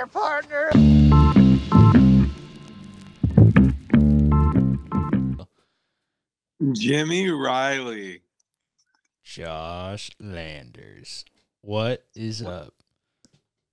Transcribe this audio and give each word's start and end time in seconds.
there, 0.00 0.06
partner. 0.06 0.70
Jimmy 6.72 7.30
Riley. 7.30 8.20
Josh 9.22 10.10
Landers. 10.18 11.24
What 11.62 12.04
is 12.14 12.42
up? 12.42 12.74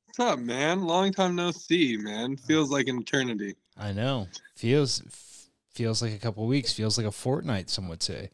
What's 0.05 0.19
up, 0.19 0.39
man? 0.39 0.83
Long 0.83 1.11
time 1.13 1.35
no 1.35 1.51
see, 1.51 1.97
man. 1.97 2.35
Feels 2.37 2.69
like 2.69 2.87
an 2.87 2.99
eternity. 2.99 3.55
I 3.77 3.93
know. 3.93 4.27
Feels 4.55 5.01
f- 5.05 5.49
feels 5.73 6.01
like 6.01 6.13
a 6.13 6.17
couple 6.17 6.45
weeks. 6.45 6.73
Feels 6.73 6.97
like 6.97 7.07
a 7.07 7.11
fortnight. 7.11 7.69
Some 7.69 7.87
would 7.89 8.03
say. 8.03 8.29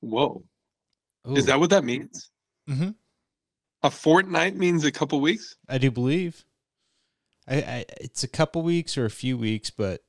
Whoa. 0.00 0.42
Ooh. 1.28 1.36
Is 1.36 1.46
that 1.46 1.58
what 1.58 1.70
that 1.70 1.84
means? 1.84 2.30
Mhm. 2.68 2.94
A 3.82 3.90
fortnight 3.90 4.56
means 4.56 4.84
a 4.84 4.92
couple 4.92 5.20
weeks? 5.20 5.56
I 5.68 5.78
do 5.78 5.90
believe. 5.90 6.44
I, 7.48 7.56
I 7.56 7.84
it's 8.00 8.22
a 8.24 8.28
couple 8.28 8.62
weeks 8.62 8.96
or 8.96 9.04
a 9.04 9.10
few 9.10 9.36
weeks, 9.36 9.70
but 9.70 10.02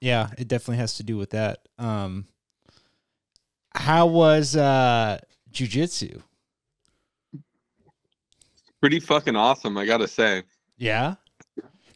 yeah, 0.00 0.30
it 0.38 0.48
definitely 0.48 0.78
has 0.78 0.96
to 0.96 1.02
do 1.02 1.16
with 1.16 1.30
that. 1.30 1.60
Um, 1.78 2.26
how 3.74 4.06
was 4.06 4.56
uh 4.56 5.18
jujitsu? 5.50 6.22
Pretty 8.80 9.00
fucking 9.00 9.36
awesome, 9.36 9.76
I 9.76 9.86
gotta 9.86 10.08
say. 10.08 10.44
Yeah, 10.76 11.16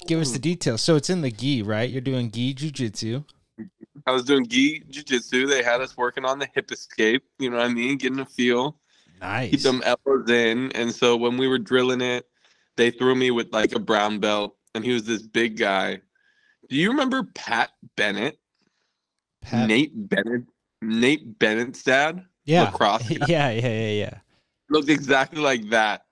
give 0.06 0.20
us 0.20 0.32
the 0.32 0.38
details. 0.38 0.82
So 0.82 0.96
it's 0.96 1.10
in 1.10 1.22
the 1.22 1.30
gi, 1.30 1.62
right? 1.62 1.88
You're 1.88 2.00
doing 2.00 2.30
gi 2.30 2.54
jujitsu. 2.54 3.24
I 4.06 4.12
was 4.12 4.24
doing 4.24 4.46
gi 4.46 4.82
jiu-jitsu. 4.90 5.46
They 5.46 5.62
had 5.62 5.80
us 5.80 5.96
working 5.96 6.24
on 6.24 6.38
the 6.38 6.48
hip 6.54 6.72
escape. 6.72 7.22
You 7.38 7.50
know 7.50 7.58
what 7.58 7.66
I 7.66 7.72
mean? 7.72 7.98
Getting 7.98 8.18
a 8.18 8.26
feel. 8.26 8.76
Nice. 9.20 9.50
Keep 9.50 9.62
them 9.62 9.82
elbows 9.84 10.28
in. 10.28 10.72
And 10.72 10.92
so 10.92 11.16
when 11.16 11.36
we 11.36 11.46
were 11.46 11.58
drilling 11.58 12.00
it, 12.00 12.26
they 12.76 12.90
threw 12.90 13.14
me 13.14 13.30
with 13.30 13.52
like 13.52 13.74
a 13.74 13.78
brown 13.78 14.18
belt, 14.18 14.56
and 14.74 14.84
he 14.84 14.92
was 14.92 15.04
this 15.04 15.22
big 15.22 15.56
guy. 15.58 16.00
Do 16.68 16.76
you 16.76 16.90
remember 16.90 17.24
Pat 17.34 17.70
Bennett? 17.96 18.38
Pat- 19.42 19.68
Nate 19.68 19.92
Bennett. 19.94 20.44
Nate 20.80 21.38
Bennett's 21.38 21.82
dad. 21.82 22.24
yeah. 22.44 22.64
lacrosse 22.64 23.08
guy. 23.08 23.26
yeah, 23.28 23.50
yeah, 23.50 23.68
yeah, 23.68 23.88
yeah. 23.90 24.14
looked 24.70 24.88
exactly 24.88 25.40
like 25.40 25.68
that, 25.70 26.02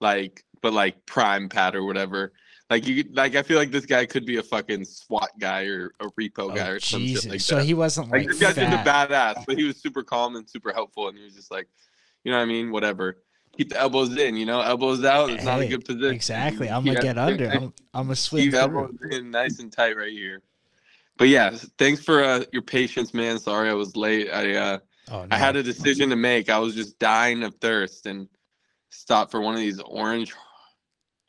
like 0.00 0.44
but 0.62 0.72
like 0.72 1.04
prime 1.06 1.48
Pat 1.48 1.74
or 1.76 1.84
whatever. 1.84 2.32
Like 2.68 2.86
you, 2.86 3.04
like 3.12 3.34
I 3.34 3.42
feel 3.42 3.58
like 3.58 3.70
this 3.72 3.86
guy 3.86 4.06
could 4.06 4.24
be 4.24 4.36
a 4.36 4.42
fucking 4.42 4.84
SWAT 4.84 5.30
guy 5.40 5.64
or 5.64 5.92
a 6.00 6.06
repo 6.20 6.30
oh, 6.38 6.50
guy 6.50 6.68
Oh, 6.68 6.72
or 6.74 6.80
some 6.80 7.00
Jesus. 7.00 7.22
shit 7.24 7.32
like 7.32 7.40
so 7.40 7.56
that. 7.56 7.64
he 7.64 7.74
wasn't 7.74 8.10
like 8.10 8.26
like 8.26 8.28
this 8.28 8.38
guy's 8.40 8.58
into 8.58 8.76
fat. 8.84 9.10
badass, 9.10 9.44
but 9.46 9.56
he 9.58 9.64
was 9.64 9.76
super 9.80 10.02
calm 10.04 10.36
and 10.36 10.48
super 10.48 10.72
helpful, 10.72 11.08
and 11.08 11.18
he 11.18 11.24
was 11.24 11.34
just 11.34 11.50
like, 11.50 11.66
you 12.24 12.30
know 12.30 12.38
what 12.38 12.44
I 12.44 12.46
mean? 12.46 12.70
Whatever. 12.70 13.22
Keep 13.56 13.70
the 13.70 13.80
elbows 13.80 14.16
in, 14.16 14.36
you 14.36 14.46
know, 14.46 14.60
elbows 14.60 15.04
out. 15.04 15.30
It's 15.30 15.44
not 15.44 15.60
a 15.60 15.66
good 15.66 15.84
position. 15.84 16.14
Exactly. 16.14 16.68
I'm 16.68 16.84
gonna 16.84 17.00
get 17.00 17.18
under. 17.18 17.48
I'm, 17.50 17.74
I'm 17.92 18.04
gonna 18.04 18.16
swim 18.16 18.44
keep 18.44 18.52
through. 18.52 18.60
elbows 18.60 18.96
in 19.10 19.30
nice 19.30 19.58
and 19.58 19.72
tight 19.72 19.96
right 19.96 20.12
here. 20.12 20.42
But 21.18 21.28
yeah, 21.28 21.50
thanks 21.76 22.02
for 22.02 22.24
uh, 22.24 22.44
your 22.52 22.62
patience, 22.62 23.12
man. 23.12 23.38
Sorry 23.38 23.68
I 23.68 23.74
was 23.74 23.96
late. 23.96 24.30
I 24.30 24.54
uh, 24.54 24.78
Oh, 25.10 25.26
I 25.30 25.36
had 25.36 25.56
a 25.56 25.62
decision 25.62 26.08
to 26.10 26.16
make. 26.16 26.48
I 26.48 26.58
was 26.58 26.74
just 26.74 26.98
dying 27.00 27.42
of 27.42 27.54
thirst 27.56 28.06
and 28.06 28.28
stopped 28.90 29.32
for 29.32 29.40
one 29.40 29.54
of 29.54 29.60
these 29.60 29.80
orange 29.80 30.32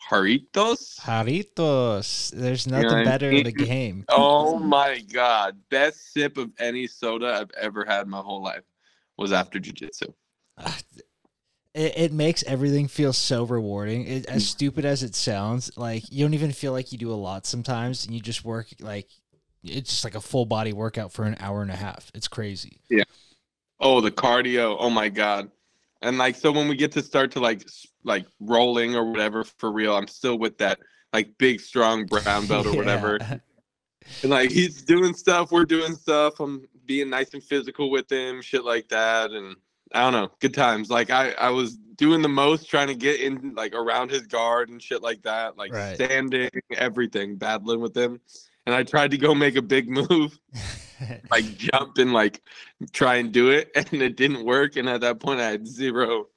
Jarritos. 0.10 1.00
Jarritos. 1.00 2.32
There's 2.32 2.68
know 2.68 2.78
what 2.78 2.84
nothing 2.84 3.00
I 3.00 3.04
better 3.04 3.32
in 3.32 3.44
the 3.44 3.52
game. 3.52 4.06
Oh 4.10 4.60
my 4.60 5.00
god. 5.12 5.58
Best 5.70 6.14
sip 6.14 6.38
of 6.38 6.52
any 6.60 6.86
soda 6.86 7.34
I've 7.40 7.52
ever 7.60 7.86
had 7.86 8.04
in 8.04 8.10
my 8.10 8.20
whole 8.20 8.44
life 8.44 8.64
was 9.18 9.32
after 9.32 9.60
jiu-jitsu. 9.60 10.08
Ah, 10.58 10.78
It, 11.74 11.94
it 11.98 12.12
makes 12.12 12.44
everything 12.44 12.88
feel 12.88 13.14
so 13.14 13.44
rewarding. 13.46 14.06
It, 14.06 14.26
as 14.26 14.44
mm. 14.44 14.48
stupid 14.48 14.86
as 14.86 15.04
it 15.04 15.16
sounds, 15.16 15.72
like 15.78 16.04
you 16.12 16.26
don't 16.26 16.34
even 16.34 16.52
feel 16.52 16.72
like 16.72 16.92
you 16.92 16.98
do 16.98 17.12
a 17.12 17.16
lot 17.16 17.46
sometimes, 17.46 18.06
and 18.06 18.14
you 18.14 18.22
just 18.22 18.44
work 18.44 18.68
like 18.80 19.08
it's 19.64 19.90
just 19.90 20.04
like 20.04 20.16
a 20.16 20.22
full 20.22 20.46
body 20.46 20.74
workout 20.74 21.12
for 21.12 21.24
an 21.24 21.36
hour 21.40 21.62
and 21.62 21.72
a 21.72 21.76
half. 21.76 22.12
It's 22.14 22.28
crazy. 22.28 22.80
Yeah. 22.90 23.04
Oh, 23.80 24.02
the 24.02 24.12
cardio. 24.12 24.76
Oh 24.80 24.90
my 24.90 25.10
god. 25.10 25.50
And 26.02 26.18
like 26.18 26.36
so 26.36 26.52
when 26.52 26.68
we 26.68 26.76
get 26.76 26.92
to 26.94 27.02
start 27.02 27.32
to 27.32 27.40
like 27.40 27.68
like 28.04 28.26
rolling 28.40 28.96
or 28.96 29.10
whatever 29.10 29.44
for 29.44 29.72
real, 29.72 29.96
I'm 29.96 30.08
still 30.08 30.38
with 30.38 30.58
that 30.58 30.80
like 31.14 31.38
big 31.38 31.60
strong 31.60 32.06
brown 32.06 32.48
belt 32.48 32.68
or 32.68 32.76
whatever. 32.76 33.18
Yeah. 33.20 33.38
And 34.24 34.32
like 34.32 34.52
he's 34.52 34.82
doing 34.82 35.14
stuff, 35.14 35.52
we're 35.52 35.66
doing 35.66 35.96
stuff. 35.96 36.40
I'm 36.40 36.68
being 36.86 37.10
nice 37.10 37.34
and 37.34 37.44
physical 37.44 37.92
with 37.92 38.12
him, 38.12 38.42
shit 38.42 38.66
like 38.66 38.90
that. 38.90 39.32
And 39.32 39.56
I 39.94 40.02
don't 40.02 40.14
know, 40.14 40.32
good 40.40 40.54
times. 40.54 40.90
Like 40.90 41.10
I, 41.10 41.32
I 41.32 41.50
was 41.50 41.76
doing 41.76 42.22
the 42.22 42.30
most 42.30 42.70
trying 42.70 42.88
to 42.88 42.96
get 42.96 43.20
in 43.20 43.54
like 43.56 43.76
around 43.76 44.10
his 44.10 44.26
guard 44.28 44.70
and 44.70 44.82
shit 44.82 45.02
like 45.02 45.22
that, 45.24 45.58
like 45.58 45.72
Right. 45.74 45.96
standing, 45.96 46.50
everything, 46.76 47.36
battling 47.36 47.80
with 47.82 47.96
him. 47.96 48.20
And 48.66 48.76
I 48.76 48.84
tried 48.84 49.12
to 49.12 49.18
go 49.18 49.34
make 49.36 49.56
a 49.56 49.62
big 49.62 49.90
move, 49.90 50.38
like 51.32 51.56
jump 51.58 51.98
and 51.98 52.14
like 52.14 52.42
try 52.94 53.16
and 53.16 53.32
do 53.32 53.50
it, 53.50 53.72
and 53.76 54.02
it 54.02 54.16
didn't 54.16 54.46
work. 54.46 54.76
And 54.78 54.88
at 54.90 55.02
that 55.02 55.20
point, 55.20 55.40
I 55.40 55.50
had 55.52 55.68
zero 55.68 56.28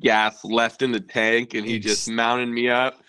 gas 0.00 0.44
left 0.44 0.82
in 0.82 0.92
the 0.92 1.00
tank, 1.00 1.54
and 1.54 1.66
he 1.66 1.78
just 1.78 2.08
mounted 2.08 2.48
me 2.48 2.68
up, 2.68 3.00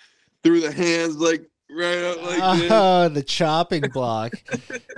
threw 0.44 0.59
the 0.62 0.72
hands 0.72 1.18
like 1.18 1.48
right 1.69 1.98
up 2.04 2.22
like 2.24 2.38
this. 2.59 2.72
oh, 2.72 3.09
the 3.09 3.24
chopping 3.24 3.90
block. 3.90 4.34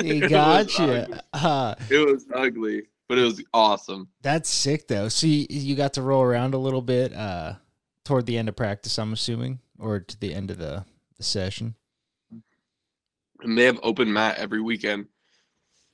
He 0.02 0.20
got 0.22 0.78
you. 0.80 1.06
Uh, 1.34 1.76
It 1.90 2.06
was 2.06 2.26
ugly, 2.34 2.84
but 3.10 3.18
it 3.18 3.24
was 3.24 3.44
awesome. 3.54 4.08
that's 4.22 4.50
sick 4.50 4.88
though. 4.88 5.10
So 5.10 5.28
you, 5.28 5.48
you 5.50 5.76
got 5.76 5.94
to 5.96 6.02
roll 6.02 6.22
around 6.22 6.54
a 6.54 6.60
little 6.60 6.84
bit 6.84 7.12
uh, 7.14 7.56
toward 8.06 8.28
the 8.28 8.38
end 8.38 8.48
of 8.48 8.56
practice, 8.56 8.98
I'm 8.98 9.12
assuming, 9.12 9.60
or 9.80 10.00
to 10.00 10.20
the 10.20 10.34
end 10.34 10.52
of 10.52 10.60
the, 10.60 10.86
the 11.18 11.24
session. 11.24 11.76
And 13.42 13.58
they 13.58 13.64
have 13.66 13.80
open 13.84 14.14
mat 14.14 14.38
every 14.38 14.62
weekend. 14.62 15.08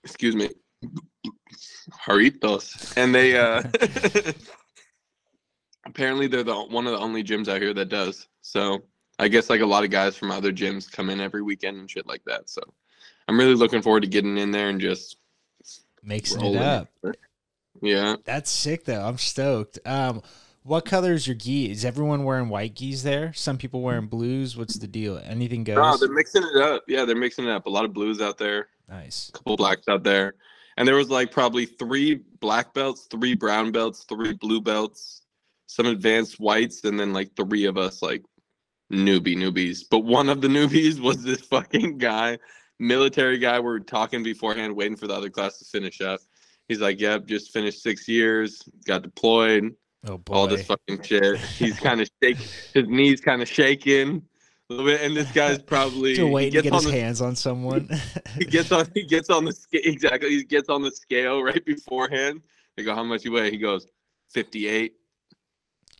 Excuse 0.03 0.35
me. 0.35 0.49
Jarritos. 2.05 2.95
And 2.97 3.15
they 3.15 3.37
uh 3.37 3.63
apparently 5.85 6.27
they're 6.27 6.43
the 6.43 6.55
one 6.55 6.85
of 6.85 6.93
the 6.93 6.99
only 6.99 7.23
gyms 7.23 7.47
out 7.47 7.61
here 7.61 7.73
that 7.73 7.89
does. 7.89 8.27
So 8.41 8.83
I 9.19 9.27
guess 9.27 9.49
like 9.49 9.61
a 9.61 9.65
lot 9.65 9.83
of 9.83 9.89
guys 9.89 10.17
from 10.17 10.31
other 10.31 10.51
gyms 10.51 10.91
come 10.91 11.09
in 11.09 11.21
every 11.21 11.41
weekend 11.41 11.77
and 11.77 11.89
shit 11.89 12.07
like 12.07 12.23
that. 12.25 12.49
So 12.49 12.61
I'm 13.27 13.39
really 13.39 13.55
looking 13.55 13.81
forward 13.81 14.01
to 14.01 14.09
getting 14.09 14.37
in 14.37 14.51
there 14.51 14.69
and 14.69 14.81
just 14.81 15.17
Mixing 16.05 16.39
it 16.39 16.43
rolling. 16.43 16.61
up. 16.61 16.87
Yeah. 17.81 18.15
That's 18.23 18.49
sick 18.49 18.85
though. 18.85 19.01
I'm 19.01 19.17
stoked. 19.17 19.79
Um, 19.85 20.21
what 20.63 20.85
color 20.85 21.13
is 21.13 21.27
your 21.27 21.35
gi? 21.35 21.71
Is 21.71 21.85
everyone 21.85 22.23
wearing 22.23 22.49
white 22.49 22.73
gis 22.75 23.03
there? 23.03 23.33
Some 23.33 23.57
people 23.57 23.81
wearing 23.81 24.07
blues. 24.07 24.57
What's 24.57 24.77
the 24.77 24.87
deal? 24.87 25.19
Anything 25.23 25.63
goes. 25.63 25.75
No, 25.75 25.97
they're 25.97 26.09
mixing 26.09 26.43
it 26.43 26.61
up. 26.61 26.83
Yeah, 26.87 27.05
they're 27.05 27.15
mixing 27.15 27.45
it 27.45 27.51
up. 27.51 27.65
A 27.65 27.69
lot 27.69 27.85
of 27.85 27.93
blues 27.93 28.21
out 28.21 28.37
there. 28.37 28.67
nice. 28.89 29.29
A 29.29 29.31
couple 29.33 29.57
blacks 29.57 29.87
out 29.87 30.03
there, 30.03 30.35
and 30.77 30.87
there 30.87 30.95
was 30.95 31.09
like 31.09 31.31
probably 31.31 31.65
three 31.65 32.21
black 32.39 32.73
belts, 32.73 33.07
three 33.11 33.35
brown 33.35 33.71
belts, 33.71 34.05
three 34.05 34.33
blue 34.33 34.59
belts, 34.61 35.21
some 35.67 35.85
advanced 35.85 36.39
whites, 36.39 36.83
and 36.83 36.99
then 36.99 37.13
like 37.13 37.35
three 37.35 37.65
of 37.65 37.77
us 37.77 38.01
like 38.01 38.23
newbie 38.91 39.37
newbies. 39.37 39.83
But 39.89 39.99
one 39.99 40.29
of 40.29 40.41
the 40.41 40.47
newbies 40.57 40.99
was 40.99 41.21
this 41.23 41.41
fucking 41.41 41.99
guy, 41.99 42.39
military 42.79 43.37
guy. 43.37 43.59
We 43.59 43.69
are 43.69 43.79
talking 43.79 44.23
beforehand, 44.23 44.75
waiting 44.75 44.97
for 44.97 45.07
the 45.07 45.13
other 45.13 45.29
class 45.29 45.57
to 45.59 45.65
finish 45.65 46.01
up. 46.01 46.19
He's 46.67 46.79
like, 46.79 46.99
"Yep, 46.99 47.25
just 47.27 47.51
finished 47.51 47.81
six 47.81 48.07
years, 48.07 48.63
got 48.85 49.03
deployed, 49.03 49.75
Oh 50.07 50.17
boy. 50.17 50.33
all 50.33 50.47
this 50.47 50.65
fucking 50.65 51.03
shit." 51.03 51.37
He's 51.39 51.79
kind 51.79 52.01
of 52.01 52.09
shaking, 52.23 52.47
his 52.73 52.87
knees 52.87 53.21
kind 53.21 53.41
of 53.41 53.47
shaking 53.47 54.23
a 54.69 54.73
little 54.73 54.85
bit, 54.85 55.01
and 55.01 55.15
this 55.15 55.31
guy's 55.31 55.61
probably 55.61 56.15
Still 56.15 56.27
he 56.27 56.33
waiting 56.33 56.53
to 56.53 56.61
get 56.63 56.73
his 56.73 56.85
the 56.85 56.91
hands 56.91 57.21
on 57.21 57.35
someone. 57.35 57.89
he 58.37 58.45
gets 58.45 58.71
on 58.71 58.87
he 58.93 59.03
gets 59.03 59.29
on 59.29 59.45
the 59.45 59.53
scale 59.53 59.81
exactly 59.83 60.29
he 60.29 60.43
gets 60.43 60.69
on 60.69 60.81
the 60.81 60.91
scale 60.91 61.43
right 61.43 61.63
beforehand 61.65 62.41
they 62.75 62.83
go 62.83 62.95
how 62.95 63.03
much 63.03 63.23
you 63.23 63.31
weigh 63.31 63.51
he 63.51 63.57
goes 63.57 63.87
58 64.33 64.93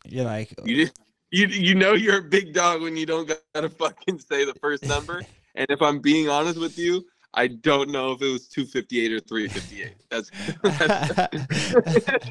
You're 0.04 0.24
like, 0.24 0.52
you 0.64 0.82
uh 0.82 0.84
just 0.84 0.98
you 1.30 1.46
you 1.46 1.74
know 1.74 1.92
you're 1.92 2.18
a 2.18 2.22
big 2.22 2.52
dog 2.52 2.82
when 2.82 2.96
you 2.96 3.06
don't 3.06 3.32
gotta 3.54 3.68
fucking 3.68 4.18
say 4.18 4.44
the 4.44 4.54
first 4.54 4.84
number 4.84 5.22
and 5.56 5.66
if 5.70 5.82
i'm 5.82 5.98
being 6.00 6.28
honest 6.28 6.58
with 6.60 6.78
you 6.78 7.04
i 7.34 7.46
don't 7.46 7.90
know 7.90 8.12
if 8.12 8.22
it 8.22 8.30
was 8.30 8.48
258 8.48 9.12
or 9.12 9.20
358 9.20 9.94
that's, 10.10 10.30
that's 10.62 12.30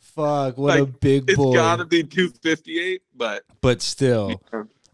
fuck, 0.00 0.58
what 0.58 0.78
a 0.78 0.84
Like, 0.84 1.00
big 1.00 1.24
it's 1.28 1.36
boy. 1.36 1.54
gotta 1.54 1.84
be 1.84 2.02
258 2.02 3.02
but 3.14 3.42
but 3.60 3.82
still, 3.82 4.40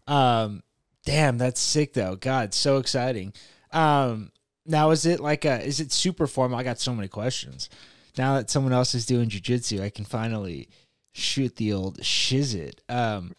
um, 0.07 0.63
damn, 1.05 1.37
that's 1.37 1.59
sick 1.61 1.93
though. 1.93 2.15
God, 2.15 2.53
so 2.53 2.77
exciting. 2.77 3.33
Um, 3.71 4.31
now 4.65 4.91
is 4.91 5.05
it 5.05 5.19
like 5.19 5.45
a? 5.45 5.61
Is 5.63 5.79
it 5.79 5.91
super 5.91 6.25
formal? 6.27 6.57
I 6.57 6.63
got 6.63 6.79
so 6.79 6.93
many 6.93 7.07
questions. 7.07 7.69
Now 8.17 8.35
that 8.35 8.49
someone 8.49 8.73
else 8.73 8.95
is 8.95 9.05
doing 9.05 9.29
jujitsu, 9.29 9.81
I 9.81 9.89
can 9.89 10.05
finally 10.05 10.69
shoot 11.13 11.55
the 11.57 11.73
old 11.73 11.99
shizit. 11.99 12.75
Um, 12.89 13.33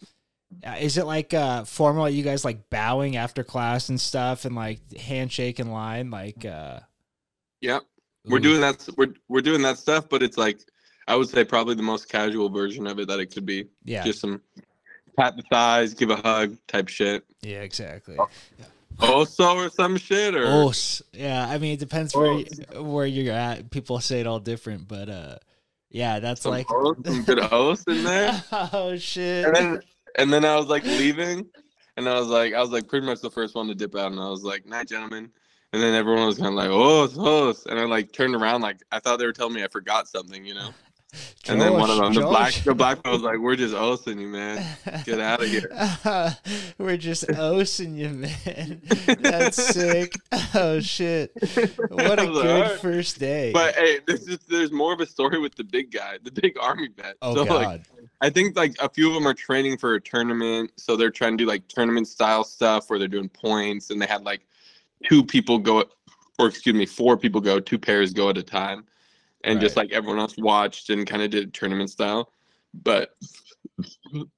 is 0.79 0.97
it 0.97 1.05
like 1.05 1.33
uh 1.33 1.63
formal? 1.63 2.09
You 2.09 2.23
guys 2.23 2.45
like 2.45 2.69
bowing 2.69 3.15
after 3.15 3.43
class 3.43 3.89
and 3.89 3.99
stuff, 3.99 4.45
and 4.45 4.55
like 4.55 4.79
handshake 4.97 5.59
in 5.59 5.71
line, 5.71 6.11
like 6.11 6.45
uh. 6.45 6.79
Yep. 7.61 7.83
We're 8.25 8.37
ooh. 8.37 8.41
doing 8.41 8.61
that. 8.61 8.87
We're 8.97 9.13
we're 9.27 9.41
doing 9.41 9.61
that 9.63 9.77
stuff, 9.77 10.09
but 10.09 10.23
it's 10.23 10.37
like 10.37 10.59
I 11.07 11.15
would 11.15 11.29
say 11.29 11.43
probably 11.43 11.75
the 11.75 11.83
most 11.83 12.09
casual 12.09 12.49
version 12.49 12.87
of 12.87 12.99
it 12.99 13.07
that 13.07 13.19
it 13.19 13.27
could 13.27 13.45
be. 13.45 13.67
Yeah, 13.83 14.03
Just 14.03 14.21
some 14.21 14.41
pat 15.17 15.37
the 15.37 15.43
thighs, 15.43 15.93
give 15.93 16.09
a 16.09 16.15
hug, 16.15 16.57
type 16.67 16.89
shit. 16.89 17.23
Yeah, 17.41 17.61
exactly. 17.61 18.17
oh 18.17 18.27
Oso 18.97 19.55
or 19.55 19.69
some 19.69 19.97
shit 19.97 20.35
or 20.35 20.47
Os. 20.47 21.01
Yeah, 21.13 21.47
I 21.47 21.57
mean 21.57 21.73
it 21.73 21.79
depends 21.79 22.15
where 22.15 22.33
you, 22.33 22.45
where 22.81 23.05
you're 23.05 23.33
at. 23.33 23.69
People 23.69 23.99
say 23.99 24.21
it 24.21 24.27
all 24.27 24.39
different, 24.39 24.87
but 24.87 25.09
uh, 25.09 25.37
yeah, 25.89 26.19
that's 26.19 26.41
some 26.41 26.51
like 26.51 26.71
os, 26.71 26.95
some 27.05 27.23
good 27.23 27.39
os 27.39 27.83
in 27.87 28.03
there. 28.03 28.43
oh 28.51 28.97
shit. 28.97 29.45
And 29.45 29.55
then 29.55 29.81
and 30.15 30.31
then 30.31 30.45
I 30.45 30.55
was 30.55 30.67
like 30.67 30.83
leaving, 30.83 31.47
and 31.97 32.09
I 32.09 32.19
was 32.19 32.27
like 32.27 32.53
I 32.53 32.61
was 32.61 32.71
like 32.71 32.87
pretty 32.87 33.05
much 33.05 33.21
the 33.21 33.31
first 33.31 33.55
one 33.55 33.67
to 33.67 33.75
dip 33.75 33.95
out, 33.95 34.11
and 34.11 34.19
I 34.19 34.29
was 34.29 34.43
like, 34.43 34.65
"Night, 34.65 34.87
gentlemen." 34.87 35.31
And 35.73 35.83
then 35.83 35.93
everyone 35.93 36.27
was 36.27 36.37
kind 36.37 36.49
of 36.49 36.53
like, 36.53 36.69
"Oh, 36.69 37.03
os," 37.49 37.65
and 37.65 37.79
I 37.79 37.83
like 37.83 38.13
turned 38.13 38.35
around 38.35 38.61
like 38.61 38.81
I 38.91 38.99
thought 38.99 39.19
they 39.19 39.25
were 39.25 39.33
telling 39.33 39.53
me 39.53 39.63
I 39.63 39.67
forgot 39.67 40.07
something, 40.07 40.45
you 40.45 40.53
know. 40.53 40.69
And 41.47 41.61
then 41.61 41.73
one 41.73 41.89
of 41.89 41.97
them, 41.97 42.13
the 42.13 42.21
black, 42.21 42.53
Josh. 42.53 42.63
the 42.63 42.73
black 42.73 43.05
was 43.05 43.21
like, 43.21 43.39
"We're 43.39 43.55
just 43.55 43.75
osing 43.75 44.19
you, 44.19 44.27
man. 44.27 44.65
Get 45.05 45.19
out 45.19 45.41
of 45.43 45.47
here." 45.47 45.69
We're 46.77 46.97
just 46.97 47.27
osing 47.27 47.95
you, 47.95 48.09
man. 48.09 48.81
That's 49.21 49.61
sick. 49.61 50.15
Oh 50.53 50.79
shit! 50.79 51.31
What 51.89 52.19
a 52.19 52.27
was 52.27 52.37
like, 52.37 52.43
good 52.43 52.79
first 52.79 53.19
day. 53.19 53.51
But 53.51 53.75
hey, 53.75 53.99
this 54.07 54.27
is 54.27 54.39
there's 54.47 54.71
more 54.71 54.93
of 54.93 55.01
a 55.01 55.05
story 55.05 55.37
with 55.39 55.55
the 55.55 55.63
big 55.65 55.91
guy, 55.91 56.17
the 56.23 56.31
big 56.31 56.57
army 56.59 56.89
vet. 56.95 57.17
oh 57.21 57.35
so 57.35 57.45
god. 57.45 57.65
like 57.65 57.81
I 58.21 58.29
think 58.29 58.55
like 58.55 58.73
a 58.79 58.89
few 58.89 59.09
of 59.09 59.13
them 59.13 59.27
are 59.27 59.33
training 59.33 59.77
for 59.77 59.95
a 59.95 60.01
tournament, 60.01 60.71
so 60.77 60.95
they're 60.95 61.11
trying 61.11 61.37
to 61.37 61.43
do 61.43 61.47
like 61.47 61.67
tournament 61.67 62.07
style 62.07 62.43
stuff 62.43 62.89
where 62.89 62.97
they're 62.99 63.07
doing 63.07 63.29
points, 63.29 63.89
and 63.89 64.01
they 64.01 64.05
had 64.05 64.23
like 64.23 64.45
two 65.03 65.23
people 65.23 65.59
go, 65.59 65.83
or 66.39 66.47
excuse 66.47 66.75
me, 66.75 66.85
four 66.85 67.17
people 67.17 67.41
go, 67.41 67.59
two 67.59 67.77
pairs 67.77 68.13
go 68.13 68.29
at 68.29 68.37
a 68.37 68.43
time, 68.43 68.85
and 69.45 69.61
just 69.61 69.77
like 69.77 69.91
everyone 69.91 70.19
else 70.19 70.35
watched 70.37 70.89
and 70.89 71.07
kind 71.07 71.21
of 71.21 71.29
did 71.29 71.53
tournament 71.53 71.89
style. 71.89 72.31
But 72.73 73.11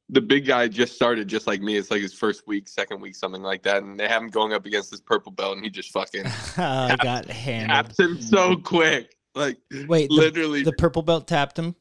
the 0.09 0.21
big 0.21 0.45
guy 0.45 0.67
just 0.67 0.95
started 0.95 1.27
just 1.27 1.47
like 1.47 1.61
me. 1.61 1.75
It's 1.77 1.89
like 1.89 2.01
his 2.01 2.13
first 2.13 2.47
week, 2.47 2.67
second 2.67 3.01
week, 3.01 3.15
something 3.15 3.41
like 3.41 3.63
that, 3.63 3.83
and 3.83 3.99
they 3.99 4.07
have 4.07 4.21
him 4.21 4.29
going 4.29 4.53
up 4.53 4.65
against 4.65 4.91
this 4.91 5.01
purple 5.01 5.31
belt, 5.31 5.55
and 5.55 5.63
he 5.63 5.69
just 5.69 5.91
fucking 5.91 6.25
oh, 6.57 6.61
I 6.63 6.95
got 7.01 7.25
handled. 7.25 7.69
taps 7.69 7.99
him 7.99 8.21
so 8.21 8.55
hmm. 8.55 8.61
quick, 8.61 9.15
like 9.33 9.57
Wait, 9.87 10.11
literally. 10.11 10.63
the 10.63 10.73
purple 10.73 11.01
belt 11.01 11.27
tapped 11.27 11.57
him. 11.57 11.75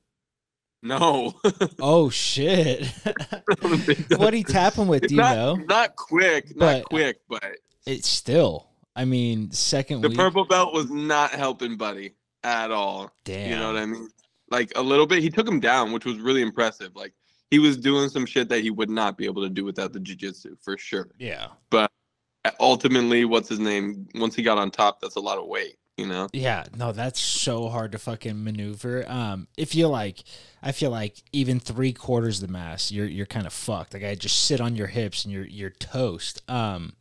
no. 0.82 1.34
Oh 1.80 2.10
shit! 2.10 2.80
The 3.46 4.16
what 4.18 4.34
he 4.34 4.44
tap 4.44 4.74
him 4.74 4.88
with? 4.88 5.04
It's 5.04 5.10
Do 5.10 5.16
you 5.16 5.20
not, 5.22 5.36
know? 5.36 5.54
Not 5.54 5.96
quick, 5.96 6.56
not 6.56 6.82
But- 6.82 6.84
quick, 6.84 7.20
but 7.28 7.44
It's 7.86 8.08
still. 8.08 8.68
I 8.94 9.04
mean, 9.04 9.50
second 9.50 10.00
the 10.00 10.08
week. 10.08 10.16
purple 10.16 10.46
belt 10.46 10.72
was 10.72 10.90
not 10.90 11.30
helping 11.32 11.76
Buddy 11.76 12.14
at 12.46 12.70
all. 12.70 13.12
Damn. 13.24 13.50
You 13.50 13.56
know 13.56 13.72
what 13.72 13.82
I 13.82 13.86
mean? 13.86 14.08
Like 14.50 14.72
a 14.76 14.82
little 14.82 15.06
bit. 15.06 15.22
He 15.22 15.30
took 15.30 15.46
him 15.46 15.60
down, 15.60 15.92
which 15.92 16.04
was 16.04 16.18
really 16.18 16.40
impressive. 16.40 16.94
Like 16.94 17.12
he 17.50 17.58
was 17.58 17.76
doing 17.76 18.08
some 18.08 18.24
shit 18.24 18.48
that 18.48 18.60
he 18.60 18.70
would 18.70 18.88
not 18.88 19.18
be 19.18 19.24
able 19.24 19.42
to 19.42 19.50
do 19.50 19.64
without 19.64 19.92
the 19.92 20.00
jiu-jitsu 20.00 20.56
for 20.62 20.78
sure. 20.78 21.08
Yeah. 21.18 21.48
But 21.70 21.90
ultimately, 22.60 23.24
what's 23.24 23.48
his 23.48 23.58
name? 23.58 24.06
Once 24.14 24.36
he 24.36 24.42
got 24.42 24.58
on 24.58 24.70
top, 24.70 25.00
that's 25.00 25.16
a 25.16 25.20
lot 25.20 25.38
of 25.38 25.46
weight. 25.46 25.76
You 25.96 26.06
know? 26.06 26.28
Yeah, 26.34 26.66
no, 26.76 26.92
that's 26.92 27.18
so 27.18 27.70
hard 27.70 27.92
to 27.92 27.98
fucking 27.98 28.44
maneuver. 28.44 29.06
Um, 29.08 29.48
if 29.56 29.74
you 29.74 29.88
like, 29.88 30.24
I 30.62 30.72
feel 30.72 30.90
like 30.90 31.22
even 31.32 31.58
three 31.58 31.94
quarters 31.94 32.42
of 32.42 32.48
the 32.48 32.52
mass, 32.52 32.92
you're 32.92 33.06
you're 33.06 33.24
kind 33.24 33.46
of 33.46 33.54
fucked. 33.54 33.94
Like 33.94 34.04
I 34.04 34.14
just 34.14 34.44
sit 34.44 34.60
on 34.60 34.76
your 34.76 34.88
hips 34.88 35.24
and 35.24 35.32
you're 35.32 35.46
you're 35.46 35.70
toast. 35.70 36.42
Um, 36.50 36.92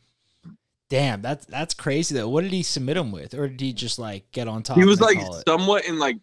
damn, 0.90 1.22
that's 1.22 1.46
that's 1.46 1.74
crazy 1.74 2.16
though. 2.16 2.30
What 2.30 2.42
did 2.42 2.54
he 2.54 2.64
submit 2.64 2.98
him 2.98 3.12
with, 3.12 3.34
or 3.34 3.48
did 3.48 3.62
he 3.62 3.74
just 3.74 4.00
like 4.00 4.32
get 4.32 4.48
on 4.48 4.64
top? 4.64 4.78
He 4.78 4.86
was 4.86 5.02
like 5.02 5.20
somewhat 5.48 5.86
in 5.86 6.00
like 6.00 6.18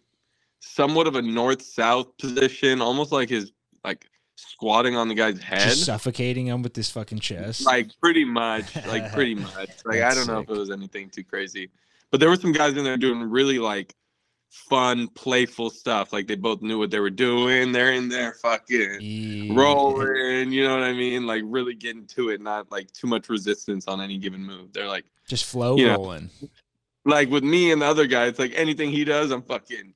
somewhat 0.59 1.07
of 1.07 1.15
a 1.15 1.21
north-south 1.21 2.17
position, 2.17 2.81
almost 2.81 3.11
like 3.11 3.29
his 3.29 3.51
like 3.83 4.07
squatting 4.35 4.95
on 4.95 5.07
the 5.07 5.15
guy's 5.15 5.41
head. 5.41 5.61
just 5.61 5.85
suffocating 5.85 6.47
him 6.47 6.61
with 6.61 6.73
this 6.73 6.89
fucking 6.89 7.19
chest. 7.19 7.65
like 7.65 7.89
pretty 8.01 8.25
much 8.25 8.75
like 8.87 9.11
pretty 9.13 9.35
much 9.35 9.69
like 9.85 10.01
i 10.01 10.13
don't 10.13 10.27
know 10.27 10.39
if 10.39 10.49
it 10.49 10.57
was 10.57 10.71
anything 10.71 11.09
too 11.09 11.23
crazy 11.23 11.69
but 12.11 12.19
there 12.19 12.29
were 12.29 12.35
some 12.35 12.51
guys 12.51 12.75
in 12.75 12.83
there 12.83 12.97
doing 12.97 13.21
really 13.29 13.59
like 13.59 13.93
fun 14.53 15.07
playful 15.09 15.71
stuff 15.71 16.13
like 16.13 16.27
they 16.27 16.35
both 16.35 16.61
knew 16.61 16.77
what 16.77 16.91
they 16.91 16.99
were 16.99 17.09
doing 17.09 17.71
they're 17.71 17.91
in 17.93 18.07
there 18.07 18.33
fucking 18.33 18.97
Yeah. 19.01 19.51
rolling 19.55 20.51
you 20.51 20.63
know 20.63 20.75
what 20.75 20.83
i 20.83 20.93
mean 20.93 21.25
like 21.25 21.41
really 21.45 21.73
getting 21.73 22.05
to 22.07 22.29
it 22.29 22.39
not 22.39 22.71
like 22.71 22.91
too 22.91 23.07
much 23.07 23.29
resistance 23.29 23.87
on 23.87 23.99
any 23.99 24.19
given 24.19 24.43
move 24.45 24.71
they're 24.71 24.87
like 24.87 25.05
just 25.27 25.45
flow 25.45 25.75
you 25.75 25.87
know, 25.87 25.95
rolling. 25.95 26.29
like 27.03 27.31
with 27.31 27.43
me 27.43 27.71
and 27.71 27.81
the 27.81 27.85
other 27.87 28.05
guy 28.05 28.27
it's 28.27 28.37
like 28.37 28.53
anything 28.55 28.91
he 28.91 29.03
does 29.03 29.31
i'm 29.31 29.41
fucking 29.41 29.91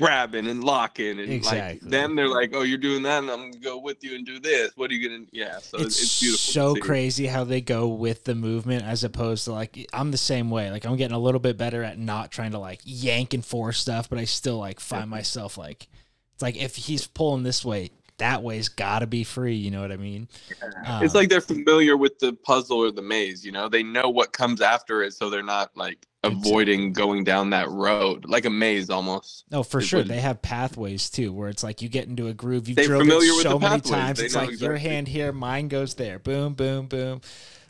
grabbing 0.00 0.46
and 0.46 0.62
locking 0.62 1.18
and 1.18 1.30
Exactly. 1.30 1.80
like 1.80 1.90
them 1.90 2.14
they're 2.14 2.28
like 2.28 2.50
oh 2.54 2.62
you're 2.62 2.78
doing 2.78 3.02
that 3.02 3.22
and 3.22 3.30
i'm 3.30 3.50
gonna 3.50 3.62
go 3.62 3.78
with 3.78 4.02
you 4.04 4.14
and 4.14 4.24
do 4.24 4.38
this 4.38 4.70
what 4.76 4.90
are 4.90 4.94
you 4.94 5.08
gonna 5.08 5.24
yeah 5.32 5.58
so 5.58 5.76
it's, 5.78 5.86
it's, 6.00 6.02
it's 6.02 6.20
beautiful 6.20 6.74
so 6.74 6.74
crazy 6.80 7.26
how 7.26 7.42
they 7.44 7.60
go 7.60 7.88
with 7.88 8.24
the 8.24 8.34
movement 8.34 8.84
as 8.84 9.02
opposed 9.04 9.44
to 9.44 9.52
like 9.52 9.86
I'm 9.92 10.10
the 10.10 10.16
same 10.18 10.50
way. 10.50 10.70
Like 10.70 10.84
I'm 10.86 10.96
getting 10.96 11.16
a 11.16 11.18
little 11.18 11.40
bit 11.40 11.56
better 11.56 11.82
at 11.82 11.98
not 11.98 12.30
trying 12.30 12.52
to 12.52 12.58
like 12.58 12.80
yank 12.84 13.34
and 13.34 13.44
force 13.44 13.78
stuff, 13.78 14.08
but 14.08 14.18
I 14.18 14.24
still 14.24 14.58
like 14.58 14.80
find 14.80 15.08
myself 15.10 15.58
like 15.58 15.88
it's 16.34 16.42
like 16.42 16.56
if 16.56 16.76
he's 16.76 17.06
pulling 17.06 17.42
this 17.42 17.64
way, 17.64 17.90
that 18.18 18.42
way's 18.42 18.68
got 18.68 19.00
to 19.00 19.06
be 19.06 19.24
free. 19.24 19.54
You 19.54 19.70
know 19.70 19.80
what 19.80 19.92
I 19.92 19.96
mean? 19.96 20.28
it's 20.50 20.62
Um, 20.86 21.08
like 21.14 21.28
they're 21.28 21.40
familiar 21.40 21.96
with 21.96 22.18
the 22.18 22.32
puzzle 22.32 22.78
or 22.78 22.90
the 22.92 23.02
maze 23.02 23.44
you 23.44 23.52
know 23.52 23.68
they 23.68 23.82
know 23.82 24.08
what 24.08 24.32
comes 24.32 24.60
after 24.60 25.02
it 25.02 25.12
so 25.14 25.30
they're 25.30 25.42
not 25.42 25.76
like 25.76 26.06
avoiding 26.24 26.92
going 26.92 27.22
down 27.24 27.50
that 27.50 27.68
road 27.70 28.24
like 28.26 28.44
a 28.44 28.50
maze 28.50 28.90
almost 28.90 29.44
No, 29.50 29.62
for 29.62 29.80
sure. 29.80 30.00
what- 30.00 30.08
They 30.08 30.20
have 30.20 30.42
pathways 30.42 31.10
too, 31.10 31.32
where 31.32 31.48
it's 31.48 31.62
like 31.62 31.80
you 31.80 31.88
get 31.88 32.08
into 32.08 32.26
a 32.26 32.34
groove. 32.34 32.68
You've 32.68 32.76
drove 32.78 33.02
familiar 33.02 33.30
it 33.30 33.34
with 33.36 33.42
so 33.44 33.50
the 33.54 33.58
many 33.60 33.80
pathways. 33.80 33.90
times. 33.92 34.18
They 34.18 34.24
It's 34.26 34.34
like 34.34 34.60
your 34.60 34.76
hand 34.76 35.06
here, 35.08 35.32
mine 35.32 35.68
goes 35.68 35.94
there. 35.94 36.18
Boom, 36.18 36.54
boom, 36.54 36.86
boom. 36.86 37.20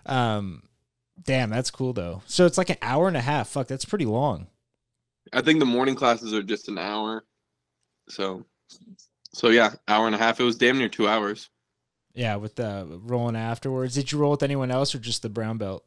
Um, 0.06 0.62
damn, 1.22 1.50
that's 1.50 1.70
cool 1.70 1.92
though. 1.92 2.22
So 2.26 2.46
it's 2.46 2.56
like 2.56 2.70
an 2.70 2.78
hour 2.80 3.06
and 3.08 3.16
a 3.16 3.20
half. 3.20 3.48
Fuck, 3.48 3.68
that's 3.68 3.84
pretty 3.84 4.06
long. 4.06 4.46
i 5.34 5.42
think 5.42 5.58
the 5.58 5.66
morning 5.66 5.94
classes 5.94 6.32
are 6.32 6.42
just 6.42 6.68
an 6.68 6.78
hour 6.78 7.22
so 8.08 8.46
so 9.34 9.48
yeah 9.50 9.74
hour 9.86 10.06
and 10.06 10.14
a 10.14 10.18
half 10.18 10.40
it 10.40 10.44
was 10.44 10.56
damn 10.56 10.78
near 10.78 10.88
two 10.88 11.06
hours 11.06 11.50
Yeah, 12.14 12.36
with 12.36 12.56
the 12.56 12.98
rolling 13.02 13.36
afterwards. 13.36 13.94
Did 13.94 14.10
you 14.10 14.18
roll 14.18 14.30
with 14.32 14.42
anyone 14.42 14.70
else 14.70 14.94
or 14.94 14.98
just 14.98 15.20
the 15.20 15.28
brown 15.28 15.58
belt? 15.58 15.84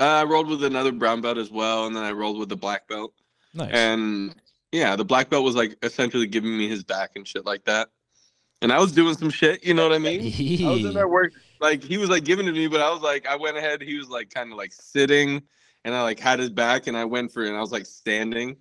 Uh, 0.00 0.04
i 0.04 0.24
rolled 0.24 0.48
with 0.48 0.64
another 0.64 0.92
brown 0.92 1.20
belt 1.20 1.38
as 1.38 1.50
well 1.50 1.86
and 1.86 1.94
then 1.96 2.02
i 2.04 2.10
rolled 2.12 2.38
with 2.38 2.48
the 2.48 2.56
black 2.56 2.86
belt 2.88 3.12
Nice. 3.54 3.70
and 3.72 4.34
yeah 4.72 4.96
the 4.96 5.04
black 5.04 5.30
belt 5.30 5.44
was 5.44 5.54
like 5.54 5.76
essentially 5.82 6.26
giving 6.26 6.56
me 6.56 6.68
his 6.68 6.82
back 6.84 7.12
and 7.16 7.26
shit 7.26 7.44
like 7.46 7.64
that 7.64 7.88
and 8.62 8.72
i 8.72 8.78
was 8.78 8.92
doing 8.92 9.14
some 9.16 9.30
shit 9.30 9.64
you 9.64 9.74
know 9.74 9.84
what 9.88 9.94
i 9.94 9.98
mean 9.98 10.20
I 10.66 10.70
was 10.70 10.84
in 10.84 10.94
there 10.94 11.08
work 11.08 11.32
like 11.60 11.82
he 11.82 11.96
was 11.98 12.10
like 12.10 12.24
giving 12.24 12.46
it 12.46 12.52
to 12.52 12.58
me, 12.58 12.66
but 12.66 12.80
I 12.82 12.90
was 12.90 13.00
like 13.00 13.26
I 13.26 13.36
went 13.36 13.56
ahead. 13.56 13.80
He 13.80 13.96
was 13.96 14.08
like 14.10 14.28
kind 14.28 14.50
of 14.52 14.58
like 14.58 14.70
sitting, 14.72 15.40
and 15.84 15.94
I 15.94 16.02
like 16.02 16.18
had 16.20 16.38
his 16.38 16.50
back, 16.50 16.88
and 16.88 16.96
I 16.96 17.06
went 17.06 17.32
for 17.32 17.42
it. 17.42 17.48
And 17.48 17.56
I 17.56 17.60
was 17.60 17.72
like 17.72 17.86
standing, 17.86 18.56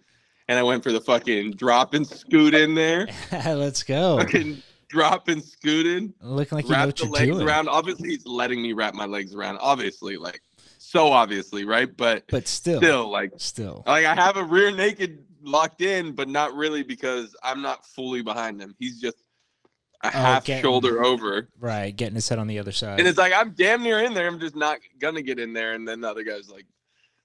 and 0.47 0.57
I 0.57 0.63
went 0.63 0.83
for 0.83 0.93
the 0.93 1.01
fucking 1.01 1.51
drop 1.53 1.95
and 1.95 2.07
scoot 2.07 2.53
in 2.53 2.75
there, 2.75 3.07
Let's 3.31 3.83
go. 3.83 4.19
fucking 4.19 4.61
drop 4.87 5.27
and 5.27 5.43
scooted, 5.43 6.13
Looking 6.21 6.55
like 6.55 6.65
you 6.65 6.71
know 6.71 6.77
wrap 6.77 6.85
what 6.85 6.95
the 6.97 7.03
you're 7.05 7.11
legs 7.13 7.31
doing. 7.35 7.47
around. 7.47 7.67
Obviously, 7.67 8.09
he's 8.09 8.25
letting 8.25 8.61
me 8.61 8.71
wrap 8.71 8.93
my 8.93 9.05
legs 9.05 9.35
around. 9.35 9.57
Obviously, 9.59 10.15
like 10.15 10.41
so 10.93 11.07
obviously, 11.07 11.65
right? 11.65 11.89
But 11.97 12.23
But 12.29 12.47
still, 12.47 12.79
still, 12.79 13.09
like 13.11 13.31
still. 13.37 13.81
like 13.87 14.05
I 14.05 14.13
have 14.13 14.37
a 14.37 14.43
rear 14.43 14.69
naked 14.69 15.25
locked 15.41 15.81
in, 15.81 16.11
but 16.13 16.29
not 16.29 16.53
really 16.55 16.83
because 16.83 17.35
I'm 17.41 17.63
not 17.63 17.83
fully 17.83 18.21
behind 18.21 18.61
him. 18.61 18.75
He's 18.77 19.01
just 19.01 19.17
a 20.03 20.11
half 20.11 20.43
Oh, 20.43 20.45
getting- 20.45 20.61
shoulder 20.61 21.03
over. 21.03 21.49
Right, 21.59 21.95
getting 21.95 22.13
his 22.13 22.29
head 22.29 22.37
on 22.37 22.45
the 22.45 22.59
other 22.59 22.71
side. 22.71 22.99
And 22.99 23.07
it's 23.07 23.17
like 23.17 23.33
I'm 23.33 23.53
damn 23.53 23.81
near 23.81 24.03
in 24.03 24.13
there. 24.13 24.27
I'm 24.27 24.39
just 24.39 24.55
not 24.55 24.77
gonna 24.99 25.23
get 25.23 25.39
in 25.39 25.51
there. 25.51 25.73
And 25.73 25.87
then 25.87 26.01
the 26.01 26.09
other 26.11 26.23
guy's 26.23 26.47
like, 26.49 26.67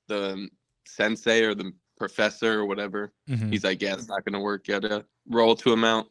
the 0.07 0.49
sensei 0.87 1.43
or 1.45 1.55
the 1.55 1.71
professor 1.99 2.61
or 2.61 2.65
whatever. 2.65 3.13
Mhm. 3.29 3.53
He's 3.53 3.65
like, 3.65 3.83
yeah, 3.83 3.93
it's 3.93 4.09
not 4.09 4.25
gonna 4.25 4.41
work. 4.41 4.67
You 4.67 4.81
gotta 4.81 5.05
roll 5.29 5.55
to 5.57 5.71
him 5.71 5.85
out. 5.85 6.07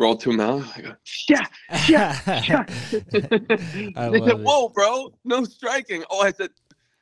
Roll 0.00 0.16
to 0.16 0.30
him 0.30 0.40
out. 0.40 0.64
I 0.76 0.80
go, 0.80 0.92
yeah, 1.28 1.46
yeah, 1.86 2.18
yeah. 2.26 2.64
I 3.96 4.08
they 4.08 4.18
love 4.18 4.28
said, 4.30 4.40
it. 4.40 4.44
whoa, 4.44 4.70
bro, 4.70 5.12
no 5.24 5.44
striking. 5.44 6.02
Oh, 6.10 6.22
I 6.22 6.32
said, 6.32 6.48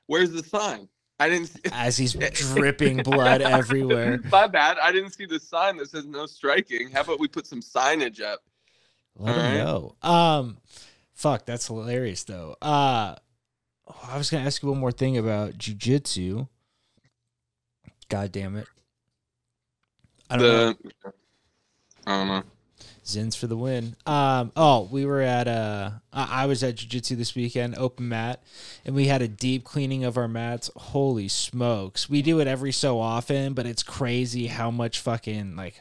where's 0.08 0.32
the 0.32 0.42
sign? 0.42 0.88
I 1.20 1.28
didn't. 1.28 1.46
See- 1.46 1.60
As 1.72 1.96
he's 1.96 2.12
dripping 2.54 3.04
blood 3.04 3.40
everywhere. 3.40 4.18
My 4.32 4.48
bad. 4.48 4.78
I 4.82 4.90
didn't 4.90 5.12
see 5.12 5.26
the 5.26 5.38
sign 5.38 5.76
that 5.76 5.90
says 5.90 6.06
no 6.06 6.26
striking. 6.26 6.90
How 6.90 7.02
about 7.02 7.20
we 7.20 7.28
put 7.28 7.46
some 7.46 7.60
signage 7.60 8.20
up? 8.20 8.40
Let 9.16 9.36
him 9.36 9.40
Alright. 9.42 9.56
know. 9.58 9.94
Um, 10.02 10.58
fuck, 11.14 11.46
that's 11.46 11.68
hilarious 11.68 12.24
though. 12.24 12.56
Uh, 12.60 13.14
oh, 13.86 14.08
I 14.10 14.18
was 14.18 14.28
gonna 14.28 14.44
ask 14.44 14.60
you 14.60 14.70
one 14.70 14.78
more 14.78 14.90
thing 14.92 15.16
about 15.16 15.52
jujitsu. 15.56 16.48
God 18.08 18.32
damn 18.32 18.56
it! 18.56 18.66
I 20.30 20.36
don't 20.36 20.46
know. 20.48 20.90
I 22.08 22.18
don't 22.18 22.26
know. 22.28 22.42
Zyns 23.08 23.36
for 23.36 23.46
the 23.46 23.56
win. 23.56 23.96
Um, 24.06 24.52
oh, 24.54 24.88
we 24.90 25.06
were 25.06 25.22
at 25.22 25.48
uh, 25.48 25.90
I 26.12 26.42
I 26.42 26.46
was 26.46 26.62
at 26.62 26.76
jujitsu 26.76 27.16
this 27.16 27.34
weekend, 27.34 27.76
open 27.78 28.08
mat, 28.08 28.42
and 28.84 28.94
we 28.94 29.06
had 29.06 29.22
a 29.22 29.28
deep 29.28 29.64
cleaning 29.64 30.04
of 30.04 30.16
our 30.16 30.28
mats. 30.28 30.70
Holy 30.76 31.26
smokes, 31.28 32.08
we 32.08 32.22
do 32.22 32.40
it 32.40 32.46
every 32.46 32.72
so 32.72 33.00
often, 33.00 33.54
but 33.54 33.66
it's 33.66 33.82
crazy 33.82 34.48
how 34.48 34.70
much 34.70 35.00
fucking 35.00 35.56
like 35.56 35.80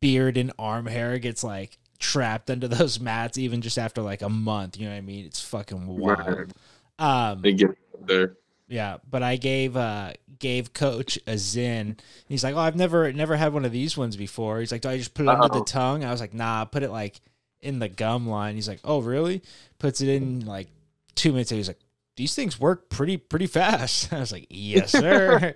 beard 0.00 0.36
and 0.36 0.52
arm 0.58 0.86
hair 0.86 1.18
gets 1.18 1.44
like 1.44 1.78
trapped 1.98 2.50
under 2.50 2.68
those 2.76 2.98
mats 2.98 3.38
even 3.38 3.60
just 3.60 3.78
after 3.78 4.02
like 4.02 4.22
a 4.22 4.28
month. 4.28 4.76
You 4.76 4.86
know 4.86 4.92
what 4.92 4.98
I 4.98 5.02
mean? 5.02 5.24
It's 5.24 5.40
fucking 5.40 5.86
wild. 5.86 6.52
Um, 6.98 7.40
they 7.40 7.52
get 7.52 7.70
there. 8.04 8.36
Yeah, 8.66 8.98
but 9.08 9.22
I 9.22 9.36
gave 9.36 9.76
uh 9.76 10.12
gave 10.38 10.72
coach 10.72 11.16
a 11.26 11.32
Zyn. 11.34 11.98
He's 12.28 12.42
like, 12.42 12.54
"Oh, 12.54 12.60
I've 12.60 12.76
never 12.76 13.12
never 13.12 13.36
had 13.36 13.52
one 13.52 13.64
of 13.64 13.72
these 13.72 13.96
ones 13.96 14.16
before." 14.16 14.60
He's 14.60 14.72
like, 14.72 14.80
"Do 14.82 14.88
I 14.88 14.96
just 14.96 15.14
put 15.14 15.26
it 15.26 15.28
under 15.28 15.48
the 15.48 15.64
tongue?" 15.64 16.04
I 16.04 16.10
was 16.10 16.20
like, 16.20 16.34
"Nah, 16.34 16.64
put 16.64 16.82
it 16.82 16.90
like 16.90 17.20
in 17.60 17.78
the 17.78 17.88
gum 17.88 18.26
line." 18.28 18.54
He's 18.54 18.68
like, 18.68 18.80
"Oh, 18.84 19.00
really?" 19.00 19.42
Puts 19.78 20.00
it 20.00 20.08
in 20.08 20.46
like 20.46 20.68
2 21.14 21.32
minutes 21.32 21.50
he's 21.50 21.68
like, 21.68 21.80
"These 22.16 22.34
things 22.34 22.58
work 22.58 22.88
pretty 22.88 23.18
pretty 23.18 23.46
fast." 23.46 24.12
I 24.12 24.20
was 24.20 24.32
like, 24.32 24.46
"Yes, 24.48 24.92
sir." 24.92 25.54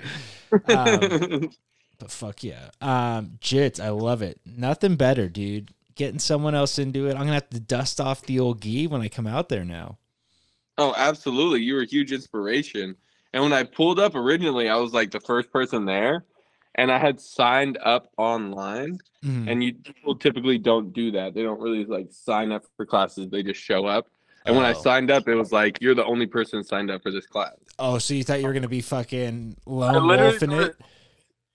um, 0.68 1.50
but 1.98 2.10
fuck 2.10 2.44
yeah. 2.44 2.70
Um 2.80 3.38
Jits, 3.40 3.82
I 3.82 3.88
love 3.88 4.20
it. 4.22 4.40
Nothing 4.44 4.96
better, 4.96 5.28
dude. 5.28 5.70
Getting 5.94 6.20
someone 6.20 6.54
else 6.54 6.78
into 6.78 7.06
it. 7.06 7.12
I'm 7.12 7.26
going 7.26 7.28
to 7.28 7.34
have 7.34 7.50
to 7.50 7.58
dust 7.58 8.00
off 8.00 8.22
the 8.22 8.38
old 8.38 8.62
gi 8.62 8.86
when 8.86 9.00
I 9.00 9.08
come 9.08 9.26
out 9.26 9.48
there 9.48 9.64
now. 9.64 9.98
Oh, 10.78 10.94
absolutely. 10.96 11.60
You 11.60 11.74
were 11.74 11.82
a 11.82 11.86
huge 11.86 12.12
inspiration. 12.12 12.96
And 13.32 13.42
when 13.42 13.52
I 13.52 13.64
pulled 13.64 13.98
up 13.98 14.14
originally, 14.14 14.68
I 14.68 14.76
was 14.76 14.92
like 14.92 15.10
the 15.10 15.20
first 15.20 15.52
person 15.52 15.84
there. 15.84 16.24
And 16.76 16.92
I 16.92 16.98
had 16.98 17.20
signed 17.20 17.76
up 17.82 18.12
online. 18.16 18.98
Mm-hmm. 19.24 19.48
And 19.48 19.64
you 19.64 19.74
people 19.74 20.14
typically 20.14 20.58
don't 20.58 20.92
do 20.92 21.10
that. 21.10 21.34
They 21.34 21.42
don't 21.42 21.60
really 21.60 21.84
like 21.84 22.06
sign 22.10 22.52
up 22.52 22.62
for 22.76 22.86
classes. 22.86 23.28
They 23.28 23.42
just 23.42 23.60
show 23.60 23.86
up. 23.86 24.06
And 24.46 24.54
oh. 24.54 24.60
when 24.60 24.66
I 24.66 24.72
oh. 24.72 24.80
signed 24.80 25.10
up, 25.10 25.26
it 25.28 25.34
was 25.34 25.50
like 25.50 25.78
you're 25.80 25.96
the 25.96 26.04
only 26.04 26.26
person 26.26 26.62
signed 26.62 26.90
up 26.90 27.02
for 27.02 27.10
this 27.10 27.26
class. 27.26 27.54
Oh, 27.80 27.98
so 27.98 28.14
you 28.14 28.22
thought 28.22 28.40
you 28.40 28.46
were 28.46 28.52
gonna 28.52 28.68
be 28.68 28.80
fucking 28.80 29.56
lone 29.66 30.06
wolf 30.06 30.42
in 30.42 30.52
it? 30.52 30.76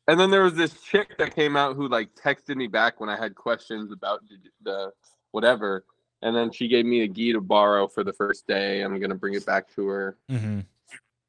And 0.08 0.20
then 0.20 0.30
there 0.30 0.44
was 0.44 0.56
this 0.56 0.82
chick 0.82 1.18
that 1.18 1.34
came 1.34 1.56
out 1.56 1.77
who 1.77 1.88
like 1.88 2.10
texted 2.15 2.58
me 2.58 2.68
back 2.68 3.00
when 3.00 3.10
I 3.10 3.18
had 3.18 3.36
questions 3.36 3.92
about 3.92 4.20
the 4.62 4.92
whatever, 5.32 5.86
and 6.24 6.36
then 6.36 6.51
she 6.51 6.68
gave 6.68 6.86
me 6.86 7.01
a 7.01 7.08
gi 7.08 7.34
to 7.34 7.42
borrow 7.42 7.88
for 7.88 8.03
the 8.03 8.13
first 8.13 8.48
day. 8.48 8.82
I'm 8.82 9.00
gonna 9.00 9.13
bring 9.13 9.34
it 9.34 9.46
back 9.46 9.74
to 9.75 9.88
her 9.88 10.18
mm-hmm. 10.32 10.62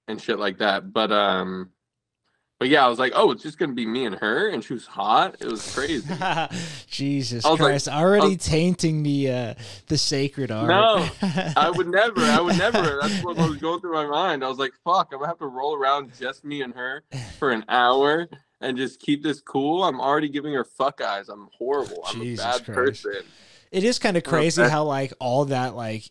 and 0.08 0.22
shit 0.22 0.38
like 0.38 0.58
that. 0.58 0.92
But 0.92 1.10
um, 1.10 1.70
but 2.60 2.68
yeah, 2.68 2.86
I 2.86 2.88
was 2.88 3.00
like, 3.00 3.12
oh, 3.16 3.32
it's 3.32 3.42
just 3.42 3.58
gonna 3.58 3.72
be 3.72 3.86
me 3.86 4.06
and 4.06 4.14
her, 4.14 4.48
and 4.50 4.62
she 4.62 4.72
was 4.72 4.86
hot. 4.86 5.36
It 5.40 5.48
was 5.48 5.74
crazy. 5.74 6.08
Jesus 6.86 7.44
Christ, 7.44 7.88
like, 7.88 7.96
already 7.96 8.36
was, 8.36 8.46
tainting 8.46 9.02
the 9.02 9.30
uh, 9.30 9.54
the 9.88 9.98
sacred 9.98 10.52
art. 10.52 10.68
No, 10.68 11.08
I 11.56 11.70
would 11.74 11.88
never. 11.88 12.20
I 12.20 12.40
would 12.40 12.56
never. 12.56 13.00
That's 13.02 13.22
what 13.24 13.36
was 13.36 13.56
going 13.56 13.80
through 13.80 13.94
my 13.94 14.06
mind. 14.06 14.44
I 14.44 14.48
was 14.48 14.58
like, 14.58 14.72
fuck, 14.84 15.08
I'm 15.12 15.18
gonna 15.18 15.28
have 15.28 15.38
to 15.38 15.46
roll 15.46 15.74
around 15.74 16.12
just 16.16 16.44
me 16.44 16.62
and 16.62 16.72
her 16.72 17.02
for 17.40 17.50
an 17.50 17.64
hour 17.68 18.28
and 18.60 18.76
just 18.76 19.00
keep 19.00 19.24
this 19.24 19.40
cool. 19.40 19.82
I'm 19.82 20.00
already 20.00 20.28
giving 20.28 20.54
her 20.54 20.64
fuck 20.64 21.00
eyes. 21.00 21.28
I'm 21.28 21.48
horrible. 21.58 22.04
I'm 22.06 22.20
Jesus 22.20 22.44
a 22.44 22.48
bad 22.48 22.64
Christ. 22.64 23.02
person 23.02 23.24
it 23.74 23.82
is 23.82 23.98
kind 23.98 24.16
of 24.16 24.22
crazy 24.22 24.62
how 24.62 24.84
like 24.84 25.12
all 25.18 25.46
that 25.46 25.74
like 25.74 26.08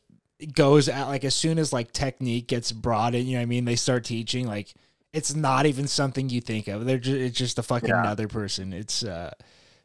goes 0.54 0.90
at 0.90 1.06
like 1.06 1.24
as 1.24 1.34
soon 1.34 1.58
as 1.58 1.72
like 1.72 1.94
technique 1.94 2.48
gets 2.48 2.74
brought 2.74 3.16
in, 3.16 3.26
you 3.26 3.34
know 3.34 3.40
what 3.40 3.44
I 3.44 3.46
mean? 3.46 3.64
They 3.64 3.78
start 3.78 4.04
teaching 4.04 4.46
like 4.46 4.74
it's 5.14 5.34
not 5.34 5.66
even 5.66 5.88
something 5.88 6.30
you 6.30 6.42
think 6.42 6.68
of. 6.68 6.86
They're 6.86 6.98
just 6.98 7.18
it's 7.18 7.38
just 7.38 7.60
a 7.60 7.64
fucking 7.64 7.88
yeah. 7.88 8.02
another 8.02 8.28
person. 8.28 8.74
It's 8.74 9.06
uh 9.06 9.32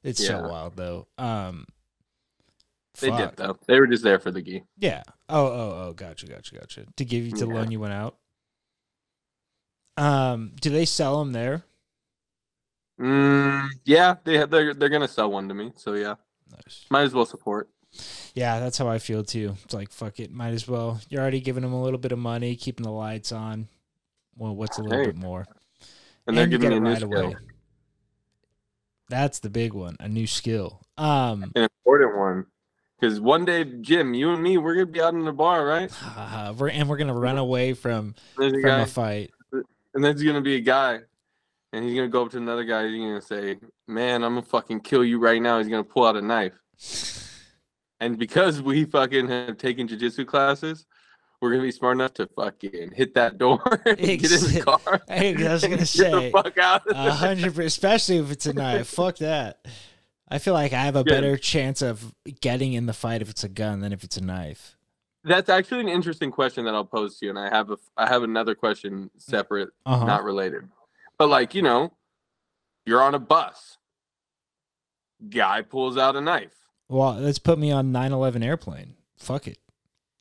it's 0.02 0.20
yeah. 0.20 0.26
so 0.26 0.49
wild 0.49 0.75
though. 0.75 1.06
Um 1.18 1.66
they 3.00 3.11
fuck. 3.11 3.37
did 3.37 3.37
though. 3.37 3.58
They 3.68 3.78
were 3.78 3.87
just 3.87 4.02
there 4.02 4.18
for 4.18 4.32
the 4.32 4.42
gi. 4.42 4.64
Yeah. 4.76 5.04
Oh 5.28 5.47
oh 5.47 5.87
oh 5.87 5.92
gotcha, 5.92 6.26
gotcha, 6.26 6.56
gotcha. 6.56 6.85
To 6.97 7.04
give 7.04 7.25
you 7.25 7.30
to 7.37 7.47
yeah. 7.47 7.54
loan 7.54 7.70
you 7.70 7.78
went 7.78 7.94
out. 7.94 8.16
Um, 9.97 10.52
do 10.61 10.70
they 10.70 10.85
sell 10.85 11.20
them 11.20 11.32
there? 11.32 11.64
Mm, 13.00 13.68
yeah, 13.85 14.16
they 14.25 14.38
have, 14.38 14.50
they're 14.50 14.75
they're 14.75 14.88
gonna 14.88 15.06
sell 15.06 15.30
one 15.30 15.47
to 15.47 15.54
me. 15.54 15.70
So 15.76 15.94
yeah. 15.94 16.16
Nice. 16.50 16.87
Might 16.90 17.02
as 17.02 17.14
well 17.14 17.26
support. 17.26 17.69
Yeah, 18.35 18.61
that's 18.61 18.78
how 18.78 18.88
I 18.88 18.99
feel 18.99 19.25
too. 19.25 19.57
It's 19.64 19.75
like 19.75 19.90
fuck 19.90 20.21
it, 20.21 20.31
might 20.31 20.52
as 20.52 20.69
well. 20.69 21.00
You're 21.09 21.23
already 21.23 21.40
giving 21.40 21.62
them 21.62 21.73
a 21.73 21.83
little 21.83 21.99
bit 21.99 22.12
of 22.12 22.19
money, 22.19 22.57
keeping 22.57 22.85
the 22.85 22.93
lights 22.93 23.33
on. 23.33 23.69
Well, 24.37 24.55
what's 24.55 24.78
a 24.78 24.83
little 24.83 24.99
hey. 24.99 25.07
bit 25.07 25.17
more? 25.17 25.47
And, 26.26 26.37
and 26.37 26.38
they're 26.38 26.47
giving 26.47 26.71
me 26.71 26.76
a 26.76 26.81
new 26.81 26.90
right 26.90 26.99
skill. 26.99 27.26
Away. 27.26 27.37
That's 29.09 29.38
the 29.38 29.50
big 29.50 29.73
one, 29.73 29.97
a 30.00 30.09
new 30.09 30.26
skill. 30.26 30.83
Um, 30.99 31.50
an 31.57 31.69
important 31.87 32.17
one. 32.19 32.47
Because 33.00 33.21
one 33.21 33.45
day, 33.45 33.64
Jim, 33.64 34.12
you 34.12 34.33
and 34.33 34.43
me, 34.43 34.59
we're 34.59 34.75
gonna 34.75 34.87
be 34.87 35.00
out 35.00 35.14
in 35.14 35.25
the 35.25 35.33
bar, 35.33 35.64
right? 35.64 35.90
Uh, 36.17 36.52
we're 36.57 36.69
and 36.69 36.88
we're 36.88 36.97
gonna 36.97 37.14
run 37.14 37.38
away 37.38 37.73
from 37.73 38.14
a 38.38 38.50
from 38.50 38.62
guy, 38.62 38.81
a 38.81 38.87
fight. 38.87 39.31
And 39.95 40.05
there's 40.05 40.23
gonna 40.23 40.40
be 40.40 40.57
a 40.57 40.61
guy 40.61 41.00
and 41.73 41.85
he's 41.85 41.95
gonna 41.95 42.09
go 42.09 42.23
up 42.23 42.31
to 42.33 42.38
another 42.38 42.64
guy. 42.64 42.88
He's 42.88 42.99
gonna 42.99 43.21
say, 43.21 43.57
"Man, 43.88 44.23
I'm 44.23 44.35
gonna 44.35 44.42
fucking 44.42 44.80
kill 44.80 45.04
you 45.04 45.18
right 45.18 45.40
now." 45.40 45.59
He's 45.59 45.68
gonna 45.68 45.85
pull 45.85 46.07
out 46.07 46.16
a 46.16 46.23
knife. 46.23 46.54
And 48.00 48.18
because 48.18 48.62
we 48.62 48.85
fucking 48.85 49.28
have 49.28 49.59
taken 49.59 49.88
jujitsu 49.88 50.26
classes, 50.26 50.87
we're 51.40 51.50
gonna 51.50 51.62
be 51.62 51.73
smart 51.73 51.97
enough 51.97 52.14
to 52.14 52.26
fucking 52.26 52.92
hit 52.92 53.14
that 53.14 53.38
door 53.38 53.61
and 53.87 53.99
get 53.99 54.33
in 54.33 54.54
the 54.54 54.62
car. 54.64 55.02
I 55.09 55.35
was 55.38 55.62
gonna 55.66 55.87
say, 55.87 56.30
fuck 56.30 56.59
out. 56.59 56.90
hundred 56.92 57.54
percent, 57.54 57.66
especially 57.66 58.18
if 58.18 58.30
it's 58.30 58.47
a 58.47 58.52
knife. 58.52 58.88
fuck 58.88 59.16
that. 59.18 59.64
I 60.28 60.38
feel 60.38 60.54
like 60.54 60.73
I 60.73 60.83
have 60.83 60.97
a 60.97 61.04
yeah. 61.07 61.14
better 61.14 61.37
chance 61.37 61.80
of 61.80 62.14
getting 62.40 62.75
in 62.75 62.87
the 62.87 62.92
fight 62.92 63.23
if 63.23 63.30
it's 63.30 63.45
a 63.45 63.49
gun 63.49 63.80
than 63.80 63.92
if 63.92 64.04
it's 64.04 64.16
a 64.16 64.21
knife. 64.21 64.76
That's 65.25 65.49
actually 65.49 65.80
an 65.80 65.88
interesting 65.88 66.30
question 66.30 66.64
that 66.66 66.75
I'll 66.75 66.85
pose 66.85 67.18
to 67.18 67.26
you, 67.26 67.30
and 67.30 67.38
I 67.38 67.49
have 67.49 67.71
a 67.71 67.78
I 67.97 68.09
have 68.09 68.23
another 68.23 68.54
question 68.54 69.11
separate, 69.16 69.71
uh-huh. 69.87 70.04
not 70.04 70.25
related. 70.25 70.68
But 71.18 71.28
like, 71.28 71.54
you 71.54 71.62
know, 71.62 71.92
you're 72.87 73.02
on 73.02 73.14
a 73.14 73.18
bus. 73.18 73.77
Guy 75.29 75.63
pulls 75.63 75.97
out 75.97 76.17
a 76.17 76.21
knife. 76.21 76.55
Well, 76.89 77.15
let's 77.15 77.39
put 77.39 77.59
me 77.59 77.71
on 77.71 77.93
9/11 77.93 78.45
airplane. 78.45 78.95
Fuck 79.17 79.47
it. 79.49 79.59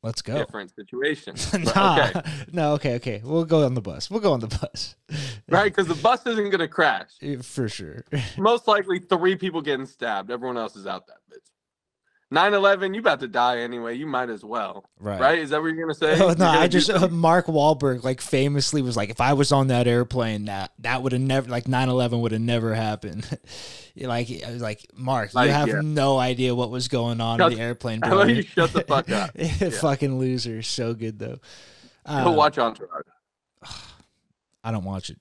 Let's 0.02 0.22
go. 0.22 0.38
Different 0.38 0.72
situation. 0.74 1.34
nah, 1.74 2.08
okay. 2.08 2.30
No, 2.52 2.72
okay, 2.74 2.94
okay. 2.96 3.20
We'll 3.24 3.44
go 3.44 3.64
on 3.64 3.74
the 3.74 3.80
bus. 3.80 4.10
We'll 4.10 4.20
go 4.20 4.32
on 4.32 4.40
the 4.40 4.46
bus. 4.46 4.94
right, 5.48 5.64
because 5.64 5.88
the 5.88 6.00
bus 6.00 6.24
isn't 6.24 6.50
gonna 6.50 6.68
crash. 6.68 7.10
For 7.42 7.68
sure. 7.68 8.04
Most 8.38 8.68
likely 8.68 9.00
three 9.00 9.34
people 9.34 9.60
getting 9.60 9.86
stabbed. 9.86 10.30
Everyone 10.30 10.56
else 10.56 10.76
is 10.76 10.86
out 10.86 11.08
that 11.08 11.18
bitch. 11.30 11.50
9-11 12.32 12.94
you 12.94 13.00
about 13.00 13.20
to 13.20 13.28
die 13.28 13.58
anyway. 13.58 13.96
You 13.96 14.06
might 14.06 14.28
as 14.28 14.44
well. 14.44 14.84
Right. 15.00 15.18
Right? 15.18 15.38
Is 15.38 15.50
that 15.50 15.62
what 15.62 15.68
you're 15.68 15.80
gonna 15.80 15.94
say? 15.94 16.20
Oh, 16.20 16.32
no 16.38 16.46
i 16.46 16.68
just 16.68 16.90
uh, 16.90 17.08
mark 17.08 17.46
Wahlberg 17.46 18.04
like 18.04 18.20
famously 18.20 18.82
was 18.82 18.96
like 18.96 19.08
if 19.08 19.20
i 19.20 19.32
was 19.32 19.50
on 19.50 19.68
that 19.68 19.86
airplane 19.86 20.44
that 20.44 20.72
that 20.80 21.02
would 21.02 21.12
have 21.12 21.22
never 21.22 21.48
like 21.48 21.64
9-11 21.64 22.20
would 22.20 22.32
have 22.32 22.40
never 22.40 22.74
happened. 22.74 23.26
Like 24.00 24.28
like 24.60 24.86
mark 24.94 25.34
like, 25.34 25.48
you 25.48 25.52
have 25.52 25.66
yeah. 25.66 25.80
no 25.82 26.18
idea 26.18 26.54
what 26.54 26.70
was 26.70 26.86
going 26.86 27.20
on 27.20 27.38
shut, 27.40 27.50
in 27.50 27.58
the 27.58 27.64
airplane 27.64 27.98
bro. 28.00 28.22
you. 28.22 28.42
Shut 28.42 28.72
the 28.72 28.82
fuck 28.82 29.10
up. 29.10 29.32
Yeah. 29.34 29.70
fucking 29.70 30.20
loser. 30.20 30.62
So 30.62 30.94
good 30.94 31.18
though. 31.18 31.40
Uh, 32.06 32.32
watch 32.36 32.58
entourage. 32.58 33.02
I 34.62 34.70
don't 34.70 34.84
watch 34.84 35.10
it. 35.10 35.18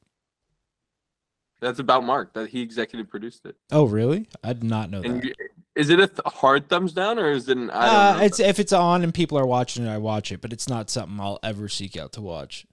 That's 1.59 1.79
about 1.79 2.03
mark 2.03 2.33
that 2.33 2.49
he 2.49 2.61
executive 2.61 3.09
produced 3.09 3.47
it. 3.47 3.55
Oh 3.71 3.85
really? 3.85 4.27
I 4.43 4.53
did 4.53 4.63
not 4.63 4.91
know 4.91 5.01
and 5.01 5.23
that. 5.23 5.25
you, 5.25 5.33
is 5.77 5.89
it 5.89 5.99
a 5.99 6.07
th- 6.07 6.19
hard 6.25 6.67
thumbs 6.67 6.91
down 6.91 7.19
or 7.19 7.31
is 7.31 7.47
it? 7.47 7.57
An, 7.57 7.69
uh, 7.69 8.19
it's 8.21 8.39
if 8.39 8.59
it's 8.59 8.73
on 8.73 9.03
and 9.03 9.13
people 9.13 9.37
are 9.37 9.45
watching 9.45 9.85
it, 9.85 9.89
I 9.89 9.97
watch 9.97 10.31
it, 10.31 10.41
but 10.41 10.51
it's 10.51 10.67
not 10.67 10.89
something 10.89 11.19
I'll 11.19 11.39
ever 11.43 11.69
seek 11.69 11.95
out 11.95 12.13
to 12.13 12.21
watch. 12.21 12.65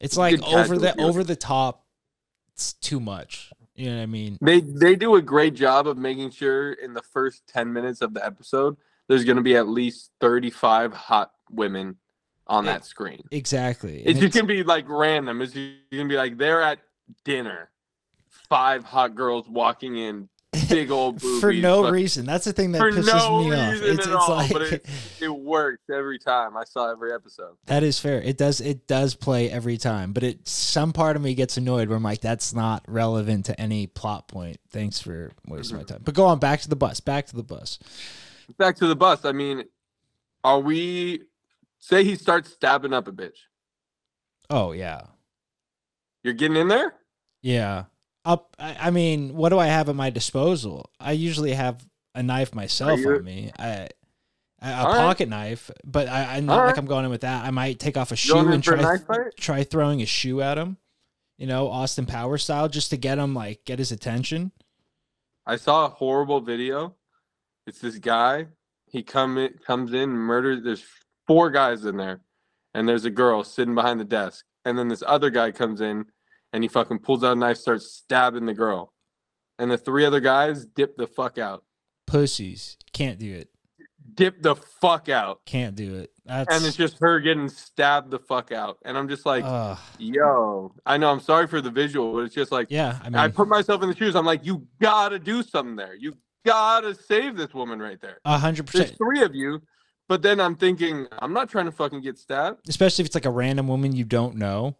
It's 0.00 0.16
like 0.16 0.42
over 0.42 0.78
the 0.78 0.98
over 1.00 1.24
the 1.24 1.36
top. 1.36 1.84
It's 2.54 2.72
too 2.72 3.00
much. 3.00 3.50
You 3.74 3.90
know 3.90 3.96
what 3.96 4.02
I 4.02 4.06
mean? 4.06 4.38
They 4.40 4.60
they 4.60 4.96
do 4.96 5.16
a 5.16 5.22
great 5.22 5.54
job 5.54 5.86
of 5.86 5.98
making 5.98 6.30
sure 6.30 6.72
in 6.72 6.94
the 6.94 7.02
first 7.02 7.46
ten 7.46 7.72
minutes 7.72 8.00
of 8.00 8.14
the 8.14 8.24
episode, 8.24 8.76
there's 9.08 9.24
going 9.24 9.36
to 9.36 9.42
be 9.42 9.56
at 9.56 9.68
least 9.68 10.12
thirty 10.20 10.50
five 10.50 10.92
hot 10.92 11.32
women 11.50 11.96
on 12.46 12.64
it, 12.64 12.68
that 12.68 12.84
screen. 12.84 13.22
Exactly. 13.30 13.98
It's, 13.98 14.10
it's 14.10 14.20
just 14.20 14.34
gonna 14.34 14.46
be 14.46 14.62
like 14.62 14.86
random. 14.88 15.42
It's 15.42 15.52
gonna 15.52 16.08
be 16.08 16.16
like 16.16 16.38
they're 16.38 16.62
at 16.62 16.78
dinner, 17.24 17.70
five 18.48 18.84
hot 18.84 19.14
girls 19.14 19.48
walking 19.48 19.96
in, 19.96 20.28
big 20.68 20.90
old 20.90 21.20
boobies, 21.20 21.40
for 21.40 21.52
no 21.52 21.90
reason. 21.90 22.26
That's 22.26 22.44
the 22.44 22.52
thing 22.52 22.72
that 22.72 22.82
pisses 22.82 23.06
no 23.06 23.40
me 23.40 23.54
off. 23.54 23.74
It's, 23.74 24.06
it's 24.06 24.08
all, 24.08 24.28
like 24.30 24.50
it, 24.52 24.86
it 25.20 25.28
works 25.28 25.82
every 25.92 26.18
time. 26.18 26.56
I 26.56 26.64
saw 26.64 26.90
every 26.90 27.12
episode. 27.12 27.56
That 27.66 27.82
is 27.82 27.98
fair. 27.98 28.20
It 28.22 28.38
does. 28.38 28.60
It 28.60 28.86
does 28.86 29.14
play 29.14 29.50
every 29.50 29.76
time, 29.76 30.12
but 30.12 30.22
it 30.22 30.46
some 30.46 30.92
part 30.92 31.16
of 31.16 31.22
me 31.22 31.34
gets 31.34 31.56
annoyed 31.56 31.88
where 31.88 31.96
I'm 31.96 32.02
like, 32.02 32.20
that's 32.20 32.52
not 32.52 32.84
relevant 32.88 33.46
to 33.46 33.60
any 33.60 33.86
plot 33.86 34.28
point. 34.28 34.58
Thanks 34.70 35.00
for 35.00 35.32
wasting 35.46 35.76
mm-hmm. 35.76 35.82
my 35.82 35.84
time. 35.84 36.02
But 36.04 36.14
go 36.14 36.26
on 36.26 36.38
back 36.38 36.60
to 36.62 36.68
the 36.68 36.76
bus. 36.76 37.00
Back 37.00 37.26
to 37.26 37.36
the 37.36 37.42
bus. 37.42 37.78
Back 38.58 38.76
to 38.76 38.86
the 38.86 38.96
bus. 38.96 39.24
I 39.24 39.32
mean, 39.32 39.64
are 40.44 40.60
we? 40.60 41.22
Say 41.78 42.04
he 42.04 42.16
starts 42.16 42.52
stabbing 42.52 42.92
up 42.92 43.06
a 43.06 43.12
bitch. 43.12 43.38
Oh 44.50 44.72
yeah. 44.72 45.02
You're 46.22 46.34
getting 46.34 46.56
in 46.56 46.68
there. 46.68 46.94
Yeah 47.42 47.84
up. 48.26 48.54
I, 48.58 48.90
mean, 48.90 49.34
what 49.34 49.50
do 49.50 49.58
I 49.58 49.66
have 49.66 49.88
at 49.88 49.96
my 49.96 50.10
disposal? 50.10 50.90
I 51.00 51.12
usually 51.12 51.52
have 51.52 51.86
a 52.14 52.22
knife 52.22 52.54
myself 52.54 53.00
on 53.06 53.24
me. 53.24 53.52
I 53.58 53.88
a 54.62 54.74
All 54.74 54.94
pocket 54.94 55.24
right. 55.24 55.28
knife, 55.28 55.70
but 55.84 56.08
I, 56.08 56.38
am 56.38 56.46
not 56.46 56.60
All 56.60 56.66
like 56.66 56.78
I'm 56.78 56.86
going 56.86 57.04
in 57.04 57.10
with 57.10 57.20
that. 57.20 57.44
I 57.44 57.50
might 57.50 57.78
take 57.78 57.96
off 57.96 58.10
a 58.10 58.16
shoe 58.16 58.38
and 58.38 58.62
try 58.62 58.98
try 59.36 59.64
throwing 59.64 60.00
a 60.02 60.06
shoe 60.06 60.40
at 60.40 60.58
him, 60.58 60.78
you 61.36 61.46
know, 61.46 61.68
Austin 61.68 62.06
Power 62.06 62.38
style, 62.38 62.68
just 62.68 62.90
to 62.90 62.96
get 62.96 63.18
him 63.18 63.34
like 63.34 63.64
get 63.64 63.78
his 63.78 63.92
attention. 63.92 64.52
I 65.46 65.56
saw 65.56 65.86
a 65.86 65.90
horrible 65.90 66.40
video. 66.40 66.94
It's 67.66 67.80
this 67.80 67.98
guy. 67.98 68.46
He 68.90 69.02
come 69.02 69.36
in, 69.38 69.54
comes 69.64 69.92
in, 69.92 70.10
murders. 70.10 70.62
There's 70.62 70.84
four 71.26 71.50
guys 71.50 71.84
in 71.84 71.96
there, 71.96 72.20
and 72.74 72.88
there's 72.88 73.04
a 73.04 73.10
girl 73.10 73.44
sitting 73.44 73.74
behind 73.74 74.00
the 74.00 74.04
desk. 74.04 74.44
And 74.64 74.78
then 74.78 74.88
this 74.88 75.02
other 75.06 75.30
guy 75.30 75.52
comes 75.52 75.80
in, 75.80 76.06
and 76.56 76.64
he 76.64 76.68
fucking 76.68 77.00
pulls 77.00 77.22
out 77.22 77.36
a 77.36 77.38
knife, 77.38 77.58
starts 77.58 77.92
stabbing 77.92 78.46
the 78.46 78.54
girl. 78.54 78.94
And 79.58 79.70
the 79.70 79.76
three 79.76 80.06
other 80.06 80.20
guys 80.20 80.64
dip 80.64 80.96
the 80.96 81.06
fuck 81.06 81.36
out. 81.36 81.64
Pussies 82.06 82.78
can't 82.94 83.18
do 83.18 83.30
it. 83.34 83.50
Dip 84.14 84.40
the 84.40 84.56
fuck 84.56 85.10
out. 85.10 85.44
Can't 85.44 85.76
do 85.76 85.96
it. 85.96 86.12
That's 86.24 86.54
And 86.54 86.64
it's 86.64 86.76
just 86.76 86.96
her 87.00 87.20
getting 87.20 87.50
stabbed 87.50 88.10
the 88.10 88.18
fuck 88.18 88.52
out. 88.52 88.78
And 88.86 88.96
I'm 88.96 89.06
just 89.06 89.26
like, 89.26 89.44
Ugh. 89.46 89.76
yo, 89.98 90.72
I 90.86 90.96
know 90.96 91.10
I'm 91.12 91.20
sorry 91.20 91.46
for 91.46 91.60
the 91.60 91.70
visual, 91.70 92.14
but 92.14 92.20
it's 92.20 92.34
just 92.34 92.50
like 92.50 92.68
yeah. 92.70 93.00
I 93.02 93.10
mean, 93.10 93.16
I 93.16 93.28
put 93.28 93.48
myself 93.48 93.82
in 93.82 93.90
the 93.90 93.96
shoes. 93.96 94.16
I'm 94.16 94.24
like, 94.24 94.46
you 94.46 94.66
gotta 94.80 95.18
do 95.18 95.42
something 95.42 95.76
there. 95.76 95.94
You 95.94 96.14
gotta 96.46 96.94
save 96.94 97.36
this 97.36 97.52
woman 97.52 97.80
right 97.80 98.00
there. 98.00 98.18
a 98.24 98.38
hundred 98.38 98.66
There's 98.68 98.84
percent. 98.84 98.98
three 98.98 99.22
of 99.22 99.34
you, 99.34 99.60
but 100.08 100.22
then 100.22 100.40
I'm 100.40 100.54
thinking, 100.56 101.06
I'm 101.18 101.34
not 101.34 101.50
trying 101.50 101.66
to 101.66 101.72
fucking 101.72 102.00
get 102.00 102.16
stabbed. 102.16 102.66
Especially 102.66 103.02
if 103.02 103.06
it's 103.06 103.14
like 103.14 103.26
a 103.26 103.30
random 103.30 103.68
woman 103.68 103.94
you 103.94 104.04
don't 104.04 104.36
know. 104.36 104.78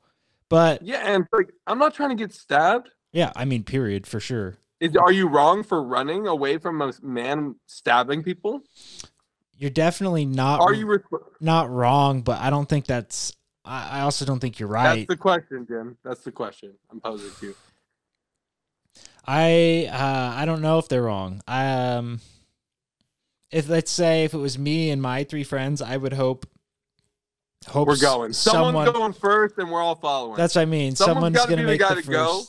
But 0.49 0.83
Yeah, 0.83 1.03
and 1.05 1.26
like 1.33 1.50
I'm 1.67 1.79
not 1.79 1.95
trying 1.95 2.11
to 2.11 2.15
get 2.15 2.33
stabbed. 2.33 2.91
yeah, 3.12 3.33
I 3.35 3.45
mean, 3.45 3.65
period 3.65 4.07
for 4.07 4.21
sure. 4.21 4.59
Is 4.79 4.95
are 4.97 5.12
you 5.12 5.29
wrong 5.29 5.62
for 5.62 5.83
running 5.83 6.26
away 6.26 6.59
from 6.59 6.83
a 6.83 6.93
man 7.03 7.57
stabbing 7.67 8.23
people? 8.23 8.61
You're 9.57 9.71
definitely 9.71 10.26
not. 10.26 10.61
Are 10.61 10.75
you? 10.75 10.87
Resp- 10.87 11.23
not 11.41 11.71
wrong? 11.71 12.21
But 12.23 12.41
I 12.41 12.50
don't 12.50 12.69
think 12.69 12.85
that's. 12.85 13.33
I, 13.65 13.99
I 13.99 14.00
also 14.03 14.25
don't 14.26 14.38
think 14.38 14.61
you're 14.61 14.69
right. 14.69 14.97
That's 14.97 15.09
the 15.09 15.17
question, 15.17 15.67
Jim. 15.67 15.97
That's 16.05 16.21
the 16.21 16.33
question 16.33 16.75
I'm 16.91 17.00
posing 17.00 17.31
to 17.41 17.47
you. 17.47 17.57
I 19.26 19.88
uh, 19.91 20.35
I 20.37 20.45
don't 20.45 20.61
know 20.62 20.79
if 20.79 20.88
they're 20.88 21.03
wrong. 21.03 21.41
Um, 21.49 22.21
if 23.50 23.69
let's 23.69 23.91
say 23.91 24.25
if 24.25 24.35
it 24.35 24.38
was 24.38 24.59
me 24.59 24.91
and 24.91 25.00
my 25.00 25.25
three 25.25 25.45
friends, 25.45 25.81
I 25.81 25.97
would 25.97 26.12
hope. 26.12 26.47
Hope 27.69 27.89
We're 27.89 27.97
going. 27.97 28.33
Someone. 28.33 28.75
Someone's 28.75 28.93
going 28.93 29.13
first, 29.13 29.59
and 29.59 29.71
we're 29.71 29.83
all 29.83 29.97
following. 29.97 30.37
That's 30.37 30.55
what 30.55 30.63
I 30.63 30.67
mean. 30.67 30.95
Someone's 30.95 31.37
Someone's, 31.37 31.51
gonna 31.51 31.67
be 31.67 31.73
the 31.73 31.79
guy 31.79 31.95
the 31.95 32.03
to 32.03 32.09
go. 32.11 32.43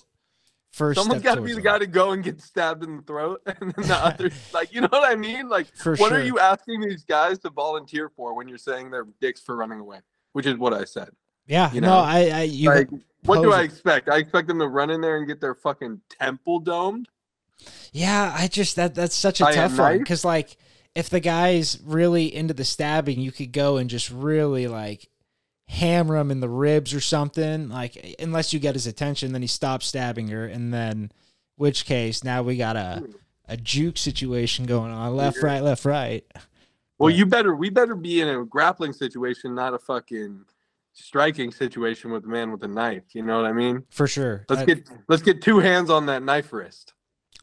first. 0.71 0.99
Someone's 0.99 1.23
got 1.23 1.35
to 1.35 1.41
be 1.41 1.53
the 1.53 1.61
guy 1.61 1.79
to 1.79 1.87
go 1.87 2.11
and 2.11 2.23
get 2.23 2.39
stabbed 2.41 2.83
in 2.83 2.97
the 2.97 3.01
throat, 3.03 3.41
and 3.45 3.73
then 3.73 3.87
the 3.87 3.95
other, 4.05 4.29
like, 4.53 4.73
you 4.73 4.81
know 4.81 4.89
what 4.91 5.09
I 5.09 5.15
mean? 5.15 5.49
Like, 5.49 5.67
For 5.75 5.95
what 5.95 6.09
sure. 6.09 6.19
are 6.19 6.23
you 6.23 6.39
asking 6.39 6.81
these 6.81 7.03
guys 7.03 7.39
to 7.39 7.49
volunteer 7.49 8.09
for 8.09 8.35
when 8.35 8.47
you're 8.47 8.57
saying 8.57 8.91
they're 8.91 9.07
dicks 9.19 9.41
for 9.41 9.55
running 9.55 9.79
away? 9.79 9.99
Which 10.33 10.45
is 10.45 10.57
what 10.57 10.73
I 10.73 10.83
said. 10.83 11.09
Yeah. 11.47 11.71
you 11.71 11.81
no, 11.81 11.87
know, 11.87 11.97
I. 11.97 12.29
I 12.33 12.41
you. 12.43 12.69
like, 12.69 12.89
what 13.23 13.41
do 13.41 13.53
I 13.53 13.61
expect? 13.63 14.09
I 14.09 14.17
expect 14.17 14.47
them 14.47 14.59
to 14.59 14.67
run 14.67 14.89
in 14.89 15.01
there 15.01 15.17
and 15.17 15.27
get 15.27 15.41
their 15.41 15.55
fucking 15.55 16.01
temple 16.09 16.59
domed. 16.59 17.07
Yeah, 17.91 18.33
I 18.37 18.47
just 18.47 18.75
that 18.75 18.93
that's 18.93 19.15
such 19.15 19.41
a 19.41 19.45
tough 19.45 19.79
one 19.79 19.97
because 19.97 20.23
like 20.23 20.57
if 20.97 21.11
the 21.11 21.19
guy's 21.19 21.79
really 21.85 22.33
into 22.33 22.55
the 22.55 22.65
stabbing, 22.65 23.21
you 23.21 23.31
could 23.31 23.51
go 23.51 23.77
and 23.77 23.87
just 23.87 24.09
really 24.09 24.67
like 24.67 25.07
hammer 25.67 26.17
him 26.17 26.31
in 26.31 26.39
the 26.39 26.49
ribs 26.49 26.91
or 26.91 26.99
something. 26.99 27.69
Like 27.69 28.15
unless 28.17 28.51
you 28.51 28.59
get 28.59 28.73
his 28.73 28.87
attention, 28.87 29.31
then 29.31 29.43
he 29.43 29.47
stops 29.47 29.85
stabbing 29.85 30.29
her, 30.29 30.47
and 30.47 30.73
then 30.73 31.11
which 31.55 31.85
case 31.85 32.23
now 32.23 32.41
we 32.41 32.57
got 32.57 32.75
a 32.75 33.07
a 33.47 33.57
juke 33.57 33.97
situation 33.97 34.65
going 34.65 34.91
on 34.91 35.15
left 35.15 35.43
right 35.43 35.61
left 35.61 35.85
right. 35.85 36.25
Well, 36.97 37.11
you 37.11 37.27
better, 37.27 37.55
we 37.55 37.69
better 37.69 37.93
be 37.93 38.21
in 38.21 38.27
a 38.27 38.43
grappling 38.43 38.91
situation, 38.91 39.53
not 39.53 39.75
a 39.75 39.77
fucking 39.77 40.45
striking 40.93 41.51
situation 41.51 42.11
with 42.11 42.25
a 42.25 42.27
man 42.27 42.51
with 42.51 42.63
a 42.63 42.67
knife. 42.67 43.03
You 43.13 43.21
know 43.21 43.39
what 43.39 43.45
I 43.45 43.53
mean? 43.53 43.83
For 43.91 44.07
sure. 44.07 44.45
Let's 44.49 44.63
Uh, 44.63 44.65
get, 44.65 44.89
let's 45.07 45.21
get 45.21 45.43
two 45.43 45.59
hands 45.59 45.91
on 45.91 46.07
that 46.07 46.23
knife 46.23 46.51
wrist. 46.51 46.93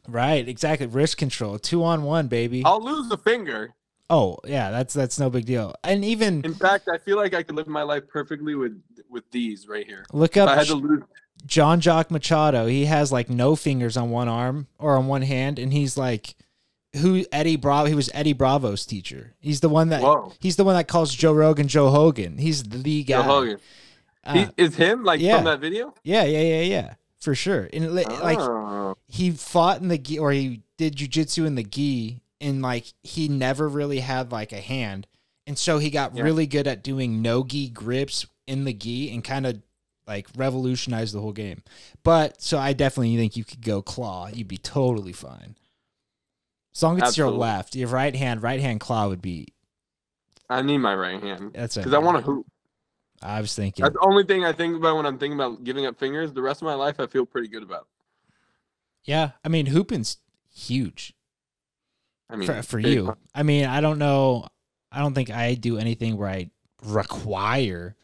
Right, 0.07 0.47
exactly. 0.47 0.87
Wrist 0.87 1.17
control, 1.17 1.59
two 1.59 1.83
on 1.83 2.03
one, 2.03 2.27
baby. 2.27 2.63
I'll 2.65 2.83
lose 2.83 3.11
a 3.11 3.17
finger. 3.17 3.73
Oh 4.09 4.37
yeah, 4.45 4.71
that's 4.71 4.93
that's 4.93 5.19
no 5.19 5.29
big 5.29 5.45
deal. 5.45 5.73
And 5.83 6.05
even 6.05 6.43
In 6.45 6.53
fact, 6.53 6.87
I 6.91 6.97
feel 6.97 7.17
like 7.17 7.33
I 7.33 7.43
could 7.43 7.55
live 7.55 7.67
my 7.67 7.83
life 7.83 8.07
perfectly 8.07 8.55
with 8.55 8.81
with 9.09 9.29
these 9.31 9.67
right 9.67 9.85
here. 9.85 10.05
look 10.13 10.37
If 10.37 10.43
up 10.43 10.49
I 10.49 10.55
had 10.55 10.67
to 10.67 10.75
lose, 10.75 11.03
Jean 11.45 11.81
Jacques 11.81 12.11
Machado, 12.11 12.67
he 12.67 12.85
has 12.85 13.11
like 13.11 13.29
no 13.29 13.55
fingers 13.55 13.97
on 13.97 14.09
one 14.09 14.27
arm 14.27 14.67
or 14.77 14.97
on 14.97 15.07
one 15.07 15.23
hand, 15.23 15.57
and 15.57 15.73
he's 15.73 15.97
like 15.97 16.35
who 16.97 17.25
Eddie 17.31 17.55
Bravo. 17.55 17.87
He 17.87 17.95
was 17.95 18.09
Eddie 18.13 18.33
Bravo's 18.33 18.85
teacher. 18.85 19.33
He's 19.39 19.59
the 19.59 19.69
one 19.69 19.89
that 19.89 20.01
whoa, 20.01 20.33
he's 20.39 20.55
the 20.55 20.63
one 20.63 20.75
that 20.75 20.87
calls 20.87 21.13
Joe 21.13 21.33
Rogan 21.33 21.67
Joe 21.67 21.89
Hogan. 21.89 22.37
He's 22.37 22.63
the 22.63 23.03
guy. 23.03 23.17
Joe 23.17 23.23
Hogan. 23.23 23.57
Uh, 24.23 24.33
he, 24.33 24.47
is 24.57 24.75
him 24.75 25.03
like 25.03 25.19
yeah. 25.19 25.35
from 25.35 25.45
that 25.45 25.59
video? 25.59 25.93
yeah, 26.03 26.23
yeah, 26.23 26.41
yeah, 26.41 26.61
yeah, 26.61 26.93
for 27.25 27.35
sure. 27.35 27.67
And 27.73 27.93
li- 27.93 28.05
like 28.05 28.39
Oh. 28.39 28.95
he 29.07 29.31
fought 29.31 29.81
in 29.81 29.89
the 29.89 29.97
gi 29.97 30.17
or 30.19 30.31
he 30.31 30.61
did 30.77 30.95
jujitsu 30.95 31.45
in 31.45 31.55
the 31.55 31.63
gi, 31.63 32.21
and 32.39 32.61
like 32.61 32.93
he 33.03 33.27
never 33.27 33.67
really 33.67 33.99
had 33.99 34.31
like 34.31 34.53
a 34.53 34.61
hand, 34.61 35.07
and 35.45 35.57
so 35.57 35.79
he 35.79 35.89
got 35.89 36.15
Yeah. 36.15 36.23
really 36.23 36.47
good 36.47 36.67
at 36.67 36.83
doing 36.83 37.21
no 37.21 37.43
gi 37.43 37.69
grips 37.69 38.25
in 38.47 38.63
the 38.63 38.73
gi 38.73 39.11
and 39.13 39.23
kind 39.23 39.45
of 39.45 39.61
like 40.07 40.27
revolutionized 40.37 41.13
the 41.15 41.19
whole 41.21 41.33
game. 41.33 41.63
But 42.03 42.41
so 42.41 42.59
I 42.59 42.73
definitely 42.73 43.17
think 43.17 43.35
you 43.35 43.43
could 43.43 43.61
go 43.65 43.81
claw. 43.81 44.27
You'd 44.27 44.47
be 44.47 44.57
totally 44.59 45.13
fine. 45.13 45.57
As 46.75 46.83
long 46.83 47.01
as 47.01 47.09
it's 47.09 47.17
your 47.17 47.27
Absolutely. 47.27 47.47
left, 47.47 47.75
your 47.75 47.87
right 47.87 48.15
hand, 48.15 48.43
right 48.43 48.59
hand 48.59 48.79
claw 48.79 49.07
would 49.07 49.21
be. 49.21 49.47
I 50.47 50.61
need 50.61 50.77
my 50.77 50.93
right 50.93 51.19
hand 51.21 51.53
That's 51.55 51.75
because 51.75 51.93
I 51.93 51.97
want 51.97 52.17
to 52.17 52.23
hoop. 52.23 52.45
I 53.21 53.41
was 53.41 53.55
thinking. 53.55 53.83
That's 53.83 53.93
the 53.95 54.05
only 54.05 54.23
thing 54.23 54.43
I 54.45 54.51
think 54.51 54.75
about 54.75 54.97
when 54.97 55.05
I'm 55.05 55.17
thinking 55.17 55.39
about 55.39 55.63
giving 55.63 55.85
up 55.85 55.97
fingers. 55.97 56.33
The 56.33 56.41
rest 56.41 56.61
of 56.61 56.65
my 56.65 56.73
life, 56.75 56.99
I 56.99 57.07
feel 57.07 57.25
pretty 57.25 57.47
good 57.47 57.63
about. 57.63 57.87
Yeah, 59.03 59.31
I 59.43 59.49
mean 59.49 59.67
hooping's 59.67 60.17
huge. 60.53 61.13
I 62.29 62.35
mean, 62.35 62.47
for, 62.47 62.61
for 62.63 62.79
you. 62.79 63.07
time. 63.07 63.15
I 63.33 63.43
mean, 63.43 63.65
I 63.65 63.81
don't 63.81 63.99
know. 63.99 64.47
I 64.91 64.99
don't 64.99 65.13
think 65.13 65.29
I 65.29 65.53
do 65.55 65.77
anything 65.77 66.17
where 66.17 66.29
I 66.29 66.49
require 66.83 67.95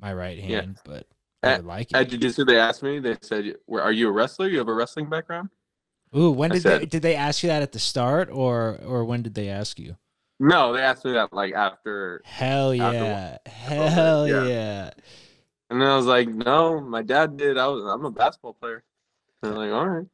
my 0.00 0.12
right 0.14 0.38
Yeah. 0.38 0.60
hand, 0.62 0.78
but 0.84 1.06
I 1.42 1.52
At- 1.52 1.64
like 1.66 1.88
At 1.94 2.02
it. 2.02 2.10
jiu-jitsu, 2.10 2.44
they 2.44 2.58
asked 2.58 2.82
me. 2.82 2.98
They 3.00 3.16
said, 3.20 3.56
are 3.70 3.92
you 3.92 4.08
a 4.08 4.12
wrestler? 4.12 4.48
You 4.48 4.58
have 4.58 4.68
a 4.68 4.74
wrestling 4.74 5.08
background?" 5.10 5.50
Ooh, 6.16 6.30
when 6.30 6.50
did 6.50 6.62
they 6.62 6.84
did 6.84 7.02
they 7.02 7.14
ask 7.14 7.42
you 7.42 7.48
that 7.48 7.62
at 7.62 7.72
the 7.72 7.78
start 7.78 8.28
or 8.30 8.78
or 8.84 9.04
when 9.04 9.22
did 9.22 9.34
they 9.34 9.48
ask 9.48 9.78
you? 9.78 9.96
No, 10.42 10.72
they 10.72 10.80
asked 10.80 11.04
me 11.04 11.12
that 11.12 11.32
like 11.32 11.54
after, 11.54 12.20
Hell 12.24 12.72
After 12.72 12.98
yeah. 12.98 13.38
Hell 13.46 14.26
yeah. 14.28 14.44
yeah. 14.44 14.90
and 15.70 15.80
then 15.80 15.88
I 15.88 15.96
was 15.96 16.06
like, 16.06 16.28
"No, 16.28 16.80
my 16.80 17.02
dad 17.02 17.36
did. 17.36 17.56
I 17.56 17.68
was. 17.68 17.84
I'm 17.84 18.04
a 18.04 18.10
basketball 18.10 18.54
player." 18.54 18.82
And 19.42 19.52
they're 19.52 19.58
like, 19.58 19.72
"All 19.72 19.86
right, 19.88 20.06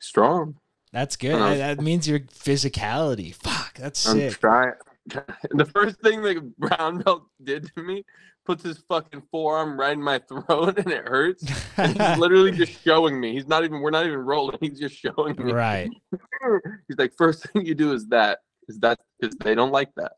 strong." 0.00 0.56
That's 0.92 1.14
good. 1.16 1.36
That- 1.36 1.76
that 1.76 1.80
means 1.80 2.08
your 2.08 2.18
physicality. 2.20 3.32
Fuck, 3.34 3.74
that's 3.78 4.04
I'm 4.08 4.18
sick. 4.18 4.40
trying. 4.40 4.72
The 5.50 5.64
first 5.64 6.00
thing 6.00 6.22
that 6.22 6.56
brown 6.58 6.98
belt 7.02 7.24
did 7.42 7.70
to 7.74 7.82
me 7.82 8.04
puts 8.44 8.62
his 8.64 8.78
fucking 8.88 9.22
forearm 9.30 9.78
right 9.78 9.92
in 9.94 10.02
my 10.02 10.18
throat 10.18 10.76
and 10.78 10.90
it 10.90 11.06
hurts. 11.08 11.44
And 11.76 11.96
he's 12.00 12.18
literally 12.24 12.50
just 12.52 12.82
showing 12.82 13.18
me. 13.20 13.32
He's 13.32 13.46
not 13.46 13.62
even. 13.64 13.80
We're 13.80 13.90
not 13.90 14.06
even 14.06 14.18
rolling. 14.20 14.58
He's 14.60 14.78
just 14.80 14.96
showing 14.96 15.36
me. 15.38 15.52
right. 15.52 15.90
He's 16.88 16.98
like, 16.98 17.12
first 17.16 17.44
thing 17.48 17.64
you 17.64 17.74
do 17.76 17.92
is 17.92 18.08
that. 18.08 18.40
Is 18.68 18.78
that 18.80 18.98
because 19.20 19.34
they 19.36 19.54
don't 19.54 19.72
like 19.72 19.94
that? 19.96 20.12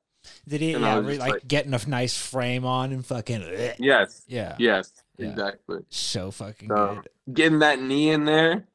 Did 0.49 0.61
he 0.63 0.73
yeah, 0.73 0.97
was 0.97 1.05
re- 1.07 1.13
just 1.15 1.21
like, 1.21 1.33
like- 1.35 1.49
getting 1.49 1.75
a 1.75 1.81
nice 1.89 2.17
frame 2.17 2.65
on 2.65 2.93
and 2.93 3.05
fucking 3.05 3.43
Yes. 3.79 4.23
yeah. 4.27 4.57
Yes. 4.59 4.93
Yeah. 5.19 5.29
Exactly. 5.29 5.79
So 5.91 6.31
fucking 6.31 6.69
So, 6.69 7.03
good. 7.27 7.35
Getting 7.35 7.59
that 7.61 7.81
knee 7.83 8.11
in 8.11 8.25
there. 8.25 8.67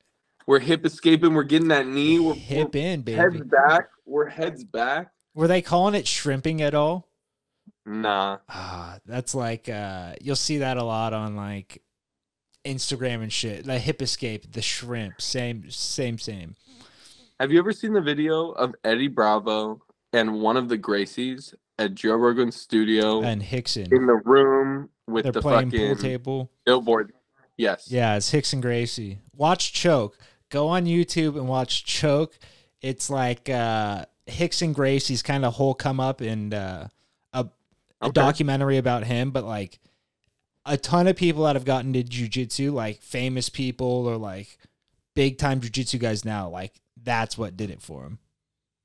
We're 0.45 0.59
hip 0.59 0.85
escaping. 0.85 1.33
We're 1.33 1.43
getting 1.43 1.67
that 1.69 1.85
knee. 1.87 2.19
We're, 2.19 2.33
Hip 2.33 2.75
in, 2.75 3.03
we're 3.05 3.15
heads 3.17 3.33
baby. 3.35 3.45
back. 3.49 3.89
We're 4.05 4.29
heads 4.29 4.63
back. 4.63 5.11
Were 5.35 5.47
they 5.47 5.61
calling 5.61 5.93
it 5.95 6.07
shrimping 6.07 6.61
at 6.61 6.73
all? 6.73 7.07
Nah. 7.85 8.37
Ah, 8.49 8.97
that's 9.05 9.33
like 9.35 9.69
uh 9.69 10.13
you'll 10.21 10.35
see 10.35 10.59
that 10.59 10.77
a 10.77 10.83
lot 10.83 11.13
on 11.13 11.35
like 11.35 11.81
Instagram 12.65 13.21
and 13.23 13.31
shit. 13.33 13.65
The 13.65 13.79
hip 13.79 14.01
escape, 14.01 14.51
the 14.51 14.61
shrimp, 14.61 15.21
same 15.21 15.69
same 15.71 16.17
same. 16.19 16.55
Have 17.39 17.51
you 17.51 17.59
ever 17.59 17.71
seen 17.71 17.93
the 17.93 18.01
video 18.01 18.49
of 18.51 18.75
Eddie 18.83 19.07
Bravo 19.07 19.81
and 20.11 20.41
one 20.41 20.57
of 20.57 20.67
the 20.67 20.77
Gracies 20.77 21.53
at 21.77 21.95
Joe 21.95 22.15
Rogan's 22.15 22.57
studio 22.59 23.21
And 23.23 23.41
Rickson. 23.41 23.91
in 23.93 24.05
the 24.07 24.21
room 24.25 24.89
with 25.07 25.23
They're 25.23 25.31
the 25.31 25.41
playing 25.41 25.71
fucking 25.71 25.87
pool 25.87 25.95
table. 25.95 26.51
billboard? 26.65 27.13
Yes. 27.57 27.87
Yeah, 27.89 28.15
it's 28.17 28.29
Rickson 28.31 28.61
Gracie. 28.61 29.19
Watch 29.35 29.71
Choke. 29.73 30.17
Go 30.49 30.67
on 30.67 30.85
YouTube 30.85 31.37
and 31.37 31.47
watch 31.47 31.85
Choke. 31.85 32.37
It's 32.81 33.09
like 33.09 33.49
uh 33.49 34.05
Rickson 34.27 34.73
Gracie's 34.73 35.21
kind 35.23 35.45
of 35.45 35.53
whole 35.53 35.73
come 35.73 35.99
up 35.99 36.21
and 36.21 36.53
uh 36.53 36.87
a, 37.33 37.39
a 38.01 38.05
Okay. 38.07 38.11
documentary 38.13 38.77
about 38.77 39.03
him, 39.05 39.31
but 39.31 39.43
like 39.45 39.79
a 40.65 40.75
ton 40.77 41.07
of 41.07 41.15
people 41.15 41.43
that 41.45 41.55
have 41.55 41.65
gotten 41.65 41.93
to 41.93 42.03
jujitsu, 42.03 42.73
like 42.73 43.01
famous 43.01 43.47
people 43.49 43.87
or 44.07 44.17
like 44.17 44.57
big 45.15 45.37
time 45.37 45.61
jujitsu 45.61 45.99
guys 45.99 46.23
now, 46.25 46.49
like 46.49 46.73
that's 47.03 47.37
what 47.37 47.57
did 47.57 47.69
it 47.69 47.81
for 47.81 48.03
him. 48.03 48.19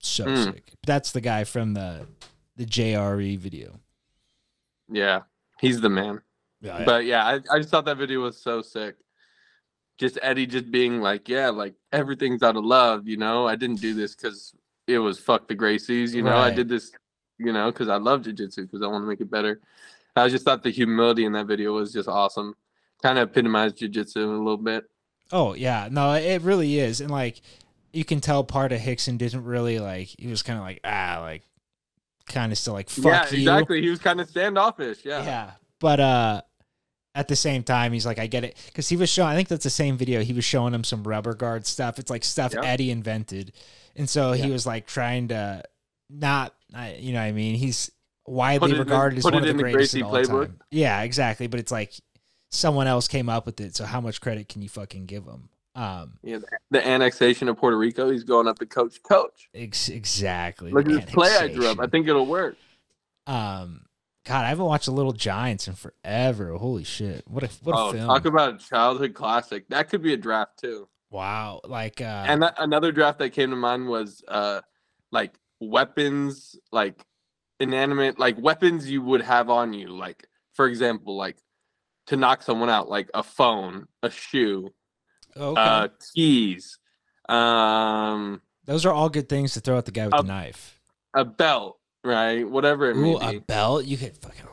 So 0.01 0.25
Hmm. 0.27 0.43
sick. 0.53 0.73
That's 0.87 1.13
the 1.13 1.21
guy 1.21 1.45
from 1.45 1.75
the 1.75 2.07
the 2.57 2.67
JRE 2.67 3.37
video. 3.39 3.81
Yeah. 4.91 5.23
He's 5.61 5.81
the 5.81 5.89
man. 5.89 6.21
Yeah, 6.61 6.85
But 6.85 7.05
yeah, 7.05 7.25
I, 7.27 7.35
I 7.51 7.59
just 7.59 7.71
thought 7.71 7.85
that 7.87 7.97
video 7.99 8.21
was 8.21 8.41
so 8.41 8.63
sick. 8.63 8.97
Just 9.99 10.19
Eddie 10.23 10.47
just 10.47 10.71
being 10.71 11.01
like, 11.01 11.29
yeah, 11.29 11.49
like 11.51 11.75
everything's 11.93 12.43
out 12.43 12.57
of 12.57 12.65
love, 12.65 13.07
you 13.07 13.17
know. 13.17 13.47
I 13.47 13.55
didn't 13.57 13.81
do 13.81 13.95
this 13.95 14.15
because 14.15 14.55
it 14.87 14.99
was 14.99 15.19
fuck 15.19 15.47
the 15.49 15.55
Gracies. 15.55 16.13
You 16.15 16.23
know, 16.23 16.37
I 16.39 16.51
did 16.51 16.69
this, 16.69 16.91
you 17.39 17.53
know, 17.53 17.71
because 17.71 17.89
I 17.89 17.97
love 17.97 18.23
jujitsu 18.23 18.63
because 18.63 18.83
I 18.83 18.87
want 18.87 19.03
to 19.03 19.09
make 19.09 19.21
it 19.21 19.31
better. 19.31 19.61
I 20.17 20.29
just 20.29 20.45
thought 20.45 20.63
the 20.63 20.71
humility 20.71 21.25
in 21.25 21.33
that 21.33 21.47
video 21.47 21.73
was 21.73 21.93
just 21.93 22.09
awesome. 22.09 22.55
Kind 23.03 23.19
of 23.19 23.29
epitomized 23.31 23.79
jujitsu 23.79 24.17
a 24.17 24.21
little 24.21 24.57
bit. 24.57 24.85
Oh 25.33 25.55
yeah, 25.55 25.89
no, 25.91 26.13
it 26.15 26.43
really 26.43 26.79
is, 26.79 27.01
and 27.01 27.11
like 27.11 27.41
you 27.95 28.05
can 28.05 28.21
tell 28.21 28.45
part 28.45 28.73
of 28.73 28.81
Rickson 28.81 29.17
didn't 29.19 29.45
really 29.45 29.79
like. 29.79 30.09
He 30.19 30.27
was 30.27 30.43
kind 30.43 30.59
of 30.59 30.65
like 30.65 30.81
ah, 30.85 31.19
like 31.21 31.43
kind 32.27 32.53
of 32.53 32.59
still 32.59 32.75
like 32.75 32.89
fuck 32.91 33.05
yeah, 33.05 33.31
you. 33.31 33.39
exactly. 33.51 33.83
He 33.83 33.91
was 33.91 33.99
kind 34.01 34.21
of 34.21 34.29
standoffish. 34.29 35.05
Yeah. 35.05 35.25
Yeah. 35.25 35.51
But 35.81 36.01
uh 36.01 36.43
at 37.15 37.29
the 37.29 37.37
same 37.37 37.63
time 37.63 37.93
he's 37.93 38.05
like 38.07 38.19
I 38.19 38.27
get 38.27 38.43
it 38.45 38.57
cuz 38.75 38.89
he 38.89 38.97
was 38.97 39.09
showing 39.09 39.29
I 39.31 39.37
think 39.37 39.49
that's 39.49 39.63
the 39.65 39.71
same 39.71 39.97
video 39.97 40.23
he 40.23 40.33
was 40.33 40.45
showing 40.45 40.75
him 40.75 40.85
some 40.85 41.03
rubber 41.05 41.35
guard 41.35 41.67
stuff. 41.67 41.99
It's 41.99 42.11
like 42.11 42.25
stuff 42.25 42.55
Yeah. 42.55 42.63
Eddie 42.65 42.91
invented. 42.91 43.53
And 43.95 44.09
so 44.11 44.33
he 44.33 44.51
was 44.51 44.67
like 44.67 44.87
trying 44.87 45.29
to 45.29 45.63
not 46.11 46.55
you 46.99 47.13
know 47.13 47.21
what 47.21 47.27
I 47.27 47.33
mean? 47.33 47.55
He's 47.57 47.91
widely 48.27 48.59
Put 48.59 48.71
it 48.71 48.75
in- 48.75 48.79
regarded 48.81 49.19
as 49.19 49.25
one 49.25 49.35
of 49.35 49.45
the 49.45 49.53
greatest 49.55 49.95
of 49.95 50.03
all 50.03 50.13
playbook. 50.13 50.47
time. 50.47 50.61
Yeah, 50.71 51.03
exactly, 51.03 51.47
but 51.47 51.61
it's 51.61 51.71
like 51.71 51.93
someone 52.51 52.87
else 52.87 53.07
came 53.07 53.29
up 53.29 53.45
with 53.47 53.61
it, 53.61 53.77
so 53.77 53.85
how 53.85 54.01
much 54.01 54.21
credit 54.21 54.49
can 54.49 54.63
you 54.63 54.69
fucking 54.69 55.07
give 55.07 55.25
him? 55.25 55.51
Um 55.75 56.19
Yeah, 56.23 56.39
the, 56.39 56.47
the 56.71 56.87
annexation 56.87 57.49
of 57.49 57.57
Puerto 57.57 57.77
Rico. 57.77 58.11
He's 58.11 58.25
going 58.25 58.47
up 58.49 58.59
to 58.61 58.67
coach. 58.67 59.03
Coach, 59.03 59.49
ex- 59.55 59.89
exactly. 59.89 60.71
look 60.71 60.89
at 60.89 60.93
this 61.07 61.15
play 61.15 61.37
I 61.37 61.49
drew 61.49 61.67
up. 61.67 61.81
I 61.81 61.87
think 61.87 62.07
it'll 62.09 62.27
work. 62.27 62.57
Um 63.27 63.83
God, 64.27 64.45
I 64.45 64.49
haven't 64.49 64.65
watched 64.65 64.87
The 64.87 64.93
Little 64.93 65.13
Giants 65.13 65.69
in 65.69 65.75
forever. 65.75 66.55
Holy 66.55 66.85
shit. 66.85 67.25
What 67.29 67.43
a 67.45 67.51
what 67.63 67.75
a 67.75 67.79
Oh, 67.79 67.93
film. 67.93 68.07
talk 68.07 68.25
about 68.25 68.55
a 68.55 68.59
childhood 68.59 69.13
classic. 69.15 69.69
That 69.69 69.91
could 69.91 70.03
be 70.03 70.15
a 70.15 70.17
draft 70.17 70.59
too. 70.61 70.89
Wow, 71.11 71.61
like 71.65 72.01
uh, 72.01 72.25
and 72.27 72.43
that, 72.43 72.55
another 72.59 72.91
draft 72.91 73.19
that 73.21 73.31
came 73.31 73.51
to 73.51 73.57
mind 73.57 73.87
was 73.87 74.25
uh, 74.27 74.63
like 75.13 75.35
weapons, 75.61 76.57
like 76.73 77.05
inanimate, 77.61 78.19
like 78.19 78.37
weapons 78.39 78.91
you 78.91 79.01
would 79.03 79.21
have 79.23 79.49
on 79.51 79.73
you. 79.75 79.89
Like 79.89 80.27
for 80.55 80.67
example, 80.67 81.17
like 81.17 81.37
to 82.07 82.17
knock 82.17 82.43
someone 82.43 82.69
out, 82.71 82.89
like 82.89 83.11
a 83.15 83.23
phone, 83.23 83.87
a 84.03 84.11
shoe, 84.11 84.73
okay, 85.37 85.61
uh, 85.61 85.89
keys, 86.15 86.79
um, 87.29 88.41
those 88.65 88.85
are 88.87 88.93
all 88.93 89.09
good 89.09 89.29
things 89.29 89.55
to 89.55 89.61
throw 89.61 89.79
at 89.79 89.85
the 89.87 89.93
guy 89.93 90.07
with 90.07 90.15
uh, 90.15 90.23
the 90.23 90.29
knife. 90.29 90.81
a 91.15 91.25
belt, 91.25 91.79
right? 92.03 92.49
Whatever 92.49 92.91
it 92.91 92.97
Ooh, 92.97 93.19
may 93.19 93.37
a 93.37 93.41
belt. 93.41 93.85
You 93.85 93.97
could 93.97 94.17
fucking. 94.19 94.47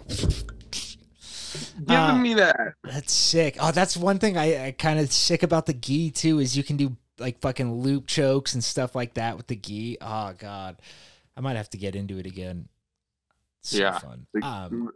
Giving 1.86 1.96
Uh, 1.98 2.16
me 2.16 2.34
that. 2.36 2.74
That's 2.84 3.12
sick. 3.14 3.58
Oh, 3.60 3.72
that's 3.72 3.98
one 3.98 4.20
thing 4.20 4.38
I, 4.38 4.68
I 4.68 4.72
kind 4.72 5.00
of 5.00 5.12
sick 5.12 5.44
about 5.44 5.66
the 5.66 5.74
gi 5.74 6.12
too 6.12 6.40
is 6.40 6.56
you 6.56 6.64
can 6.64 6.78
do 6.78 6.96
like 7.20 7.40
fucking 7.42 7.74
loop 7.82 8.08
chokes 8.08 8.54
and 8.54 8.64
stuff 8.64 8.96
like 8.96 9.16
that 9.16 9.36
with 9.38 9.48
the 9.48 9.56
gi. 9.56 9.98
Oh 10.02 10.34
god, 10.38 10.78
I 11.36 11.42
might 11.42 11.58
have 11.58 11.70
to 11.72 11.78
get 11.78 11.96
into 11.96 12.18
it 12.20 12.26
again. 12.26 12.68
So 13.64 13.78
Yeah. 13.78 14.00
fun. 14.00 14.26
Um, 14.42 14.90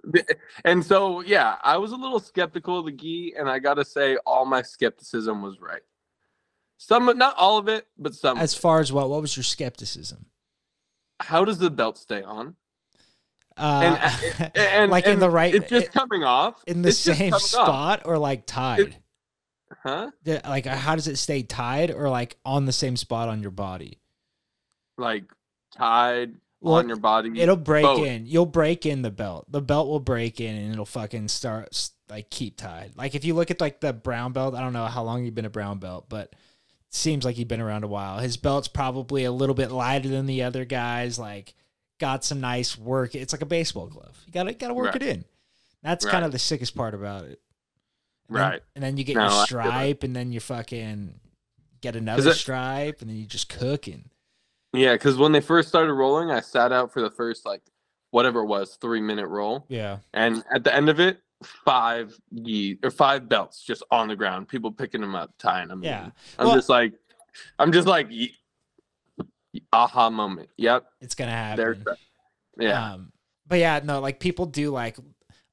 and 0.63 0.83
so 0.83 1.21
yeah, 1.21 1.57
I 1.63 1.77
was 1.77 1.91
a 1.91 1.95
little 1.95 2.19
skeptical 2.19 2.79
of 2.79 2.85
the 2.85 2.91
gi, 2.91 3.35
and 3.37 3.47
I 3.49 3.59
gotta 3.59 3.85
say, 3.85 4.17
all 4.25 4.45
my 4.45 4.61
skepticism 4.63 5.41
was 5.41 5.59
right. 5.59 5.81
Some, 6.77 7.05
not 7.17 7.35
all 7.37 7.57
of 7.57 7.67
it, 7.67 7.87
but 7.97 8.13
some. 8.15 8.37
as 8.37 8.53
far 8.55 8.79
as 8.79 8.91
what, 8.91 9.09
what 9.09 9.21
was 9.21 9.37
your 9.37 9.43
skepticism? 9.43 10.25
How 11.21 11.45
does 11.45 11.57
the 11.59 11.69
belt 11.69 11.97
stay 11.97 12.21
on? 12.23 12.55
Uh, 13.57 13.97
And- 14.39 14.51
And 14.55 14.91
like 14.91 15.05
in 15.05 15.19
the 15.19 15.29
right, 15.29 15.53
It's 15.55 15.69
just 15.69 15.91
coming 15.93 16.23
off 16.23 16.61
in 16.67 16.81
the 16.81 16.91
same 16.91 17.15
coming 17.15 17.33
off. 17.35 17.41
spot 17.43 18.01
or 18.05 18.17
like 18.17 18.45
tied. 18.45 18.97
huh? 19.83 20.11
The- 20.23 20.41
like 20.43 20.65
how 20.65 20.95
does 20.95 21.07
it 21.07 21.17
stay 21.17 21.43
tied 21.43 21.91
or 21.91 22.09
like 22.09 22.35
on 22.43 22.65
the 22.65 22.73
same 22.73 22.97
spot 22.97 23.29
on 23.29 23.41
your 23.41 23.51
body? 23.51 23.99
Like 24.97 25.23
tied 25.77 26.33
Well, 26.65 26.75
on 26.75 26.87
your 26.87 26.97
body. 26.97 27.39
It'll 27.39 27.55
break 27.55 27.83
Both. 27.83 28.05
in. 28.07 28.25
You'll 28.25 28.45
break 28.45 28.85
in 28.85 29.01
the 29.01 29.11
belt. 29.11 29.45
The 29.51 29.61
belt 29.61 29.87
will 29.87 29.99
break 29.99 30.41
in 30.41 30.55
and 30.55 30.73
it'll 30.73 30.85
fucking 30.85 31.27
start 31.27 31.89
like 32.09 32.29
keep 32.29 32.57
tied. 32.57 32.93
Like 32.95 33.15
if 33.15 33.23
you 33.25 33.33
look 33.35 33.51
at 33.51 33.61
like 33.61 33.81
the 33.81 33.93
brown 33.93 34.31
belt, 34.33 34.55
I 34.55 34.61
don't 34.61 34.73
know 34.73 34.85
how 34.85 35.03
long 35.03 35.23
you've 35.25 35.35
been 35.35 35.45
a 35.45 35.49
brown 35.49 35.79
belt, 35.79 36.05
but 36.09 36.29
it 36.31 36.35
seems 36.89 37.23
like 37.25 37.37
you've 37.37 37.47
been 37.47 37.61
around 37.61 37.83
a 37.83 37.87
while. 37.87 38.19
His 38.19 38.37
belt's 38.37 38.67
probably 38.67 39.23
a 39.25 39.31
little 39.31 39.55
bit 39.55 39.71
lighter 39.71 40.09
than 40.09 40.25
the 40.25 40.43
other 40.43 40.65
guys. 40.65 41.17
Like 41.19 41.53
got 41.99 42.23
some 42.25 42.41
nice 42.41 42.77
work. 42.77 43.15
It's 43.15 43.31
like 43.33 43.41
a 43.41 43.45
baseball 43.47 43.87
glove. 43.87 44.17
You 44.25 44.33
gotta 44.33 44.53
gotta 44.53 44.73
work 44.73 44.87
Right. 44.93 45.01
it 45.01 45.03
in. 45.03 45.25
That's 45.83 46.03
kind 46.05 46.25
of 46.25 46.31
the 46.31 46.39
sickest 46.39 46.75
part 46.75 46.93
about 46.95 47.25
it. 47.25 47.39
And 48.27 48.37
then- 48.37 48.43
Right. 48.43 48.61
and 48.73 48.83
then 48.83 48.97
you 48.97 49.03
get 49.03 49.15
No, 49.17 49.29
your 49.29 49.45
stripe, 49.45 50.01
and 50.03 50.15
then 50.15 50.31
you 50.31 50.39
fucking 50.39 51.19
get 51.81 51.95
another 51.95 52.33
stripe, 52.33 53.01
and 53.01 53.09
then 53.09 53.17
you 53.17 53.25
just 53.27 53.49
cooking. 53.49 54.09
Yeah, 54.77 54.93
because 54.93 55.17
when 55.17 55.31
they 55.31 55.41
first 55.41 55.67
started 55.69 55.93
rolling, 55.93 56.31
I 56.31 56.39
sat 56.41 56.71
out 56.71 56.91
for 56.93 57.01
the 57.01 57.11
first 57.11 57.45
like 57.45 57.61
whatever 58.11 58.41
it 58.41 58.45
was, 58.47 58.77
three 58.81 59.01
minute 59.01 59.27
roll, 59.27 59.65
Yeah. 59.69 59.97
and 60.13 60.43
at 60.53 60.63
the 60.63 60.73
end 60.73 60.89
of 60.89 60.99
it, 60.99 61.19
five 61.43 62.17
gi 62.43 62.79
or 62.83 62.89
five 62.91 63.27
belts 63.27 63.61
just 63.63 63.83
on 63.91 64.07
the 64.07 64.15
ground. 64.15 64.47
People 64.47 64.71
picking 64.71 65.01
them 65.01 65.15
up, 65.15 65.31
tying 65.37 65.67
them. 65.67 65.83
Yeah. 65.83 66.05
in. 66.05 66.11
I'm 66.39 66.45
Well- 66.47 66.55
just 66.55 66.69
like, 66.69 66.93
I'm 67.59 67.71
just 67.71 67.87
like, 67.87 68.07
ye- 68.09 68.35
aha 69.71 70.09
moment. 70.09 70.49
Yep, 70.57 70.85
It's 71.01 71.15
gonna 71.15 71.31
happen. 71.31 71.57
there's. 71.57 71.97
Yeah. 72.57 72.93
Um, 72.93 73.11
but 73.47 73.59
yeah, 73.59 73.79
no, 73.83 73.99
like 73.99 74.19
people 74.19 74.45
do 74.45 74.71
like 74.71 74.97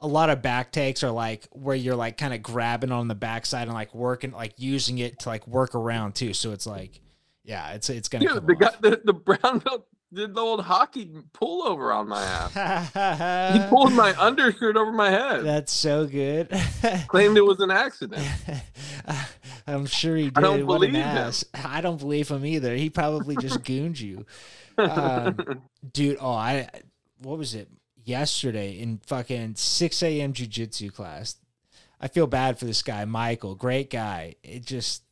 a 0.00 0.06
lot 0.06 0.30
of 0.30 0.42
back 0.42 0.72
takes 0.72 1.02
are 1.04 1.10
like 1.10 1.46
where 1.52 1.76
you're 1.76 1.96
like 1.96 2.16
kind 2.16 2.34
of 2.34 2.42
grabbing 2.42 2.90
on 2.92 3.08
the 3.08 3.14
backside 3.14 3.64
and 3.68 3.74
like 3.74 3.94
working, 3.94 4.32
like 4.32 4.54
using 4.56 4.98
it 4.98 5.18
to 5.20 5.28
like 5.28 5.46
work 5.46 5.74
around 5.74 6.14
too. 6.14 6.32
So 6.34 6.52
it's 6.52 6.66
like, 6.66 7.00
yeah, 7.44 7.72
it's 7.72 7.90
it's 7.90 8.08
gonna 8.08 8.26
Dude, 8.26 8.46
the 8.46 8.54
guy, 8.54 8.70
the, 8.80 9.00
the 9.04 9.12
brown 9.12 9.58
belt 9.64 9.86
did 10.12 10.34
the 10.34 10.40
old 10.40 10.60
hockey 10.62 11.10
pullover 11.32 11.94
on 11.94 12.08
my 12.08 12.22
ass. 12.22 13.54
He 13.54 13.68
pulled 13.70 13.94
my 13.94 14.14
undershirt 14.18 14.76
over 14.76 14.92
my 14.92 15.10
head. 15.10 15.44
That's 15.44 15.72
so 15.72 16.06
good. 16.06 16.50
Claimed 17.08 17.36
it 17.38 17.44
was 17.44 17.60
an 17.60 17.70
accident. 17.70 18.22
I'm 19.66 19.86
sure 19.86 20.16
he 20.16 20.24
did. 20.24 20.36
I 20.36 20.40
don't 20.42 20.66
what 20.66 20.80
believe 20.80 20.94
him. 20.94 21.32
I 21.54 21.80
don't 21.80 21.98
believe 21.98 22.28
him 22.30 22.44
either. 22.44 22.74
He 22.74 22.90
probably 22.90 23.36
just 23.36 23.64
gooned 23.64 23.98
you. 23.98 24.26
Um, 24.78 25.62
dude 25.92 26.16
oh 26.20 26.32
i 26.32 26.68
what 27.18 27.38
was 27.38 27.54
it 27.54 27.68
yesterday 28.04 28.72
in 28.72 28.98
fucking 29.06 29.54
6 29.54 30.02
a.m 30.02 30.32
jiu-jitsu 30.32 30.90
class 30.90 31.36
i 32.00 32.08
feel 32.08 32.26
bad 32.26 32.58
for 32.58 32.64
this 32.64 32.82
guy 32.82 33.04
michael 33.04 33.54
great 33.54 33.90
guy 33.90 34.34
it 34.42 34.64
just 34.64 35.02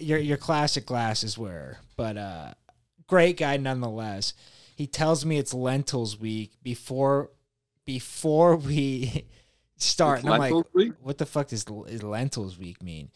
your 0.00 0.18
your 0.18 0.36
classic 0.36 0.86
glasses 0.86 1.36
wearer 1.36 1.78
but 1.96 2.16
uh 2.16 2.52
great 3.06 3.36
guy 3.36 3.56
nonetheless 3.56 4.34
he 4.76 4.86
tells 4.86 5.24
me 5.24 5.38
it's 5.38 5.52
lentils 5.52 6.18
week 6.18 6.52
before 6.62 7.30
before 7.84 8.56
we 8.56 9.26
start 9.76 10.18
It's 10.18 10.24
and 10.26 10.34
i'm 10.34 10.40
like 10.40 10.74
week? 10.74 10.92
what 11.02 11.18
the 11.18 11.26
fuck 11.26 11.48
does, 11.48 11.64
is 11.88 12.02
lentils 12.02 12.58
week 12.58 12.82
mean? 12.82 13.10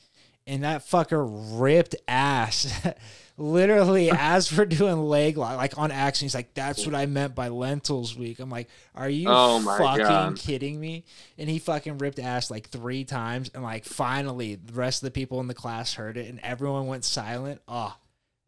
And 0.46 0.62
that 0.64 0.82
fucker 0.82 1.26
ripped 1.58 1.96
ass. 2.06 2.86
Literally, 3.36 4.10
as 4.16 4.56
we're 4.56 4.64
doing 4.64 4.96
leg 5.08 5.36
lock, 5.36 5.56
like 5.56 5.76
on 5.76 5.90
action, 5.90 6.26
he's 6.26 6.34
like, 6.34 6.54
"That's 6.54 6.86
what 6.86 6.94
I 6.94 7.06
meant 7.06 7.34
by 7.34 7.48
lentils 7.48 8.16
week." 8.16 8.38
I'm 8.38 8.50
like, 8.50 8.68
"Are 8.94 9.08
you 9.08 9.26
Oh 9.28 9.60
fucking 9.60 10.04
God. 10.04 10.38
kidding 10.38 10.78
me?" 10.80 11.04
And 11.36 11.50
he 11.50 11.58
fucking 11.58 11.98
ripped 11.98 12.20
ass 12.20 12.50
like 12.50 12.68
three 12.68 13.04
times, 13.04 13.50
and 13.54 13.62
like 13.64 13.84
finally, 13.84 14.54
the 14.54 14.72
rest 14.74 15.02
of 15.02 15.06
the 15.06 15.10
people 15.10 15.40
in 15.40 15.48
the 15.48 15.54
class 15.54 15.94
heard 15.94 16.16
it, 16.16 16.28
and 16.28 16.38
everyone 16.44 16.86
went 16.86 17.04
silent. 17.04 17.60
Oh, 17.66 17.96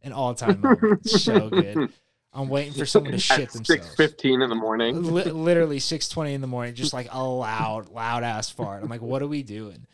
an 0.04 0.12
all 0.12 0.34
time 0.34 0.60
moment. 0.60 1.08
so 1.08 1.48
good. 1.50 1.92
I'm 2.32 2.48
waiting 2.50 2.74
for 2.74 2.84
someone 2.84 3.12
to 3.12 3.18
shit 3.18 3.40
At 3.40 3.50
themselves. 3.52 3.86
six 3.86 3.96
fifteen 3.96 4.42
in 4.42 4.50
the 4.50 4.54
morning. 4.54 5.02
Li- 5.02 5.24
literally 5.32 5.78
6:20 5.78 6.34
in 6.34 6.42
the 6.42 6.46
morning, 6.46 6.74
just 6.74 6.92
like 6.92 7.08
a 7.10 7.24
loud, 7.24 7.88
loud 7.88 8.22
ass 8.24 8.50
fart. 8.50 8.82
I'm 8.82 8.90
like, 8.90 9.00
what 9.00 9.22
are 9.22 9.26
we 9.26 9.42
doing? 9.42 9.86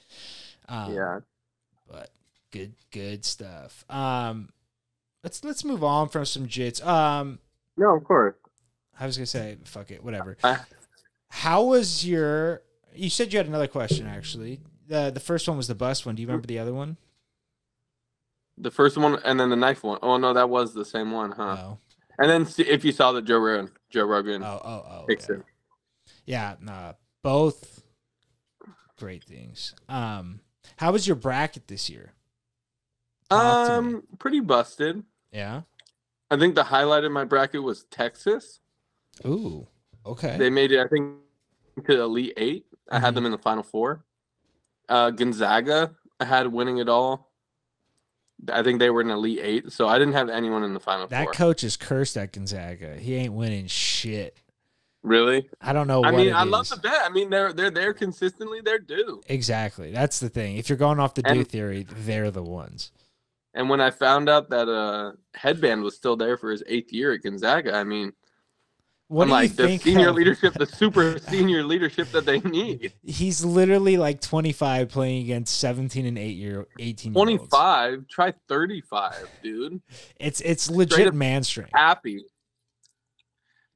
Um, 0.68 0.92
Yeah. 0.92 1.20
but 1.88 2.10
good, 2.50 2.72
good 2.90 3.24
stuff. 3.24 3.84
Um, 3.88 4.48
let's 5.22 5.44
let's 5.44 5.64
move 5.64 5.82
on 5.84 6.08
from 6.08 6.24
some 6.24 6.46
jits. 6.46 6.84
Um, 6.86 7.38
No, 7.76 7.96
of 7.96 8.04
course. 8.04 8.34
I 8.98 9.06
was 9.06 9.16
gonna 9.16 9.26
say, 9.26 9.56
fuck 9.64 9.90
it, 9.90 10.04
whatever. 10.04 10.36
How 11.28 11.62
was 11.64 12.06
your? 12.06 12.62
You 12.94 13.08
said 13.08 13.32
you 13.32 13.38
had 13.38 13.46
another 13.46 13.66
question 13.68 14.06
actually. 14.06 14.60
The 14.88 15.10
the 15.12 15.20
first 15.20 15.48
one 15.48 15.56
was 15.56 15.68
the 15.68 15.74
bus 15.74 16.04
one. 16.04 16.14
Do 16.14 16.22
you 16.22 16.28
remember 16.28 16.46
the 16.46 16.58
other 16.58 16.74
one? 16.74 16.96
The 18.58 18.70
first 18.70 18.96
one 18.98 19.18
and 19.24 19.40
then 19.40 19.48
the 19.50 19.56
knife 19.56 19.82
one. 19.82 19.98
Oh 20.02 20.18
no, 20.18 20.34
that 20.34 20.50
was 20.50 20.74
the 20.74 20.84
same 20.84 21.10
one, 21.10 21.32
huh? 21.32 21.54
No. 21.54 21.78
And 22.18 22.30
then 22.30 22.44
see, 22.44 22.64
if 22.64 22.84
you 22.84 22.92
saw 22.92 23.12
the 23.12 23.22
Joe 23.22 23.38
Rogan, 23.38 23.70
Joe 23.90 24.04
Rogan 24.04 24.42
Oh, 24.42 24.60
oh, 24.62 24.84
oh. 24.86 25.06
yeah. 25.08 25.16
it. 25.16 25.42
Yeah, 26.26 26.54
nah, 26.60 26.92
both 27.22 27.82
great 28.98 29.24
things. 29.24 29.74
Um, 29.88 30.40
how 30.76 30.92
was 30.92 31.06
your 31.06 31.16
bracket 31.16 31.66
this 31.68 31.88
year? 31.88 32.12
Talk. 33.30 33.70
Um, 33.70 34.02
pretty 34.18 34.40
busted. 34.40 35.02
Yeah. 35.32 35.62
I 36.30 36.36
think 36.36 36.54
the 36.54 36.64
highlight 36.64 37.04
of 37.04 37.12
my 37.12 37.24
bracket 37.24 37.62
was 37.62 37.84
Texas. 37.84 38.60
Ooh. 39.26 39.66
Okay. 40.06 40.36
They 40.38 40.50
made 40.50 40.72
it, 40.72 40.80
I 40.80 40.88
think, 40.88 41.16
to 41.86 42.02
Elite 42.02 42.34
8 42.36 42.66
I 42.90 42.98
had 42.98 43.12
Mhm. 43.12 43.14
them 43.16 43.26
in 43.26 43.32
the 43.32 43.38
Final 43.38 43.62
Four. 43.62 44.04
Uh, 44.88 45.10
Gonzaga, 45.10 45.94
I 46.20 46.24
had 46.26 46.46
winning 46.52 46.78
it 46.78 46.88
all. 46.88 47.30
I 48.52 48.62
think 48.64 48.80
they 48.80 48.90
were 48.90 49.00
in 49.00 49.08
elite 49.08 49.38
eight, 49.40 49.70
so 49.72 49.86
I 49.86 49.98
didn't 50.00 50.14
have 50.14 50.28
anyone 50.28 50.64
in 50.64 50.74
the 50.74 50.80
final 50.80 51.06
That 51.06 51.24
four. 51.26 51.32
coach 51.32 51.62
is 51.62 51.76
cursed 51.76 52.16
at 52.16 52.32
Gonzaga. 52.32 52.96
He 52.96 53.14
ain't 53.14 53.32
winning 53.34 53.68
shit. 53.68 54.36
really? 55.04 55.48
I 55.60 55.72
don't 55.72 55.86
know. 55.88 56.04
I 56.04 56.10
mean, 56.12 56.32
I 56.34 56.42
love 56.44 56.68
the 56.68 56.76
bet. 56.76 57.02
I 57.04 57.08
mean, 57.08 57.30
they're 57.30 57.52
they're 57.52 57.70
there 57.70 57.92
consistently. 57.94 58.60
They're 58.60 58.78
due. 58.80 59.20
Exactly. 59.28 59.90
That's 59.92 60.18
the 60.20 60.28
thing. 60.28 60.56
If 60.58 60.68
you're 60.68 60.78
going 60.78 60.98
off 61.00 61.14
the 61.14 61.22
And- 61.24 61.38
do 61.38 61.44
theory, 61.44 61.84
they're 61.88 62.30
the 62.32 62.42
ones. 62.42 62.90
And 63.54 63.68
when 63.68 63.80
I 63.80 63.90
found 63.90 64.28
out 64.28 64.48
that 64.50 64.68
uh 64.68 65.12
headband 65.34 65.82
was 65.82 65.94
still 65.96 66.16
there 66.16 66.36
for 66.36 66.50
his 66.50 66.62
eighth 66.66 66.92
year 66.92 67.12
at 67.12 67.22
Gonzaga, 67.22 67.74
I 67.74 67.84
mean, 67.84 68.12
What 69.08 69.24
I'm 69.24 69.28
do 69.28 69.32
like 69.32 69.56
the 69.56 69.76
senior 69.78 70.08
of- 70.08 70.14
leadership, 70.14 70.54
the 70.54 70.64
super 70.66 71.18
senior 71.28 71.62
leadership 71.62 72.08
that 72.12 72.24
they 72.24 72.40
need. 72.40 72.92
He's 73.04 73.44
literally 73.44 73.98
like 73.98 74.20
25 74.22 74.88
playing 74.88 75.22
against 75.24 75.58
17 75.58 76.06
and 76.06 76.16
8 76.18 76.28
year 76.36 76.66
18 76.78 77.12
year 77.12 77.18
olds. 77.18 77.48
25, 77.50 78.08
try 78.08 78.32
35, 78.48 79.28
dude. 79.42 79.82
It's 80.18 80.40
it's 80.40 80.70
legit 80.70 81.12
man 81.14 81.42
strength. 81.42 81.72
Happy. 81.74 82.24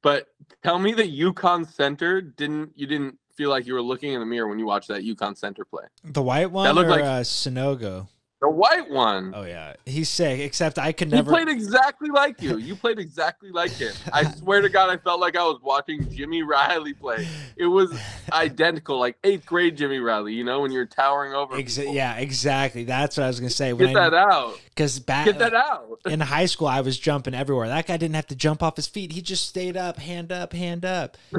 But 0.02 0.28
tell 0.62 0.78
me 0.78 0.92
that 0.94 1.12
UConn 1.12 1.70
center 1.70 2.20
didn't 2.20 2.72
you 2.76 2.86
didn't 2.86 3.18
feel 3.36 3.50
like 3.50 3.66
you 3.66 3.74
were 3.74 3.82
looking 3.82 4.12
in 4.14 4.20
the 4.20 4.26
mirror 4.26 4.48
when 4.48 4.58
you 4.58 4.64
watched 4.64 4.88
that 4.88 5.02
UConn 5.04 5.36
center 5.36 5.64
play. 5.64 5.84
The 6.04 6.22
white 6.22 6.50
one 6.50 6.64
that 6.64 6.74
looked 6.74 6.86
or 6.88 6.92
like- 6.92 7.02
uh, 7.02 7.20
Sanogo? 7.22 8.08
The 8.42 8.50
white 8.50 8.90
one. 8.90 9.32
Oh 9.34 9.44
yeah, 9.44 9.74
he's 9.86 10.10
sick. 10.10 10.40
Except 10.40 10.78
I 10.78 10.92
could 10.92 11.10
never. 11.10 11.30
He 11.30 11.36
played 11.36 11.48
exactly 11.48 12.10
like 12.10 12.42
you. 12.42 12.58
You 12.58 12.76
played 12.76 12.98
exactly 12.98 13.50
like 13.50 13.70
him. 13.72 13.94
I 14.12 14.24
swear 14.36 14.60
to 14.60 14.68
God, 14.68 14.90
I 14.90 14.98
felt 14.98 15.20
like 15.20 15.36
I 15.36 15.42
was 15.42 15.58
watching 15.62 16.10
Jimmy 16.10 16.42
Riley 16.42 16.92
play. 16.92 17.26
It 17.56 17.64
was 17.66 17.98
identical, 18.30 18.98
like 18.98 19.16
eighth 19.24 19.46
grade 19.46 19.78
Jimmy 19.78 20.00
Riley. 20.00 20.34
You 20.34 20.44
know, 20.44 20.60
when 20.60 20.70
you're 20.70 20.84
towering 20.84 21.32
over. 21.32 21.56
Exa- 21.56 21.94
yeah, 21.94 22.16
exactly. 22.16 22.84
That's 22.84 23.16
what 23.16 23.24
I 23.24 23.28
was 23.28 23.40
gonna 23.40 23.48
say. 23.48 23.72
When 23.72 23.88
Get 23.88 23.96
I, 23.96 24.10
that 24.10 24.14
out. 24.14 24.60
Because 24.68 24.98
back 25.00 25.24
Get 25.24 25.38
that 25.38 25.54
out. 25.54 25.98
in 26.06 26.20
high 26.20 26.44
school, 26.46 26.68
I 26.68 26.82
was 26.82 26.98
jumping 26.98 27.32
everywhere. 27.32 27.68
That 27.68 27.86
guy 27.86 27.96
didn't 27.96 28.16
have 28.16 28.26
to 28.26 28.36
jump 28.36 28.62
off 28.62 28.76
his 28.76 28.86
feet. 28.86 29.12
He 29.12 29.22
just 29.22 29.48
stayed 29.48 29.78
up, 29.78 29.96
hand 29.96 30.30
up, 30.30 30.52
hand 30.52 30.84
up. 30.84 31.16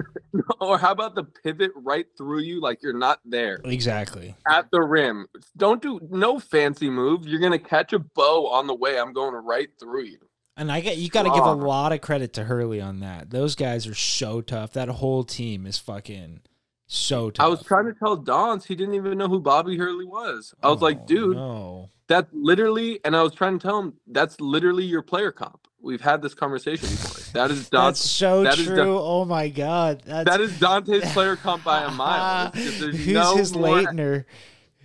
Or 0.60 0.78
how 0.78 0.92
about 0.92 1.16
the 1.16 1.24
pivot 1.24 1.72
right 1.76 2.06
through 2.18 2.40
you, 2.40 2.62
like 2.62 2.82
you're 2.82 2.98
not 2.98 3.20
there 3.26 3.60
Exactly. 3.66 4.36
at 4.48 4.70
the 4.72 4.82
rim? 4.82 5.28
Don't 5.56 5.82
do 5.82 6.00
no 6.10 6.40
fancy 6.40 6.87
move. 6.92 7.26
You're 7.28 7.40
gonna 7.40 7.60
catch 7.60 7.94
a 7.94 8.00
bow 8.00 8.48
on 8.48 8.68
the 8.68 8.76
way. 8.76 9.00
I'm 9.00 9.14
going 9.14 9.34
right 9.36 9.70
through 9.80 10.04
you. 10.06 10.20
And 10.56 10.72
I 10.72 10.82
get 10.82 10.98
you 10.98 11.08
got 11.10 11.24
to 11.24 11.30
give 11.30 11.44
a 11.46 11.52
lot 11.54 11.92
of 11.92 12.02
credit 12.02 12.34
to 12.34 12.44
Hurley 12.46 12.82
on 12.82 13.02
that. 13.02 13.30
Those 13.30 13.54
guys 13.54 13.86
are 13.86 13.94
so 13.94 14.42
tough. 14.42 14.74
That 14.74 14.90
whole 14.90 15.24
team 15.24 15.68
is 15.68 15.78
fucking 15.78 16.42
so 16.88 17.30
tough. 17.30 17.46
I 17.46 17.48
was 17.48 17.62
trying 17.64 17.86
to 17.86 17.94
tell 17.94 18.16
Dons 18.16 18.66
he 18.66 18.74
didn't 18.76 18.96
even 18.96 19.20
know 19.20 19.28
who 19.28 19.40
Bobby 19.40 19.78
Hurley 19.78 20.06
was. 20.06 20.56
I 20.64 20.70
was 20.70 20.82
Oh, 20.82 20.86
like, 20.86 21.06
dude, 21.06 21.36
no. 21.36 21.90
That's 22.08 22.28
literally, 22.34 23.00
and 23.06 23.16
I 23.16 23.22
was 23.22 23.36
trying 23.36 23.60
to 23.60 23.68
tell 23.68 23.78
him 23.80 23.94
that's 24.08 24.40
literally 24.42 24.84
your 24.86 25.04
player 25.04 25.32
comp. 25.32 25.68
We've 25.80 26.02
had 26.02 26.24
this 26.24 26.34
conversation 26.34 26.90
before. 26.90 27.34
That 27.34 27.52
is 27.52 27.70
That's 27.72 28.00
so 28.00 28.42
that 28.44 28.56
true. 28.56 28.98
oh 28.98 29.26
my 29.26 29.50
god. 29.50 30.02
That's 30.08 30.28
That 30.28 30.42
is 30.42 30.58
Dante's 30.60 31.04
player 31.14 31.36
comp 31.36 31.64
by 31.66 31.84
a 31.84 31.92
mile. 31.92 32.52
It's 32.56 32.64
just- 32.64 32.80
there's 32.80 32.96
Who's 32.98 33.14
no 33.14 33.36
his 33.38 33.54
more- 33.54 33.68
Laettner? 33.68 34.26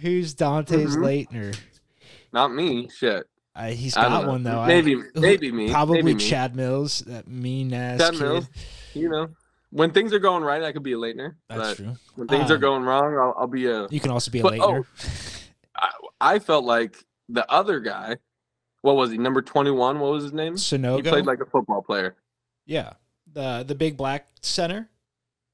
Who's 0.02 0.34
Dante's 0.34 0.96
Mhm. 0.96 1.26
Laettner? 1.28 1.58
Not 2.32 2.52
me. 2.54 2.88
Shit. 2.88 3.26
Uh, 3.54 3.66
he's 3.68 3.96
I 3.96 4.08
got 4.08 4.26
one 4.26 4.42
though. 4.42 4.64
Maybe, 4.66 4.94
who- 4.94 5.04
maybe 5.14 5.52
me. 5.52 5.70
Probably 5.70 6.02
maybe 6.02 6.14
me. 6.14 6.20
Chad 6.20 6.56
Mills, 6.56 7.00
that 7.00 7.28
mean 7.28 7.72
ass 7.74 8.00
Chad 8.00 8.12
kid. 8.14 8.20
Mills. 8.22 8.48
You 8.94 9.08
know, 9.10 9.28
when 9.70 9.90
things 9.90 10.12
are 10.14 10.18
going 10.18 10.42
right, 10.42 10.62
I 10.62 10.72
could 10.72 10.82
be 10.82 10.92
a 10.92 10.96
Laettner. 10.96 11.34
That's 11.48 11.76
true. 11.76 11.94
when 12.14 12.28
things 12.28 12.50
are 12.50 12.54
Um, 12.54 12.60
going 12.62 12.82
wrong, 12.84 13.14
I'll, 13.18 13.34
I'll 13.42 13.46
be 13.46 13.66
a. 13.66 13.86
You 13.90 14.00
can 14.00 14.10
also 14.10 14.30
be 14.30 14.40
a 14.40 14.42
But- 14.42 14.54
Laettner. 14.54 14.84
I, 15.76 15.90
I 16.20 16.38
felt 16.38 16.64
like 16.64 16.96
the 17.28 17.50
other 17.50 17.80
guy. 17.80 18.16
What 18.80 18.96
was 18.96 19.10
he? 19.12 19.18
Number 19.18 19.42
twenty-one. 19.42 20.00
What 20.00 20.10
was 20.12 20.24
his 20.24 20.32
name? 20.32 20.54
Sanogo. 20.54 20.96
He 20.96 21.02
played 21.02 21.26
like 21.26 21.40
a 21.40 21.46
football 21.46 21.82
player. 21.82 22.16
yeah. 22.66 22.94
The 23.34 23.64
the 23.66 23.74
big 23.74 23.96
black 23.96 24.26
center. 24.42 24.90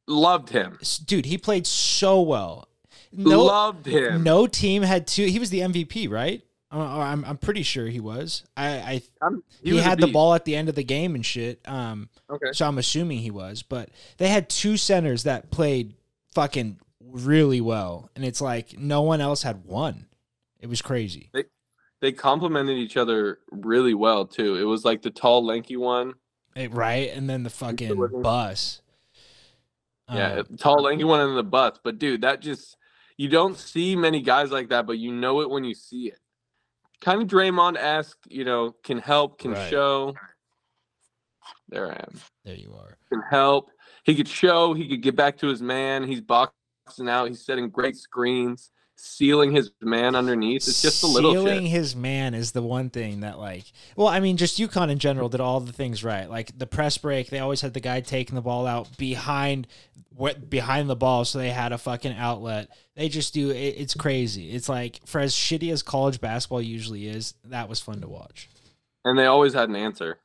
Loved 0.08 0.48
him. 0.48 0.78
Dude, 1.04 1.26
he 1.26 1.36
played 1.38 1.66
so 1.66 2.20
well. 2.22 2.66
No 3.12 3.44
Loved 3.44 3.86
him. 3.86 4.22
no 4.24 4.46
team 4.46 4.82
had 4.82 5.06
two. 5.06 5.26
He 5.26 5.38
was 5.38 5.50
the 5.50 5.60
MVP, 5.60 6.10
right? 6.10 6.42
I'm 6.70 7.24
I'm 7.24 7.36
pretty 7.38 7.62
sure 7.62 7.86
he 7.86 8.00
was. 8.00 8.44
I 8.56 8.66
I 8.66 9.02
I'm- 9.22 9.42
he, 9.62 9.72
was 9.72 9.82
had 9.84 9.98
the 10.00 10.06
ball 10.08 10.34
at 10.34 10.44
the 10.44 10.54
end 10.54 10.68
of 10.68 10.74
the 10.74 10.84
game 10.84 11.14
and 11.14 11.24
shit. 11.24 11.60
Um, 11.66 12.08
Okay. 12.30 12.52
so 12.52 12.66
I'm 12.66 12.76
assuming 12.78 13.18
he 13.18 13.30
was. 13.30 13.62
But 13.62 13.88
they 14.18 14.28
had 14.28 14.50
two 14.50 14.76
centers 14.76 15.22
that 15.22 15.50
played 15.50 15.94
fucking 16.34 16.78
really 17.00 17.60
well, 17.62 18.10
and 18.14 18.22
it's 18.24 18.40
like 18.42 18.78
no 18.78 19.00
one 19.00 19.20
else 19.22 19.42
had 19.42 19.64
one. 19.64 20.06
It 20.60 20.66
was 20.68 20.82
crazy. 20.82 21.30
they 22.00 22.12
complemented 22.12 22.76
each 22.76 22.96
other 22.96 23.38
really 23.50 23.94
well 23.94 24.26
too. 24.26 24.56
It 24.56 24.64
was 24.64 24.84
like 24.84 25.00
the 25.02 25.10
tall, 25.10 25.44
lanky 25.44 25.76
one. 25.76 26.14
It- 26.54 26.72
right, 26.72 27.10
and 27.14 27.30
then 27.30 27.44
the 27.44 27.50
fucking 27.50 27.96
bus. 28.22 28.82
Yeah, 30.12 30.42
Um, 30.48 30.56
tall, 30.58 30.82
lanky 30.82 31.04
one 31.04 31.26
in 31.28 31.34
the 31.34 31.42
bus. 31.42 31.78
But 31.82 31.98
dude, 31.98 32.22
that 32.22 32.40
just 32.40 32.76
you 33.16 33.28
don't 33.28 33.56
see 33.56 33.96
many 33.96 34.20
guys 34.22 34.50
like 34.50 34.68
that, 34.68 34.86
but 34.86 34.98
you 34.98 35.12
know 35.12 35.40
it 35.40 35.50
when 35.50 35.64
you 35.64 35.74
see 35.74 36.08
it. 36.08 36.18
Kind 37.00 37.22
of 37.22 37.28
Draymond 37.28 37.76
esque, 37.76 38.18
you 38.28 38.44
know, 38.44 38.72
can 38.82 38.98
help, 38.98 39.38
can 39.38 39.52
Right. 39.52 39.70
show. 39.70 40.14
There 41.68 41.90
I 41.90 41.96
am. 41.96 42.20
there 42.44 42.54
you 42.56 42.74
are. 42.74 42.96
Can 43.10 43.22
help. 43.30 43.70
He 44.04 44.14
could 44.14 44.28
show. 44.28 44.74
He 44.74 44.88
could 44.88 45.02
get 45.02 45.16
back 45.16 45.38
to 45.38 45.48
his 45.48 45.60
man. 45.62 46.02
He's 46.02 46.20
boxing 46.20 47.08
out. 47.08 47.28
He's 47.28 47.44
setting 47.44 47.68
great 47.68 47.96
screens, 47.96 48.70
sealing 49.00 49.52
his 49.52 49.70
man 49.80 50.14
underneath. 50.14 50.66
It's 50.68 50.82
just 50.82 51.02
a 51.02 51.06
little 51.06 51.32
Sealing 51.32 51.62
shit. 51.62 51.70
his 51.70 51.94
man 51.94 52.34
is 52.34 52.52
the 52.52 52.62
one 52.62 52.90
thing 52.90 53.20
that 53.20 53.38
like 53.38 53.64
well, 53.96 54.08
I 54.08 54.20
mean 54.20 54.36
just 54.36 54.58
UConn 54.58 54.90
in 54.90 54.98
general 54.98 55.28
did 55.28 55.40
all 55.40 55.60
the 55.60 55.72
things 55.72 56.02
right. 56.02 56.28
Like 56.28 56.58
the 56.58 56.66
press 56.66 56.98
break, 56.98 57.30
they 57.30 57.38
always 57.38 57.60
had 57.60 57.74
the 57.74 57.80
guy 57.80 58.00
taking 58.00 58.34
the 58.34 58.40
ball 58.40 58.66
out 58.66 58.96
behind 58.96 59.66
what 60.14 60.50
behind 60.50 60.90
the 60.90 60.96
ball 60.96 61.24
so 61.24 61.38
they 61.38 61.50
had 61.50 61.72
a 61.72 61.78
fucking 61.78 62.14
outlet. 62.14 62.68
They 62.96 63.08
just 63.08 63.32
do 63.32 63.50
it, 63.50 63.54
it's 63.54 63.94
crazy. 63.94 64.50
It's 64.50 64.68
like 64.68 65.00
for 65.06 65.20
as 65.20 65.32
shitty 65.32 65.72
as 65.72 65.82
college 65.82 66.20
basketball 66.20 66.62
usually 66.62 67.06
is, 67.06 67.34
that 67.44 67.68
was 67.68 67.80
fun 67.80 68.00
to 68.00 68.08
watch. 68.08 68.48
And 69.04 69.16
they 69.18 69.26
always 69.26 69.54
had 69.54 69.68
an 69.68 69.76
answer. 69.76 70.18